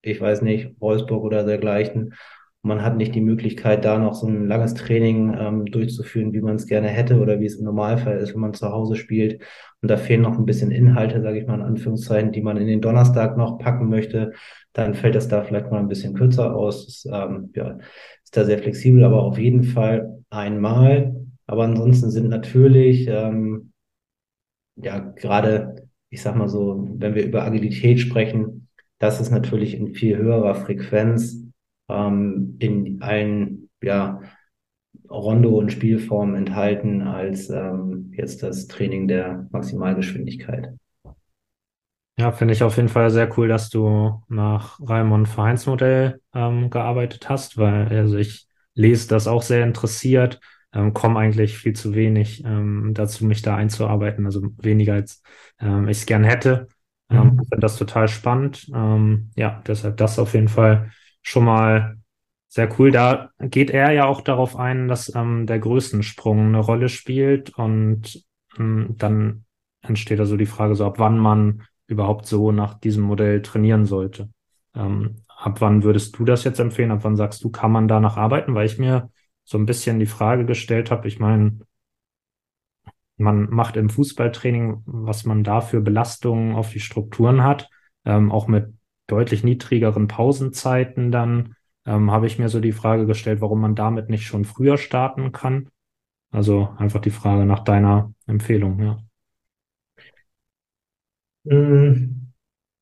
ich 0.00 0.20
weiß 0.20 0.42
nicht, 0.42 0.80
Wolfsburg 0.80 1.24
oder 1.24 1.42
dergleichen. 1.42 2.14
Man 2.62 2.82
hat 2.84 2.98
nicht 2.98 3.14
die 3.14 3.22
Möglichkeit, 3.22 3.86
da 3.86 3.98
noch 3.98 4.12
so 4.12 4.26
ein 4.26 4.46
langes 4.46 4.74
Training 4.74 5.34
ähm, 5.38 5.64
durchzuführen, 5.64 6.34
wie 6.34 6.42
man 6.42 6.56
es 6.56 6.66
gerne 6.66 6.88
hätte 6.88 7.18
oder 7.18 7.40
wie 7.40 7.46
es 7.46 7.56
im 7.56 7.64
Normalfall 7.64 8.18
ist, 8.18 8.34
wenn 8.34 8.40
man 8.40 8.52
zu 8.52 8.68
Hause 8.70 8.96
spielt. 8.96 9.40
Und 9.80 9.90
da 9.90 9.96
fehlen 9.96 10.20
noch 10.20 10.38
ein 10.38 10.44
bisschen 10.44 10.70
Inhalte, 10.70 11.22
sage 11.22 11.38
ich 11.38 11.46
mal 11.46 11.54
in 11.54 11.62
Anführungszeichen, 11.62 12.32
die 12.32 12.42
man 12.42 12.58
in 12.58 12.66
den 12.66 12.82
Donnerstag 12.82 13.38
noch 13.38 13.58
packen 13.58 13.88
möchte. 13.88 14.32
Dann 14.74 14.94
fällt 14.94 15.14
das 15.14 15.28
da 15.28 15.42
vielleicht 15.42 15.70
mal 15.70 15.78
ein 15.78 15.88
bisschen 15.88 16.12
kürzer 16.12 16.54
aus. 16.54 16.86
Ist, 16.86 17.08
ähm, 17.10 17.50
ja, 17.54 17.78
ist 18.22 18.36
da 18.36 18.44
sehr 18.44 18.58
flexibel, 18.58 19.04
aber 19.04 19.22
auf 19.22 19.38
jeden 19.38 19.64
Fall 19.64 20.22
einmal. 20.28 21.16
Aber 21.46 21.64
ansonsten 21.64 22.10
sind 22.10 22.28
natürlich, 22.28 23.08
ähm, 23.08 23.72
ja, 24.76 24.98
gerade, 24.98 25.88
ich 26.10 26.20
sag 26.20 26.36
mal 26.36 26.48
so, 26.48 26.86
wenn 26.98 27.14
wir 27.14 27.24
über 27.24 27.42
Agilität 27.42 28.00
sprechen, 28.00 28.68
das 28.98 29.18
ist 29.18 29.30
natürlich 29.30 29.74
in 29.74 29.94
viel 29.94 30.18
höherer 30.18 30.54
Frequenz 30.54 31.49
ähm, 31.90 32.56
in 32.58 33.02
allen 33.02 33.68
ja, 33.82 34.20
Rondo- 35.08 35.58
und 35.58 35.72
Spielformen 35.72 36.36
enthalten 36.36 37.02
als 37.02 37.50
ähm, 37.50 38.12
jetzt 38.16 38.42
das 38.42 38.66
Training 38.66 39.08
der 39.08 39.48
Maximalgeschwindigkeit. 39.50 40.74
Ja, 42.18 42.32
finde 42.32 42.52
ich 42.52 42.62
auf 42.62 42.76
jeden 42.76 42.90
Fall 42.90 43.10
sehr 43.10 43.36
cool, 43.38 43.48
dass 43.48 43.70
du 43.70 44.22
nach 44.28 44.78
Raimond 44.80 45.26
Vereinsmodell 45.26 46.20
ähm, 46.34 46.68
gearbeitet 46.68 47.28
hast, 47.30 47.56
weil 47.56 47.88
also 47.88 48.18
ich 48.18 48.46
lese 48.74 49.08
das 49.08 49.26
auch 49.26 49.42
sehr 49.42 49.64
interessiert, 49.64 50.38
ähm, 50.74 50.92
komme 50.92 51.18
eigentlich 51.18 51.56
viel 51.56 51.72
zu 51.72 51.94
wenig 51.94 52.44
ähm, 52.44 52.92
dazu, 52.94 53.24
mich 53.24 53.42
da 53.42 53.56
einzuarbeiten, 53.56 54.26
also 54.26 54.42
weniger 54.58 54.94
als 54.94 55.22
ähm, 55.60 55.88
ich 55.88 55.98
es 55.98 56.06
gern 56.06 56.24
hätte. 56.24 56.68
Ähm, 57.10 57.24
mhm. 57.24 57.36
finde 57.38 57.60
das 57.60 57.76
total 57.76 58.06
spannend. 58.06 58.70
Ähm, 58.74 59.30
ja, 59.34 59.62
deshalb 59.66 59.96
das 59.96 60.18
auf 60.18 60.34
jeden 60.34 60.48
Fall 60.48 60.90
schon 61.22 61.44
mal 61.44 61.98
sehr 62.48 62.68
cool. 62.78 62.90
Da 62.90 63.30
geht 63.40 63.70
er 63.70 63.92
ja 63.92 64.06
auch 64.06 64.20
darauf 64.20 64.56
ein, 64.56 64.88
dass 64.88 65.14
ähm, 65.14 65.46
der 65.46 65.58
Größensprung 65.58 66.46
eine 66.48 66.58
Rolle 66.58 66.88
spielt 66.88 67.50
und 67.50 68.24
ähm, 68.58 68.94
dann 68.98 69.44
entsteht 69.82 70.20
also 70.20 70.36
die 70.36 70.46
Frage 70.46 70.74
so, 70.74 70.84
ab 70.84 70.98
wann 70.98 71.18
man 71.18 71.62
überhaupt 71.86 72.26
so 72.26 72.52
nach 72.52 72.74
diesem 72.74 73.04
Modell 73.04 73.42
trainieren 73.42 73.86
sollte. 73.86 74.30
Ähm, 74.74 75.16
ab 75.28 75.60
wann 75.60 75.82
würdest 75.82 76.18
du 76.18 76.24
das 76.24 76.44
jetzt 76.44 76.60
empfehlen? 76.60 76.90
Ab 76.90 77.00
wann 77.02 77.16
sagst 77.16 77.42
du, 77.42 77.50
kann 77.50 77.72
man 77.72 77.88
danach 77.88 78.16
arbeiten? 78.16 78.54
Weil 78.54 78.66
ich 78.66 78.78
mir 78.78 79.10
so 79.44 79.58
ein 79.58 79.66
bisschen 79.66 79.98
die 79.98 80.06
Frage 80.06 80.44
gestellt 80.44 80.90
habe, 80.90 81.08
ich 81.08 81.18
meine, 81.18 81.60
man 83.16 83.50
macht 83.50 83.76
im 83.76 83.90
Fußballtraining, 83.90 84.82
was 84.86 85.24
man 85.24 85.44
da 85.44 85.60
für 85.60 85.80
Belastungen 85.80 86.56
auf 86.56 86.70
die 86.70 86.80
Strukturen 86.80 87.44
hat, 87.44 87.68
ähm, 88.04 88.32
auch 88.32 88.48
mit 88.48 88.72
deutlich 89.10 89.44
niedrigeren 89.44 90.08
Pausenzeiten 90.08 91.10
dann, 91.12 91.54
ähm, 91.86 92.10
habe 92.10 92.26
ich 92.26 92.38
mir 92.38 92.48
so 92.48 92.60
die 92.60 92.72
Frage 92.72 93.06
gestellt, 93.06 93.40
warum 93.40 93.60
man 93.60 93.74
damit 93.74 94.10
nicht 94.10 94.24
schon 94.24 94.44
früher 94.44 94.78
starten 94.78 95.32
kann. 95.32 95.68
Also 96.30 96.70
einfach 96.78 97.00
die 97.00 97.10
Frage 97.10 97.44
nach 97.44 97.60
deiner 97.60 98.12
Empfehlung, 98.26 98.80
ja. 98.82 98.98
Hm, 101.46 102.32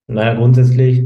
naja, 0.08 0.34
grundsätzlich 0.34 1.04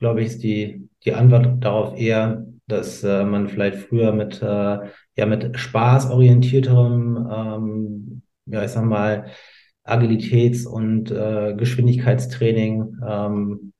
glaube 0.00 0.22
ich, 0.22 0.28
ist 0.28 0.42
die, 0.42 0.88
die 1.04 1.14
Antwort 1.14 1.62
darauf 1.62 1.96
eher, 1.96 2.46
dass 2.66 3.04
äh, 3.04 3.24
man 3.24 3.48
vielleicht 3.48 3.78
früher 3.78 4.12
mit, 4.12 4.42
äh, 4.42 4.78
ja, 5.16 5.26
mit 5.26 5.58
spaßorientierterem, 5.58 7.28
ähm, 7.30 8.22
ja, 8.46 8.64
ich 8.64 8.70
sag 8.70 8.84
mal, 8.84 9.26
Agilitäts- 9.84 10.66
und 10.66 11.10
äh, 11.10 11.54
Geschwindigkeitstraining 11.56 12.96
ähm, 13.06 13.72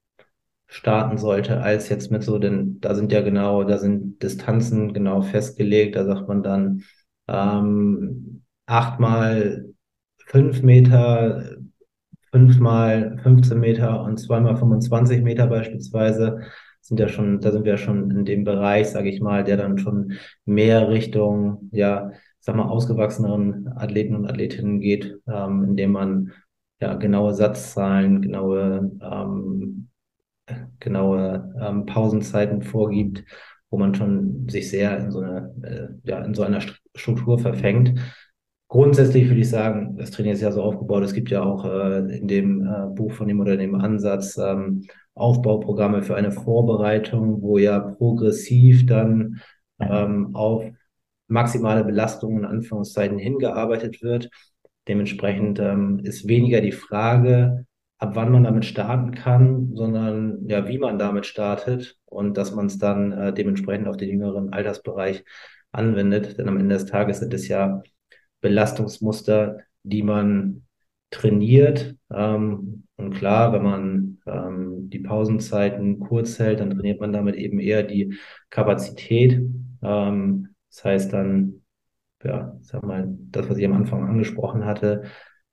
starten 0.71 1.19
sollte, 1.19 1.61
als 1.61 1.89
jetzt 1.89 2.11
mit 2.13 2.23
so 2.23 2.39
den, 2.39 2.81
da 2.81 2.95
sind 2.95 3.13
ja 3.13 3.23
genau, 3.23 3.65
da 3.65 3.77
sind 3.79 4.23
Distanzen 4.23 4.95
genau 4.95 5.21
festgelegt, 5.21 5.97
da 5.97 6.05
sagt 6.05 6.29
man 6.29 6.43
dann 6.43 6.83
ähm, 7.29 8.45
acht 8.67 9.01
mal 9.01 9.67
fünf 10.27 10.63
Meter, 10.63 11.57
fünf 12.31 12.61
mal 12.61 13.19
15 13.23 13.59
Meter 13.59 14.03
und 14.05 14.19
zweimal 14.19 14.57
25 14.57 15.23
Meter 15.23 15.49
beispielsweise 15.49 16.41
sind 16.81 17.01
ja 17.01 17.09
schon, 17.09 17.41
da 17.41 17.53
sind 17.53 17.65
wir 17.65 17.77
schon 17.77 18.11
in 18.11 18.25
dem 18.25 18.45
Bereich, 18.45 18.89
sage 18.89 19.11
ich 19.11 19.21
mal, 19.21 19.45
der 19.45 19.57
dann 19.57 19.79
schon 19.79 20.13
mehr 20.45 20.89
Richtung, 20.89 21.69
ja, 21.73 22.13
sag 22.39 22.57
mal, 22.57 22.69
ausgewachseneren 22.69 23.69
Athleten 23.77 24.15
und 24.15 24.27
Athletinnen 24.27 24.81
geht, 24.81 25.19
ähm, 25.27 25.65
indem 25.65 25.93
man 25.93 26.33
ja 26.81 26.95
genaue 26.95 27.35
Satzzahlen, 27.35 28.23
genaue 28.23 28.93
ähm, 29.03 29.90
genaue 30.79 31.55
ähm, 31.61 31.87
Pausenzeiten 31.87 32.63
vorgibt, 32.63 33.25
wo 33.71 33.79
man 33.79 33.95
schon 33.95 34.49
sich 34.49 34.71
sehr 34.71 34.99
in 34.99 35.11
so 35.11 35.21
eine, 35.21 35.55
äh, 35.63 35.89
ja, 36.09 36.35
so 36.35 36.43
einer 36.43 36.61
Struktur 36.95 37.39
verfängt. 37.39 37.99
Grundsätzlich 38.69 39.29
würde 39.29 39.41
ich 39.41 39.51
sagen, 39.51 39.97
das 39.97 40.13
Training 40.13 40.33
ist 40.33 40.43
ja 40.43 40.53
so 40.53 40.63
aufgebaut. 40.63 41.03
Es 41.03 41.13
gibt 41.13 41.31
ja 41.31 41.43
auch 41.43 41.65
äh, 41.65 42.17
in 42.17 42.29
dem 42.29 42.65
äh, 42.65 42.87
Buch 42.95 43.13
von 43.13 43.27
dem 43.27 43.41
oder 43.41 43.57
dem 43.57 43.75
Ansatz 43.75 44.39
ähm, 44.39 44.87
Aufbauprogramme 45.15 46.03
für 46.03 46.15
eine 46.15 46.31
Vorbereitung, 46.31 47.43
wo 47.43 47.59
ja 47.59 47.81
progressiv 47.81 48.87
dann 48.87 49.41
ähm, 49.81 50.35
auf 50.35 50.65
maximale 51.27 51.85
Belastungen 51.85 52.39
in 52.39 52.45
Anführungszeichen 52.45 53.19
hingearbeitet 53.19 54.03
wird. 54.03 54.31
Dementsprechend 54.89 55.59
ähm, 55.59 56.01
ist 56.03 56.27
weniger 56.29 56.61
die 56.61 56.73
Frage, 56.73 57.67
ab 58.01 58.13
wann 58.15 58.33
man 58.33 58.45
damit 58.45 58.65
starten 58.65 59.13
kann, 59.13 59.77
sondern 59.77 60.49
ja, 60.49 60.67
wie 60.67 60.79
man 60.79 60.99
damit 60.99 61.27
startet 61.27 61.99
und 62.07 62.37
dass 62.39 62.55
man 62.55 62.67
es 62.67 62.79
dann 62.79 63.13
äh, 63.13 63.33
dementsprechend 63.33 63.89
auf 63.89 63.99
den 63.99 64.09
jüngeren 64.09 64.53
Altersbereich 64.53 65.25
anwendet. 65.71 66.39
Denn 66.39 66.49
am 66.49 66.57
Ende 66.57 66.77
des 66.77 66.87
Tages 66.87 67.21
sind 67.21 67.35
es 67.35 67.47
ja 67.47 67.83
Belastungsmuster, 68.41 69.59
die 69.83 70.03
man 70.03 70.63
trainiert. 71.11 71.97
Ähm, 72.11 72.85
und 72.97 73.15
klar, 73.15 73.53
wenn 73.53 73.63
man 73.63 74.19
ähm, 74.27 74.89
die 74.89 75.01
Pausenzeiten 75.01 76.01
kurz 76.01 76.39
hält, 76.39 76.61
dann 76.61 76.71
trainiert 76.71 77.01
man 77.01 77.13
damit 77.13 77.37
eben 77.37 77.61
eher 77.61 77.83
die 77.83 78.15
Kapazität. 78.49 79.43
Ähm, 79.83 80.49
das 80.71 80.85
heißt 80.85 81.13
dann, 81.13 81.63
ja, 82.25 82.57
sag 82.63 82.83
mal, 82.83 83.09
das, 83.31 83.51
was 83.51 83.59
ich 83.59 83.67
am 83.67 83.75
Anfang 83.75 84.09
angesprochen 84.09 84.65
hatte, 84.65 85.05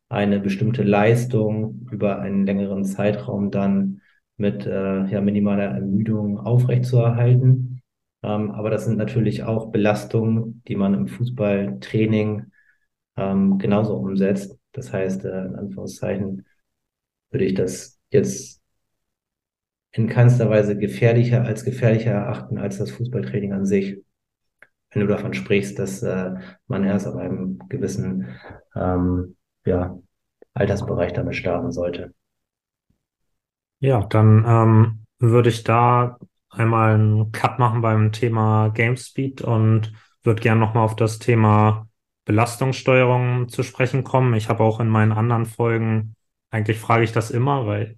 eine 0.09 0.39
bestimmte 0.39 0.83
Leistung 0.83 1.87
über 1.91 2.19
einen 2.19 2.45
längeren 2.45 2.85
Zeitraum 2.85 3.51
dann 3.51 4.01
mit 4.37 4.65
äh, 4.65 5.05
ja, 5.05 5.21
minimaler 5.21 5.65
Ermüdung 5.65 6.39
aufrechtzuerhalten. 6.39 7.81
Ähm, 8.23 8.51
aber 8.51 8.69
das 8.69 8.85
sind 8.85 8.97
natürlich 8.97 9.43
auch 9.43 9.71
Belastungen, 9.71 10.61
die 10.67 10.75
man 10.75 10.93
im 10.93 11.07
Fußballtraining 11.07 12.51
ähm, 13.17 13.57
genauso 13.57 13.95
umsetzt. 13.95 14.57
Das 14.71 14.93
heißt, 14.93 15.25
äh, 15.25 15.45
in 15.45 15.55
Anführungszeichen 15.55 16.45
würde 17.31 17.45
ich 17.45 17.53
das 17.55 17.99
jetzt 18.11 18.61
in 19.91 20.07
keinster 20.07 20.49
Weise 20.49 20.77
gefährlicher 20.77 21.43
als 21.43 21.65
gefährlicher 21.65 22.11
erachten 22.11 22.57
als 22.57 22.77
das 22.77 22.91
Fußballtraining 22.91 23.53
an 23.53 23.65
sich. 23.65 23.97
Wenn 24.91 25.01
du 25.01 25.07
davon 25.07 25.33
sprichst, 25.33 25.79
dass 25.79 26.03
äh, 26.03 26.35
man 26.67 26.83
erst 26.83 27.07
ab 27.07 27.15
einem 27.15 27.59
gewissen 27.69 28.27
ähm, 28.75 29.36
ja, 29.67 29.97
Altersbereich 30.53 31.13
damit 31.13 31.35
starten 31.35 31.71
sollte. 31.71 32.13
Ja, 33.79 34.03
dann 34.05 34.43
ähm, 34.47 35.05
würde 35.19 35.49
ich 35.49 35.63
da 35.63 36.17
einmal 36.49 36.95
einen 36.95 37.31
Cut 37.31 37.59
machen 37.59 37.81
beim 37.81 38.11
Thema 38.11 38.69
Game 38.69 38.97
Speed 38.97 39.41
und 39.41 39.93
würde 40.23 40.41
gerne 40.41 40.59
nochmal 40.59 40.83
auf 40.83 40.95
das 40.95 41.19
Thema 41.19 41.87
Belastungssteuerung 42.25 43.49
zu 43.49 43.63
sprechen 43.63 44.03
kommen. 44.03 44.33
Ich 44.33 44.49
habe 44.49 44.63
auch 44.63 44.79
in 44.79 44.89
meinen 44.89 45.11
anderen 45.11 45.45
Folgen, 45.45 46.15
eigentlich 46.49 46.79
frage 46.79 47.03
ich 47.03 47.11
das 47.11 47.29
immer, 47.29 47.67
weil 47.67 47.97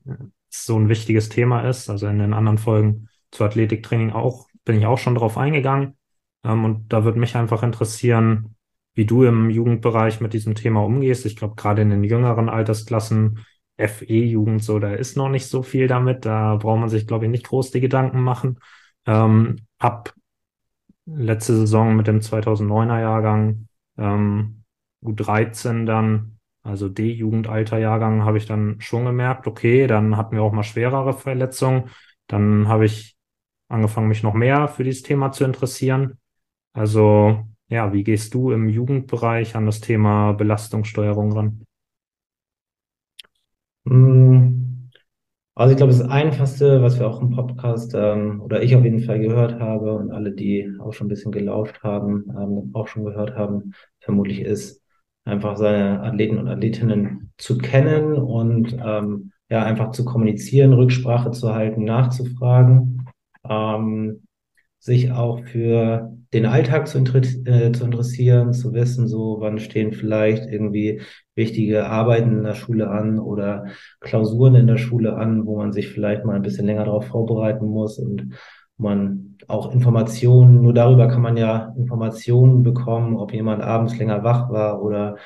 es 0.51 0.65
so 0.65 0.77
ein 0.77 0.89
wichtiges 0.89 1.29
Thema 1.29 1.61
ist. 1.61 1.89
Also 1.89 2.07
in 2.07 2.19
den 2.19 2.33
anderen 2.33 2.57
Folgen 2.57 3.07
zu 3.31 3.43
Athletiktraining 3.43 4.11
auch, 4.11 4.47
bin 4.65 4.77
ich 4.77 4.85
auch 4.85 4.97
schon 4.97 5.15
drauf 5.15 5.37
eingegangen. 5.37 5.97
Ähm, 6.43 6.65
und 6.65 6.91
da 6.91 7.05
würde 7.05 7.19
mich 7.19 7.35
einfach 7.35 7.63
interessieren, 7.63 8.55
wie 8.99 9.05
du 9.05 9.23
im 9.23 9.49
Jugendbereich 9.49 10.19
mit 10.19 10.33
diesem 10.33 10.55
Thema 10.55 10.83
umgehst. 10.83 11.25
Ich 11.25 11.37
glaube, 11.37 11.55
gerade 11.55 11.81
in 11.83 11.89
den 11.89 12.03
jüngeren 12.03 12.49
Altersklassen, 12.49 13.45
FE-Jugend, 13.77 14.61
so, 14.61 14.77
da 14.77 14.93
ist 14.93 15.15
noch 15.15 15.29
nicht 15.29 15.47
so 15.47 15.63
viel 15.63 15.87
damit. 15.87 16.25
Da 16.25 16.57
braucht 16.57 16.81
man 16.81 16.89
sich, 16.89 17.07
glaube 17.07 17.23
ich, 17.23 17.31
nicht 17.31 17.47
groß 17.47 17.71
die 17.71 17.79
Gedanken 17.79 18.19
machen. 18.19 18.59
Ähm, 19.05 19.55
ab 19.77 20.13
letzte 21.05 21.55
Saison 21.55 21.95
mit 21.95 22.07
dem 22.07 22.19
2009er 22.19 22.99
Jahrgang, 22.99 23.69
ähm, 23.97 24.63
U13 25.01 25.85
dann, 25.85 26.37
also 26.61 26.89
D-Jugendalter-Jahrgang, 26.89 28.25
habe 28.25 28.37
ich 28.37 28.47
dann 28.47 28.81
schon 28.81 29.05
gemerkt, 29.05 29.47
okay, 29.47 29.87
dann 29.87 30.17
hatten 30.17 30.35
wir 30.35 30.43
auch 30.43 30.51
mal 30.51 30.63
schwerere 30.63 31.13
Verletzungen. 31.13 31.89
Dann 32.27 32.67
habe 32.67 32.83
ich 32.83 33.15
angefangen, 33.69 34.09
mich 34.09 34.23
noch 34.23 34.33
mehr 34.33 34.67
für 34.67 34.83
dieses 34.83 35.03
Thema 35.03 35.31
zu 35.31 35.45
interessieren. 35.45 36.19
Also, 36.73 37.45
ja, 37.69 37.93
wie 37.93 38.03
gehst 38.03 38.33
du 38.35 38.51
im 38.51 38.69
Jugendbereich 38.69 39.55
an 39.55 39.65
das 39.65 39.81
Thema 39.81 40.33
Belastungssteuerung 40.33 41.31
ran? 41.33 41.65
Mm, 43.85 44.89
Also 45.55 45.71
ich 45.73 45.77
glaube, 45.77 45.93
das 45.93 46.01
Einfachste, 46.01 46.81
was 46.83 46.99
wir 46.99 47.07
auch 47.07 47.21
im 47.21 47.31
Podcast 47.31 47.93
ähm, 47.95 48.41
oder 48.41 48.63
ich 48.63 48.75
auf 48.75 48.83
jeden 48.83 49.01
Fall 49.01 49.19
gehört 49.19 49.59
habe 49.59 49.93
und 49.93 50.11
alle, 50.11 50.31
die 50.33 50.71
auch 50.79 50.93
schon 50.93 51.07
ein 51.07 51.09
bisschen 51.09 51.31
gelauscht 51.33 51.83
haben, 51.83 52.25
ähm, 52.31 52.71
auch 52.73 52.87
schon 52.87 53.05
gehört 53.05 53.35
haben, 53.37 53.73
vermutlich 54.01 54.41
ist, 54.41 54.83
einfach 55.25 55.57
seine 55.57 56.01
Athleten 56.03 56.37
und 56.39 56.47
Athletinnen 56.49 57.33
zu 57.37 57.57
kennen 57.59 58.15
und 58.15 58.77
ähm, 58.83 59.31
ja, 59.49 59.63
einfach 59.63 59.91
zu 59.91 60.05
kommunizieren, 60.05 60.73
Rücksprache 60.73 61.31
zu 61.31 61.53
halten, 61.55 61.85
nachzufragen. 61.85 63.07
Ähm, 63.49 64.23
sich 64.79 65.11
auch 65.11 65.43
für 65.43 66.11
den 66.33 66.45
Alltag 66.45 66.87
zu, 66.87 66.99
äh, 66.99 67.71
zu 67.71 67.83
interessieren, 67.83 68.53
zu 68.53 68.73
wissen, 68.73 69.07
so 69.07 69.37
wann 69.39 69.59
stehen 69.59 69.93
vielleicht 69.93 70.47
irgendwie 70.47 71.01
wichtige 71.35 71.87
Arbeiten 71.87 72.37
in 72.37 72.43
der 72.43 72.55
Schule 72.55 72.89
an 72.89 73.19
oder 73.19 73.65
Klausuren 73.99 74.55
in 74.55 74.67
der 74.67 74.77
Schule 74.77 75.15
an, 75.15 75.45
wo 75.45 75.57
man 75.57 75.73
sich 75.73 75.89
vielleicht 75.89 76.25
mal 76.25 76.35
ein 76.35 76.41
bisschen 76.41 76.65
länger 76.65 76.85
darauf 76.85 77.07
vorbereiten 77.07 77.65
muss 77.65 77.97
und 77.97 78.33
man 78.77 79.37
auch 79.47 79.73
Informationen, 79.73 80.61
nur 80.61 80.73
darüber 80.73 81.07
kann 81.07 81.21
man 81.21 81.35
ja 81.35 81.73
Informationen 81.77 82.63
bekommen, 82.63 83.17
ob 83.17 83.33
jemand 83.33 83.61
abends 83.61 83.97
länger 83.97 84.23
wach 84.23 84.49
war 84.49 84.81
oder 84.81 85.17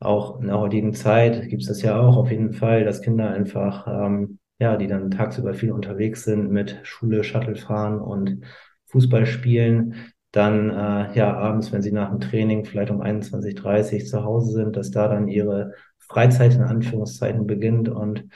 auch 0.00 0.40
in 0.40 0.48
der 0.48 0.58
heutigen 0.58 0.92
Zeit 0.92 1.48
gibt 1.48 1.62
es 1.62 1.68
das 1.68 1.82
ja 1.82 1.98
auch 1.98 2.16
auf 2.16 2.30
jeden 2.30 2.52
Fall, 2.52 2.84
dass 2.84 3.00
Kinder 3.00 3.30
einfach 3.30 3.86
ähm, 3.86 4.38
ja, 4.58 4.76
die 4.76 4.86
dann 4.86 5.10
tagsüber 5.10 5.54
viel 5.54 5.72
unterwegs 5.72 6.24
sind 6.24 6.50
mit 6.50 6.80
Schule, 6.84 7.24
Shuttle 7.24 7.56
fahren 7.56 8.00
und 8.00 8.44
Fußball 8.86 9.26
spielen, 9.26 10.12
dann 10.30 10.70
äh, 10.70 11.16
ja 11.16 11.36
abends, 11.36 11.72
wenn 11.72 11.82
sie 11.82 11.92
nach 11.92 12.10
dem 12.10 12.20
Training 12.20 12.64
vielleicht 12.64 12.90
um 12.90 13.00
21.30 13.00 14.06
zu 14.06 14.24
Hause 14.24 14.52
sind, 14.52 14.76
dass 14.76 14.90
da 14.90 15.08
dann 15.08 15.28
ihre 15.28 15.74
Freizeit 15.98 16.54
in 16.54 16.62
Anführungszeiten 16.62 17.46
beginnt 17.46 17.88
und 17.88 18.28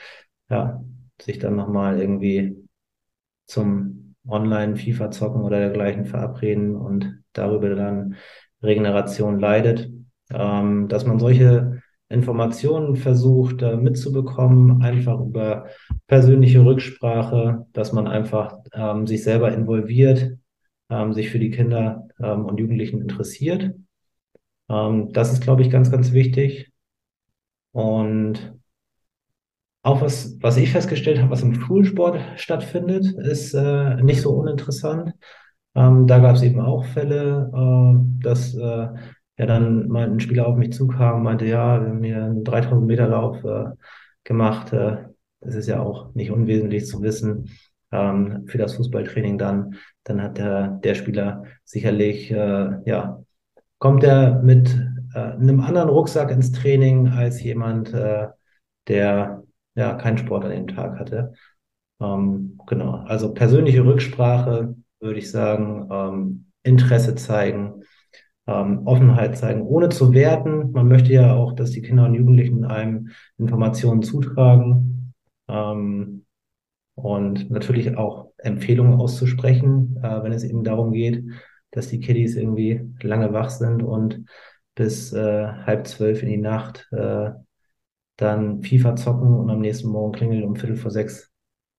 ja, 0.49 0.83
sich 1.21 1.39
dann 1.39 1.55
nochmal 1.55 1.99
irgendwie 1.99 2.67
zum 3.45 4.15
Online-FIFA 4.27 5.11
zocken 5.11 5.41
oder 5.41 5.59
dergleichen 5.59 6.05
verabreden 6.05 6.75
und 6.75 7.21
darüber 7.33 7.75
dann 7.75 8.15
Regeneration 8.61 9.39
leidet. 9.39 9.89
Ähm, 10.31 10.87
dass 10.87 11.05
man 11.05 11.19
solche 11.19 11.78
Informationen 12.09 12.95
versucht 12.95 13.61
äh, 13.61 13.77
mitzubekommen, 13.77 14.81
einfach 14.81 15.19
über 15.19 15.67
persönliche 16.07 16.65
Rücksprache, 16.65 17.67
dass 17.71 17.93
man 17.93 18.07
einfach 18.07 18.57
ähm, 18.73 19.05
sich 19.05 19.23
selber 19.23 19.53
involviert, 19.53 20.37
ähm, 20.89 21.13
sich 21.13 21.29
für 21.29 21.39
die 21.39 21.51
Kinder 21.51 22.07
ähm, 22.19 22.45
und 22.45 22.59
Jugendlichen 22.59 23.01
interessiert. 23.01 23.75
Ähm, 24.69 25.13
das 25.13 25.31
ist, 25.31 25.43
glaube 25.43 25.61
ich, 25.61 25.69
ganz, 25.69 25.91
ganz 25.91 26.11
wichtig. 26.11 26.71
Und 27.71 28.53
auch 29.83 30.01
was, 30.01 30.37
was 30.41 30.57
ich 30.57 30.71
festgestellt 30.71 31.19
habe, 31.19 31.31
was 31.31 31.43
im 31.43 31.53
Schulsport 31.53 32.19
stattfindet, 32.37 33.05
ist 33.19 33.53
äh, 33.53 34.01
nicht 34.01 34.21
so 34.21 34.31
uninteressant. 34.31 35.13
Ähm, 35.75 36.07
da 36.07 36.19
gab 36.19 36.35
es 36.35 36.41
eben 36.41 36.59
auch 36.59 36.85
Fälle, 36.85 37.51
äh, 37.53 38.23
dass 38.23 38.55
äh, 38.55 38.87
ja 39.39 39.45
dann 39.45 39.87
mal 39.87 40.05
ein 40.05 40.19
Spieler 40.19 40.47
auf 40.47 40.57
mich 40.57 40.73
zukam, 40.73 41.23
meinte, 41.23 41.45
ja, 41.45 41.81
wir 41.81 41.89
haben 41.89 42.03
hier 42.03 42.23
einen 42.23 42.43
3000 42.43 42.85
Meter 42.85 43.07
Lauf 43.07 43.43
äh, 43.45 43.71
gemacht. 44.25 44.73
Äh, 44.73 44.97
das 45.39 45.55
ist 45.55 45.67
ja 45.67 45.79
auch 45.79 46.13
nicht 46.13 46.29
unwesentlich 46.29 46.85
zu 46.85 47.01
wissen 47.01 47.49
ähm, 47.91 48.45
für 48.47 48.57
das 48.57 48.75
Fußballtraining 48.75 49.37
dann. 49.37 49.75
Dann 50.03 50.21
hat 50.21 50.37
der, 50.37 50.67
der 50.83 50.93
Spieler 50.93 51.45
sicherlich, 51.63 52.29
äh, 52.29 52.69
ja, 52.85 53.23
kommt 53.79 54.03
er 54.03 54.41
mit 54.41 54.77
äh, 55.15 55.19
einem 55.19 55.61
anderen 55.61 55.87
Rucksack 55.87 56.31
ins 56.31 56.51
Training 56.51 57.07
als 57.07 57.41
jemand, 57.41 57.93
äh, 57.93 58.27
der 58.89 59.43
ja 59.75 59.93
keinen 59.93 60.17
Sport 60.17 60.43
an 60.43 60.51
dem 60.51 60.67
Tag 60.67 60.99
hatte. 60.99 61.31
Ähm, 62.01 62.59
genau, 62.67 62.95
also 63.05 63.33
persönliche 63.33 63.85
Rücksprache 63.85 64.75
würde 64.99 65.19
ich 65.19 65.31
sagen, 65.31 65.87
ähm, 65.89 66.45
Interesse 66.63 67.15
zeigen 67.15 67.78
ähm, 68.49 68.87
Offenheit 68.87 69.37
zeigen, 69.37 69.61
ohne 69.61 69.89
zu 69.89 70.13
werten. 70.13 70.71
Man 70.71 70.87
möchte 70.87 71.13
ja 71.13 71.33
auch, 71.35 71.53
dass 71.53 71.71
die 71.71 71.81
Kinder 71.81 72.05
und 72.05 72.15
Jugendlichen 72.15 72.65
einem 72.65 73.09
Informationen 73.37 74.01
zutragen 74.01 75.13
ähm, 75.47 76.25
und 76.95 77.51
natürlich 77.51 77.95
auch 77.95 78.31
Empfehlungen 78.37 78.99
auszusprechen, 78.99 79.99
äh, 80.01 80.23
wenn 80.23 80.31
es 80.31 80.43
eben 80.43 80.63
darum 80.63 80.91
geht, 80.91 81.23
dass 81.71 81.89
die 81.89 81.99
Kiddies 81.99 82.35
irgendwie 82.35 82.81
lange 83.01 83.31
wach 83.33 83.51
sind 83.51 83.83
und 83.83 84.25
bis 84.73 85.13
äh, 85.13 85.47
halb 85.47 85.87
zwölf 85.87 86.23
in 86.23 86.29
die 86.29 86.37
Nacht 86.37 86.87
äh, 86.91 87.31
dann 88.17 88.63
FIFA 88.63 88.95
zocken 88.95 89.33
und 89.33 89.49
am 89.49 89.61
nächsten 89.61 89.89
Morgen 89.89 90.13
klingelt 90.13 90.43
um 90.43 90.55
Viertel 90.55 90.75
vor 90.75 90.91
sechs 90.91 91.31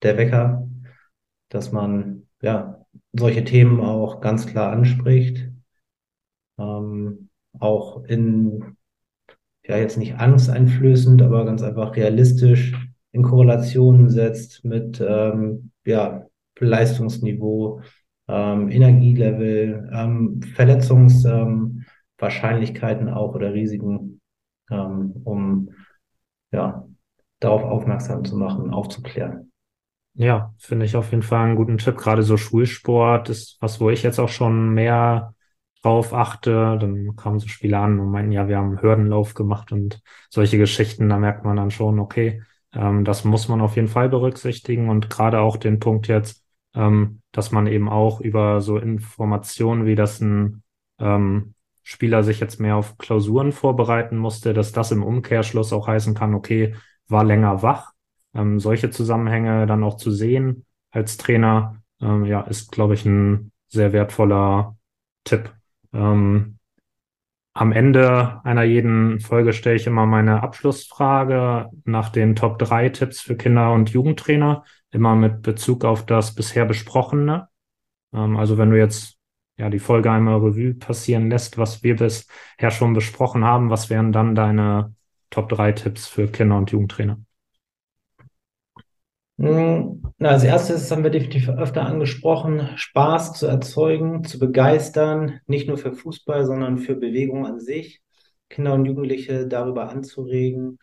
der 0.03 0.17
Wecker, 0.17 0.69
dass 1.49 1.73
man 1.73 2.29
ja 2.41 2.85
solche 3.13 3.45
Themen 3.45 3.81
auch 3.81 4.21
ganz 4.21 4.47
klar 4.47 4.73
anspricht, 4.73 5.50
ähm, 6.61 7.29
auch 7.59 8.05
in, 8.05 8.77
ja, 9.65 9.79
jetzt 9.79 9.99
nicht 9.99 10.15
angsteinflößend, 10.17 11.23
aber 11.23 11.45
ganz 11.45 11.63
einfach 11.63 11.97
realistisch 11.97 12.75
in 13.13 13.23
Korrelationen 13.23 14.11
setzt 14.11 14.65
mit, 14.65 15.03
ähm, 15.05 15.73
ja, 15.85 16.27
Leistungsniveau, 16.59 17.81
ähm, 18.29 18.71
Energielevel, 18.71 19.91
ähm, 19.93 20.41
Verletzungswahrscheinlichkeiten 20.55 23.09
ähm, 23.09 23.15
auch 23.15 23.35
oder 23.35 23.53
Risiken, 23.53 24.21
ähm, 24.71 25.13
um, 25.25 25.71
ja, 26.53 26.87
darauf 27.41 27.65
aufmerksam 27.65 28.25
zu 28.25 28.37
machen, 28.37 28.71
aufzuklären. 28.71 29.51
Ja, 30.15 30.55
finde 30.59 30.85
ich 30.85 30.97
auf 30.97 31.13
jeden 31.13 31.23
Fall 31.23 31.47
einen 31.47 31.57
guten 31.57 31.79
Tipp. 31.79 31.97
Gerade 31.97 32.23
so 32.23 32.37
Schulsport 32.37 33.31
ist 33.31 33.57
was, 33.61 33.81
wo 33.81 33.91
ich 33.91 34.03
jetzt 34.03 34.19
auch 34.19 34.29
schon 34.29 34.71
mehr 34.71 35.35
drauf 35.83 36.13
achte. 36.15 36.79
Dann 36.81 37.17
kamen 37.17 37.39
so 37.39 37.49
Spiele 37.49 37.79
an 37.79 37.99
und 38.01 38.11
meinten, 38.11 38.33
ja, 38.33 38.49
wir 38.49 38.59
haben 38.59 38.71
einen 38.71 38.83
Hürdenlauf 38.83 39.35
gemacht 39.35 39.73
und 39.73 40.01
solche 40.31 40.59
Geschichten. 40.59 41.09
Da 41.09 41.19
merkt 41.19 41.45
man 41.45 41.57
dann 41.57 41.71
schon, 41.71 41.99
okay, 41.99 42.43
ähm, 42.73 43.05
das 43.05 43.25
muss 43.25 43.49
man 43.49 43.61
auf 43.61 43.77
jeden 43.77 43.89
Fall 43.89 44.09
berücksichtigen 44.09 44.89
und 44.89 45.11
gerade 45.11 45.41
auch 45.41 45.57
den 45.57 45.79
Punkt 45.81 46.09
jetzt, 46.09 46.45
ähm, 46.75 47.21
dass 47.33 47.51
man 47.51 47.67
eben 47.67 47.89
auch 47.89 48.21
über 48.21 48.61
so 48.61 48.79
Informationen, 48.79 49.87
wie 49.87 49.95
das 49.95 50.21
ein 50.21 50.63
ähm, 50.99 51.55
Spieler 51.83 52.23
sich 52.23 52.41
jetzt 52.41 52.61
mehr 52.61 52.77
auf 52.77 52.99
Klausuren 52.99 53.53
vorbereiten 53.53 54.17
musste, 54.17 54.55
dass 54.55 54.73
das 54.73 54.93
im 54.93 55.03
Umkehrschluss 55.03 55.73
auch 55.73 55.89
heißen 55.89 56.15
kann, 56.15 56.35
okay, 56.35 56.75
war 57.09 57.25
länger 57.25 57.63
wach. 57.63 57.93
Ähm, 58.35 58.61
solche 58.61 58.91
Zusammenhänge 58.91 59.67
dann 59.67 59.83
auch 59.83 59.97
zu 59.97 60.11
sehen 60.13 60.67
als 60.91 61.17
Trainer, 61.17 61.83
ähm, 62.01 62.25
ja, 62.25 62.43
ist, 62.43 62.71
glaube 62.71 62.95
ich, 62.95 63.05
ein 63.05 63.53
sehr 63.69 63.93
wertvoller 63.93 64.77
Tipp. 65.25 65.53
Ähm, 65.93 66.59
am 67.53 67.73
Ende 67.73 68.41
einer 68.45 68.63
jeden 68.63 69.21
Folge 69.21 69.53
stelle 69.53 69.77
ich 69.77 69.87
immer 69.87 70.07
meine 70.07 70.43
Abschlussfrage 70.43 71.69
nach 71.85 72.11
den 72.11 72.37
Top 72.37 72.59
3 72.59 72.89
Tipps 72.91 73.21
für 73.21 73.37
Kinder- 73.37 73.73
und 73.73 73.91
Jugendtrainer, 73.91 74.65
immer 74.93 75.17
mit 75.17 75.43
Bezug 75.43 75.85
auf 75.85 76.07
das 76.07 76.35
bisher 76.35 76.65
Besprochene. 76.65 77.49
Ähm, 78.15 78.37
also 78.37 78.59
wenn 78.59 78.71
du 78.71 78.79
jetzt 78.79 79.19
ja 79.59 79.71
die 79.71 79.79
Folge 79.81 80.11
einmal 80.11 80.39
Revue 80.39 80.75
passieren 80.75 81.31
lässt, 81.31 81.59
was 81.59 81.83
wir 81.83 81.97
bisher 81.97 82.71
schon 82.71 82.95
besprochen 82.95 83.45
haben, 83.45 83.71
was 83.71 83.91
wären 83.91 84.13
dann 84.13 84.35
deine 84.35 84.95
Top 85.31 85.49
3 85.49 85.73
Tipps 85.73 86.07
für 86.09 86.29
Kinder- 86.29 86.59
und 86.59 86.71
Jugendtrainer? 86.73 87.21
Hm, 89.41 90.03
als 90.19 90.45
erstes 90.45 90.91
haben 90.91 91.03
wir 91.03 91.09
definitiv 91.11 91.49
öfter 91.49 91.87
angesprochen, 91.87 92.69
Spaß 92.77 93.33
zu 93.33 93.47
erzeugen, 93.47 94.23
zu 94.23 94.39
begeistern, 94.39 95.41
nicht 95.47 95.67
nur 95.67 95.79
für 95.79 95.95
Fußball, 95.95 96.45
sondern 96.45 96.77
für 96.77 96.95
Bewegung 96.95 97.47
an 97.47 97.59
sich, 97.59 98.03
Kinder 98.51 98.75
und 98.75 98.85
Jugendliche 98.85 99.47
darüber 99.47 99.89
anzuregen, 99.89 100.79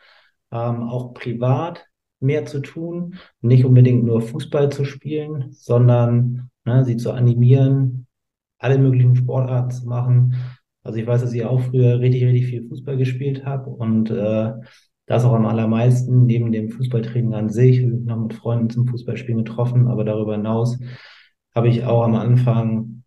ähm, 0.51 0.89
auch 0.89 1.13
privat 1.13 1.85
mehr 2.19 2.45
zu 2.47 2.59
tun, 2.61 3.19
nicht 3.41 3.63
unbedingt 3.63 4.03
nur 4.03 4.21
Fußball 4.21 4.71
zu 4.71 4.85
spielen, 4.85 5.51
sondern 5.51 6.49
ne, 6.65 6.83
sie 6.83 6.97
zu 6.97 7.11
animieren, 7.11 8.07
alle 8.57 8.79
möglichen 8.79 9.15
Sportarten 9.15 9.69
zu 9.69 9.85
machen. 9.87 10.33
Also 10.81 10.97
ich 10.97 11.05
weiß, 11.05 11.21
dass 11.21 11.33
ich 11.33 11.45
auch 11.45 11.61
früher 11.61 11.99
richtig, 11.99 12.23
richtig 12.23 12.47
viel 12.47 12.67
Fußball 12.67 12.97
gespielt 12.97 13.45
habe 13.45 13.69
und 13.69 14.09
äh, 14.09 14.53
das 15.07 15.25
auch 15.25 15.33
am 15.33 15.45
allermeisten, 15.45 16.25
neben 16.25 16.51
dem 16.51 16.69
Fußballtraining 16.69 17.33
an 17.33 17.49
sich, 17.49 17.81
noch 17.81 18.17
mit 18.17 18.33
Freunden 18.33 18.69
zum 18.69 18.87
Fußballspielen 18.87 19.43
getroffen, 19.43 19.87
aber 19.87 20.03
darüber 20.03 20.35
hinaus 20.35 20.79
habe 21.55 21.69
ich 21.69 21.85
auch 21.85 22.03
am 22.03 22.15
Anfang 22.15 22.97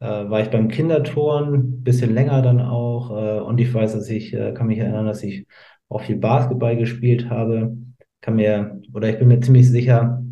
äh, 0.00 0.28
war 0.30 0.40
ich 0.40 0.50
beim 0.50 0.68
Kinderturnen, 0.68 1.84
bisschen 1.84 2.14
länger 2.14 2.42
dann 2.42 2.60
auch. 2.60 3.10
Äh, 3.10 3.40
und 3.40 3.60
ich 3.60 3.72
weiß, 3.72 3.92
dass 3.92 4.08
ich, 4.08 4.32
äh, 4.34 4.52
kann 4.52 4.66
mich 4.66 4.78
erinnern, 4.78 5.06
dass 5.06 5.22
ich 5.22 5.46
auch 5.88 6.02
viel 6.02 6.16
Basketball 6.16 6.76
gespielt 6.76 7.30
habe. 7.30 7.76
Kann 8.20 8.36
mir, 8.36 8.80
oder 8.92 9.10
ich 9.10 9.18
bin 9.18 9.28
mir 9.28 9.40
ziemlich 9.40 9.68
sicher, 9.68 10.22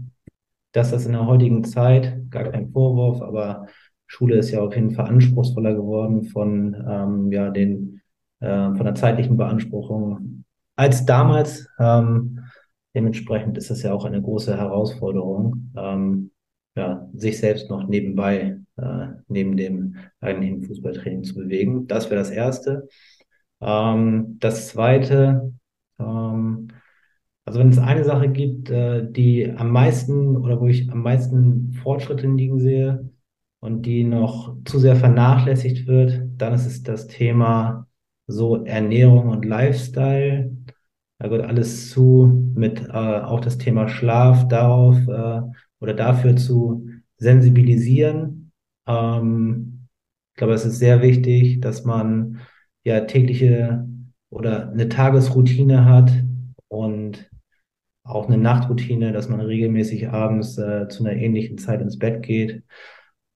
dass 0.72 0.90
das 0.90 1.06
in 1.06 1.12
der 1.12 1.26
heutigen 1.26 1.64
Zeit, 1.64 2.30
gar 2.30 2.44
kein 2.44 2.70
Vorwurf, 2.70 3.22
aber 3.22 3.66
Schule 4.06 4.36
ist 4.36 4.50
ja 4.50 4.62
auf 4.62 4.74
jeden 4.74 4.92
Fall 4.92 5.06
anspruchsvoller 5.06 5.74
geworden 5.74 6.24
von 6.24 6.74
ähm, 6.88 7.32
ja, 7.32 7.50
den, 7.50 8.00
äh, 8.40 8.74
von 8.74 8.84
der 8.84 8.94
zeitlichen 8.94 9.36
Beanspruchung 9.36 10.37
als 10.78 11.04
damals. 11.04 11.68
Ähm, 11.80 12.44
dementsprechend 12.94 13.58
ist 13.58 13.70
das 13.70 13.82
ja 13.82 13.92
auch 13.92 14.04
eine 14.04 14.22
große 14.22 14.56
Herausforderung, 14.56 15.72
ähm, 15.76 16.30
ja, 16.76 17.08
sich 17.12 17.38
selbst 17.38 17.68
noch 17.68 17.88
nebenbei, 17.88 18.60
äh, 18.76 19.06
neben 19.26 19.56
dem 19.56 19.96
eigentlichen 20.20 20.62
Fußballtraining 20.62 21.24
zu 21.24 21.34
bewegen. 21.34 21.88
Das 21.88 22.10
wäre 22.10 22.20
das 22.20 22.30
Erste. 22.30 22.88
Ähm, 23.60 24.36
das 24.38 24.68
Zweite, 24.68 25.52
ähm, 25.98 26.68
also 27.44 27.58
wenn 27.58 27.70
es 27.70 27.78
eine 27.78 28.04
Sache 28.04 28.28
gibt, 28.28 28.70
äh, 28.70 29.10
die 29.10 29.50
am 29.50 29.70
meisten 29.70 30.36
oder 30.36 30.60
wo 30.60 30.68
ich 30.68 30.90
am 30.92 31.02
meisten 31.02 31.72
Fortschritte 31.82 32.28
liegen 32.28 32.60
sehe 32.60 33.10
und 33.58 33.82
die 33.82 34.04
noch 34.04 34.56
zu 34.64 34.78
sehr 34.78 34.94
vernachlässigt 34.94 35.88
wird, 35.88 36.22
dann 36.36 36.54
ist 36.54 36.66
es 36.66 36.84
das 36.84 37.08
Thema 37.08 37.88
so 38.28 38.64
Ernährung 38.64 39.28
und 39.28 39.44
Lifestyle. 39.44 40.56
Da 41.18 41.28
gehört 41.28 41.48
alles 41.48 41.90
zu, 41.90 42.52
mit 42.54 42.88
äh, 42.88 42.92
auch 42.92 43.40
das 43.40 43.58
Thema 43.58 43.88
Schlaf 43.88 44.46
darauf 44.48 44.96
äh, 45.08 45.40
oder 45.80 45.94
dafür 45.94 46.36
zu 46.36 46.88
sensibilisieren. 47.16 48.52
Ähm, 48.86 49.88
ich 50.32 50.38
glaube, 50.38 50.54
es 50.54 50.64
ist 50.64 50.78
sehr 50.78 51.02
wichtig, 51.02 51.60
dass 51.60 51.84
man 51.84 52.38
ja 52.84 53.00
tägliche 53.00 53.84
oder 54.30 54.70
eine 54.70 54.88
Tagesroutine 54.88 55.84
hat 55.84 56.12
und 56.68 57.28
auch 58.04 58.28
eine 58.28 58.38
Nachtroutine, 58.38 59.12
dass 59.12 59.28
man 59.28 59.40
regelmäßig 59.40 60.08
abends 60.08 60.56
äh, 60.56 60.88
zu 60.88 61.04
einer 61.04 61.16
ähnlichen 61.16 61.58
Zeit 61.58 61.80
ins 61.82 61.98
Bett 61.98 62.22
geht. 62.22 62.62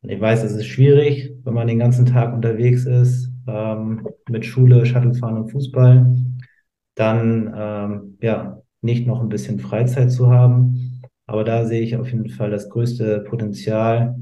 Und 0.03 0.11
ich 0.11 0.20
weiß, 0.20 0.45
es 0.45 0.53
ist 0.53 0.66
schwierig, 0.66 1.33
wenn 1.45 1.55
man 1.55 1.66
den 1.66 1.78
ganzen 1.78 2.07
Tag 2.07 2.33
unterwegs 2.33 2.87
ist, 2.87 3.30
ähm, 3.47 4.09
mit 4.28 4.47
Schule, 4.47 4.87
Shuttlefahren 4.87 5.37
und 5.37 5.51
Fußball, 5.51 6.16
dann 6.95 7.53
ähm, 7.57 8.18
ja 8.20 8.62
nicht 8.80 9.07
noch 9.07 9.20
ein 9.20 9.28
bisschen 9.28 9.61
Freizeit 9.61 10.11
zu 10.12 10.30
haben. 10.30 11.03
Aber 11.26 11.45
da 11.45 11.64
sehe 11.66 11.82
ich 11.82 11.97
auf 11.97 12.11
jeden 12.11 12.28
Fall 12.30 12.51
das 12.51 12.68
größte 12.68 13.20
Potenzial 13.20 14.16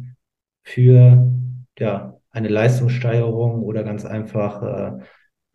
für 0.63 1.33
ja 1.79 2.17
eine 2.31 2.49
Leistungssteigerung 2.49 3.63
oder 3.63 3.83
ganz 3.85 4.05
einfach 4.05 4.63
äh, 4.63 5.05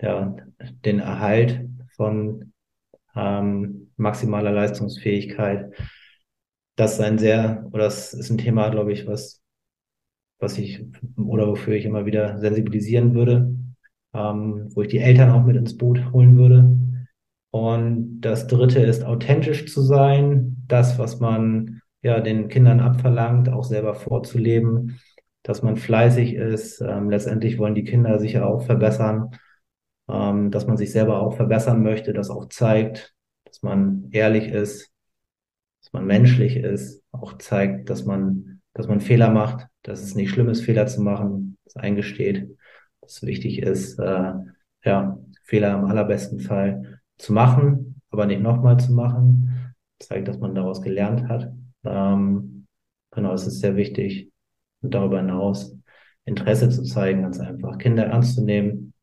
ja, 0.01 0.35
den 0.83 0.99
Erhalt 0.99 1.67
von 1.95 2.51
ähm, 3.15 3.91
maximaler 3.97 4.51
Leistungsfähigkeit. 4.51 5.73
Das 6.75 6.93
ist 6.95 6.99
ein 7.01 7.17
sehr, 7.17 7.67
oder 7.71 7.85
das 7.85 8.13
ist 8.13 8.29
ein 8.29 8.37
Thema, 8.37 8.69
glaube 8.69 8.91
ich, 8.91 9.07
was, 9.07 9.41
was 10.39 10.57
ich 10.57 10.85
oder 11.17 11.47
wofür 11.47 11.75
ich 11.75 11.85
immer 11.85 12.05
wieder 12.05 12.37
sensibilisieren 12.39 13.13
würde, 13.13 13.55
ähm, 14.13 14.69
wo 14.75 14.81
ich 14.81 14.89
die 14.89 14.99
Eltern 14.99 15.29
auch 15.31 15.45
mit 15.45 15.55
ins 15.55 15.77
Boot 15.77 16.11
holen 16.11 16.37
würde. 16.37 16.77
Und 17.55 18.19
das 18.21 18.47
dritte 18.47 18.81
ist 18.81 19.05
authentisch 19.05 19.71
zu 19.71 19.81
sein, 19.81 20.57
das, 20.67 20.99
was 20.99 21.19
man 21.19 21.79
ja 22.01 22.19
den 22.19 22.49
Kindern 22.49 22.81
abverlangt, 22.81 23.47
auch 23.49 23.63
selber 23.63 23.95
vorzuleben, 23.95 24.99
dass 25.43 25.63
man 25.63 25.77
fleißig 25.77 26.33
ist. 26.33 26.81
Ähm, 26.81 27.09
letztendlich 27.09 27.57
wollen 27.57 27.75
die 27.75 27.85
Kinder 27.85 28.19
sich 28.19 28.33
ja 28.33 28.45
auch 28.45 28.63
verbessern 28.63 29.29
ähm, 30.07 30.51
dass 30.51 30.67
man 30.67 30.77
sich 30.77 30.91
selber 30.91 31.21
auch 31.21 31.35
verbessern 31.35 31.81
möchte, 31.81 32.13
das 32.13 32.29
auch 32.29 32.47
zeigt, 32.49 33.13
dass 33.45 33.61
man 33.61 34.09
ehrlich 34.11 34.47
ist, 34.49 34.91
dass 35.81 35.93
man 35.93 36.05
menschlich 36.05 36.57
ist, 36.57 37.03
auch 37.11 37.37
zeigt, 37.37 37.89
dass 37.89 38.05
man, 38.05 38.61
dass 38.73 38.87
man 38.87 39.01
Fehler 39.01 39.29
macht, 39.29 39.67
dass 39.83 40.01
es 40.01 40.15
nicht 40.15 40.29
schlimm 40.29 40.49
ist, 40.49 40.61
Fehler 40.61 40.87
zu 40.87 41.01
machen, 41.01 41.57
das 41.63 41.75
eingesteht, 41.75 42.55
dass 43.01 43.23
wichtig 43.23 43.61
ist, 43.61 43.99
äh, 43.99 44.33
ja, 44.83 45.19
Fehler 45.43 45.77
im 45.77 45.85
allerbesten 45.85 46.39
Fall 46.39 46.94
zu 47.17 47.33
machen, 47.33 48.01
aber 48.09 48.25
nicht 48.25 48.41
nochmal 48.41 48.79
zu 48.79 48.93
machen, 48.93 49.73
zeigt, 49.99 50.27
dass 50.27 50.39
man 50.39 50.55
daraus 50.55 50.81
gelernt 50.81 51.27
hat. 51.27 51.53
Ähm, 51.83 52.67
genau, 53.11 53.33
es 53.33 53.47
ist 53.47 53.59
sehr 53.59 53.75
wichtig 53.75 54.31
und 54.81 54.93
darüber 54.93 55.17
hinaus 55.17 55.77
Interesse 56.25 56.69
zu 56.69 56.83
zeigen, 56.83 57.21
ganz 57.21 57.39
einfach 57.39 57.77
Kinder 57.77 58.05
ernst 58.05 58.35
zu 58.35 58.43
nehmen, 58.43 58.93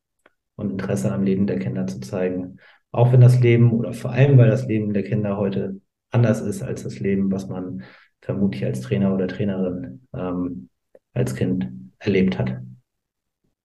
und 0.55 0.71
Interesse 0.71 1.11
am 1.11 1.23
Leben 1.23 1.47
der 1.47 1.59
Kinder 1.59 1.87
zu 1.87 1.99
zeigen. 1.99 2.57
Auch 2.91 3.11
wenn 3.11 3.21
das 3.21 3.39
Leben 3.39 3.71
oder 3.71 3.93
vor 3.93 4.11
allem, 4.11 4.37
weil 4.37 4.49
das 4.49 4.67
Leben 4.67 4.93
der 4.93 5.03
Kinder 5.03 5.37
heute 5.37 5.79
anders 6.11 6.41
ist 6.41 6.61
als 6.61 6.83
das 6.83 6.99
Leben, 6.99 7.31
was 7.31 7.47
man 7.47 7.83
vermutlich 8.21 8.63
als 8.65 8.81
Trainer 8.81 9.13
oder 9.13 9.27
Trainerin 9.27 10.07
ähm, 10.13 10.69
als 11.13 11.35
Kind 11.35 11.69
erlebt 11.97 12.37
hat. 12.37 12.61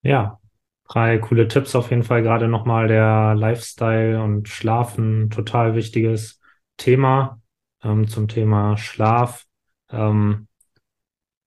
Ja, 0.03 0.41
drei 0.89 1.19
coole 1.19 1.49
Tipps 1.49 1.75
auf 1.75 1.91
jeden 1.91 2.03
Fall. 2.03 2.23
Gerade 2.23 2.49
nochmal 2.49 2.89
der 2.89 3.35
Lifestyle 3.35 4.23
und 4.23 4.49
Schlafen, 4.49 5.31
total 5.31 5.75
wichtiges 5.75 6.41
Thema 6.77 7.41
ähm, 7.83 8.09
zum 8.09 8.29
Thema 8.29 8.77
Schlaf. 8.77 9.47
Ähm, 9.91 10.49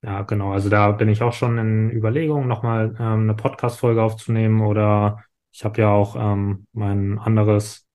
ja, 0.03 0.23
genau. 0.23 0.51
Also 0.51 0.69
da 0.69 0.91
bin 0.91 1.09
ich 1.09 1.21
auch 1.21 1.33
schon 1.33 1.57
in 1.57 1.91
Überlegungen, 1.91 2.47
nochmal 2.47 2.95
ähm, 2.99 3.23
eine 3.23 3.35
Podcast-Folge 3.35 4.01
aufzunehmen 4.01 4.61
oder 4.61 5.23
ich 5.51 5.63
habe 5.63 5.81
ja 5.81 5.89
auch 5.89 6.15
ähm, 6.15 6.65
mein 6.73 7.19
anderes 7.19 7.87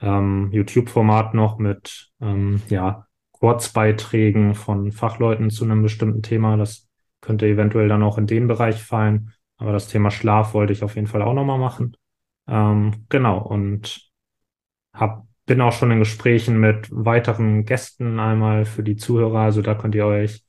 ähm, 0.00 0.50
YouTube-Format 0.52 1.34
noch 1.34 1.58
mit 1.58 2.10
ähm, 2.20 2.60
ja, 2.68 3.06
Kurzbeiträgen 3.32 4.54
von 4.54 4.92
Fachleuten 4.92 5.50
zu 5.50 5.64
einem 5.64 5.82
bestimmten 5.82 6.22
Thema. 6.22 6.56
Das 6.56 6.88
könnte 7.20 7.46
eventuell 7.46 7.88
dann 7.88 8.02
auch 8.02 8.18
in 8.18 8.26
den 8.26 8.48
Bereich 8.48 8.82
fallen. 8.82 9.32
Aber 9.58 9.72
das 9.72 9.88
Thema 9.88 10.10
Schlaf 10.10 10.54
wollte 10.54 10.72
ich 10.72 10.82
auf 10.82 10.96
jeden 10.96 11.06
Fall 11.06 11.22
auch 11.22 11.34
nochmal 11.34 11.58
machen. 11.58 11.96
Ähm, 12.48 13.06
genau, 13.08 13.38
und 13.38 14.10
hab, 14.92 15.26
bin 15.46 15.60
auch 15.60 15.72
schon 15.72 15.90
in 15.90 15.98
Gesprächen 16.00 16.58
mit 16.60 16.88
weiteren 16.90 17.64
Gästen 17.64 18.20
einmal 18.20 18.64
für 18.64 18.82
die 18.82 18.96
Zuhörer. 18.96 19.40
Also 19.40 19.62
da 19.62 19.74
könnt 19.74 19.94
ihr 19.94 20.06
euch 20.06 20.44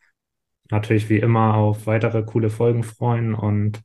natürlich 0.69 1.09
wie 1.09 1.19
immer 1.19 1.55
auf 1.55 1.87
weitere 1.87 2.23
coole 2.23 2.49
Folgen 2.49 2.83
freuen 2.83 3.33
und 3.35 3.83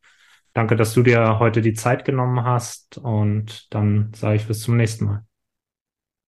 Danke, 0.54 0.76
dass 0.76 0.92
du 0.92 1.02
dir 1.02 1.38
heute 1.38 1.62
die 1.62 1.72
Zeit 1.72 2.04
genommen 2.04 2.44
hast 2.44 2.98
und 2.98 3.72
dann 3.72 4.12
sage 4.14 4.36
ich 4.36 4.46
bis 4.46 4.60
zum 4.60 4.76
nächsten 4.76 5.06
Mal. 5.06 5.31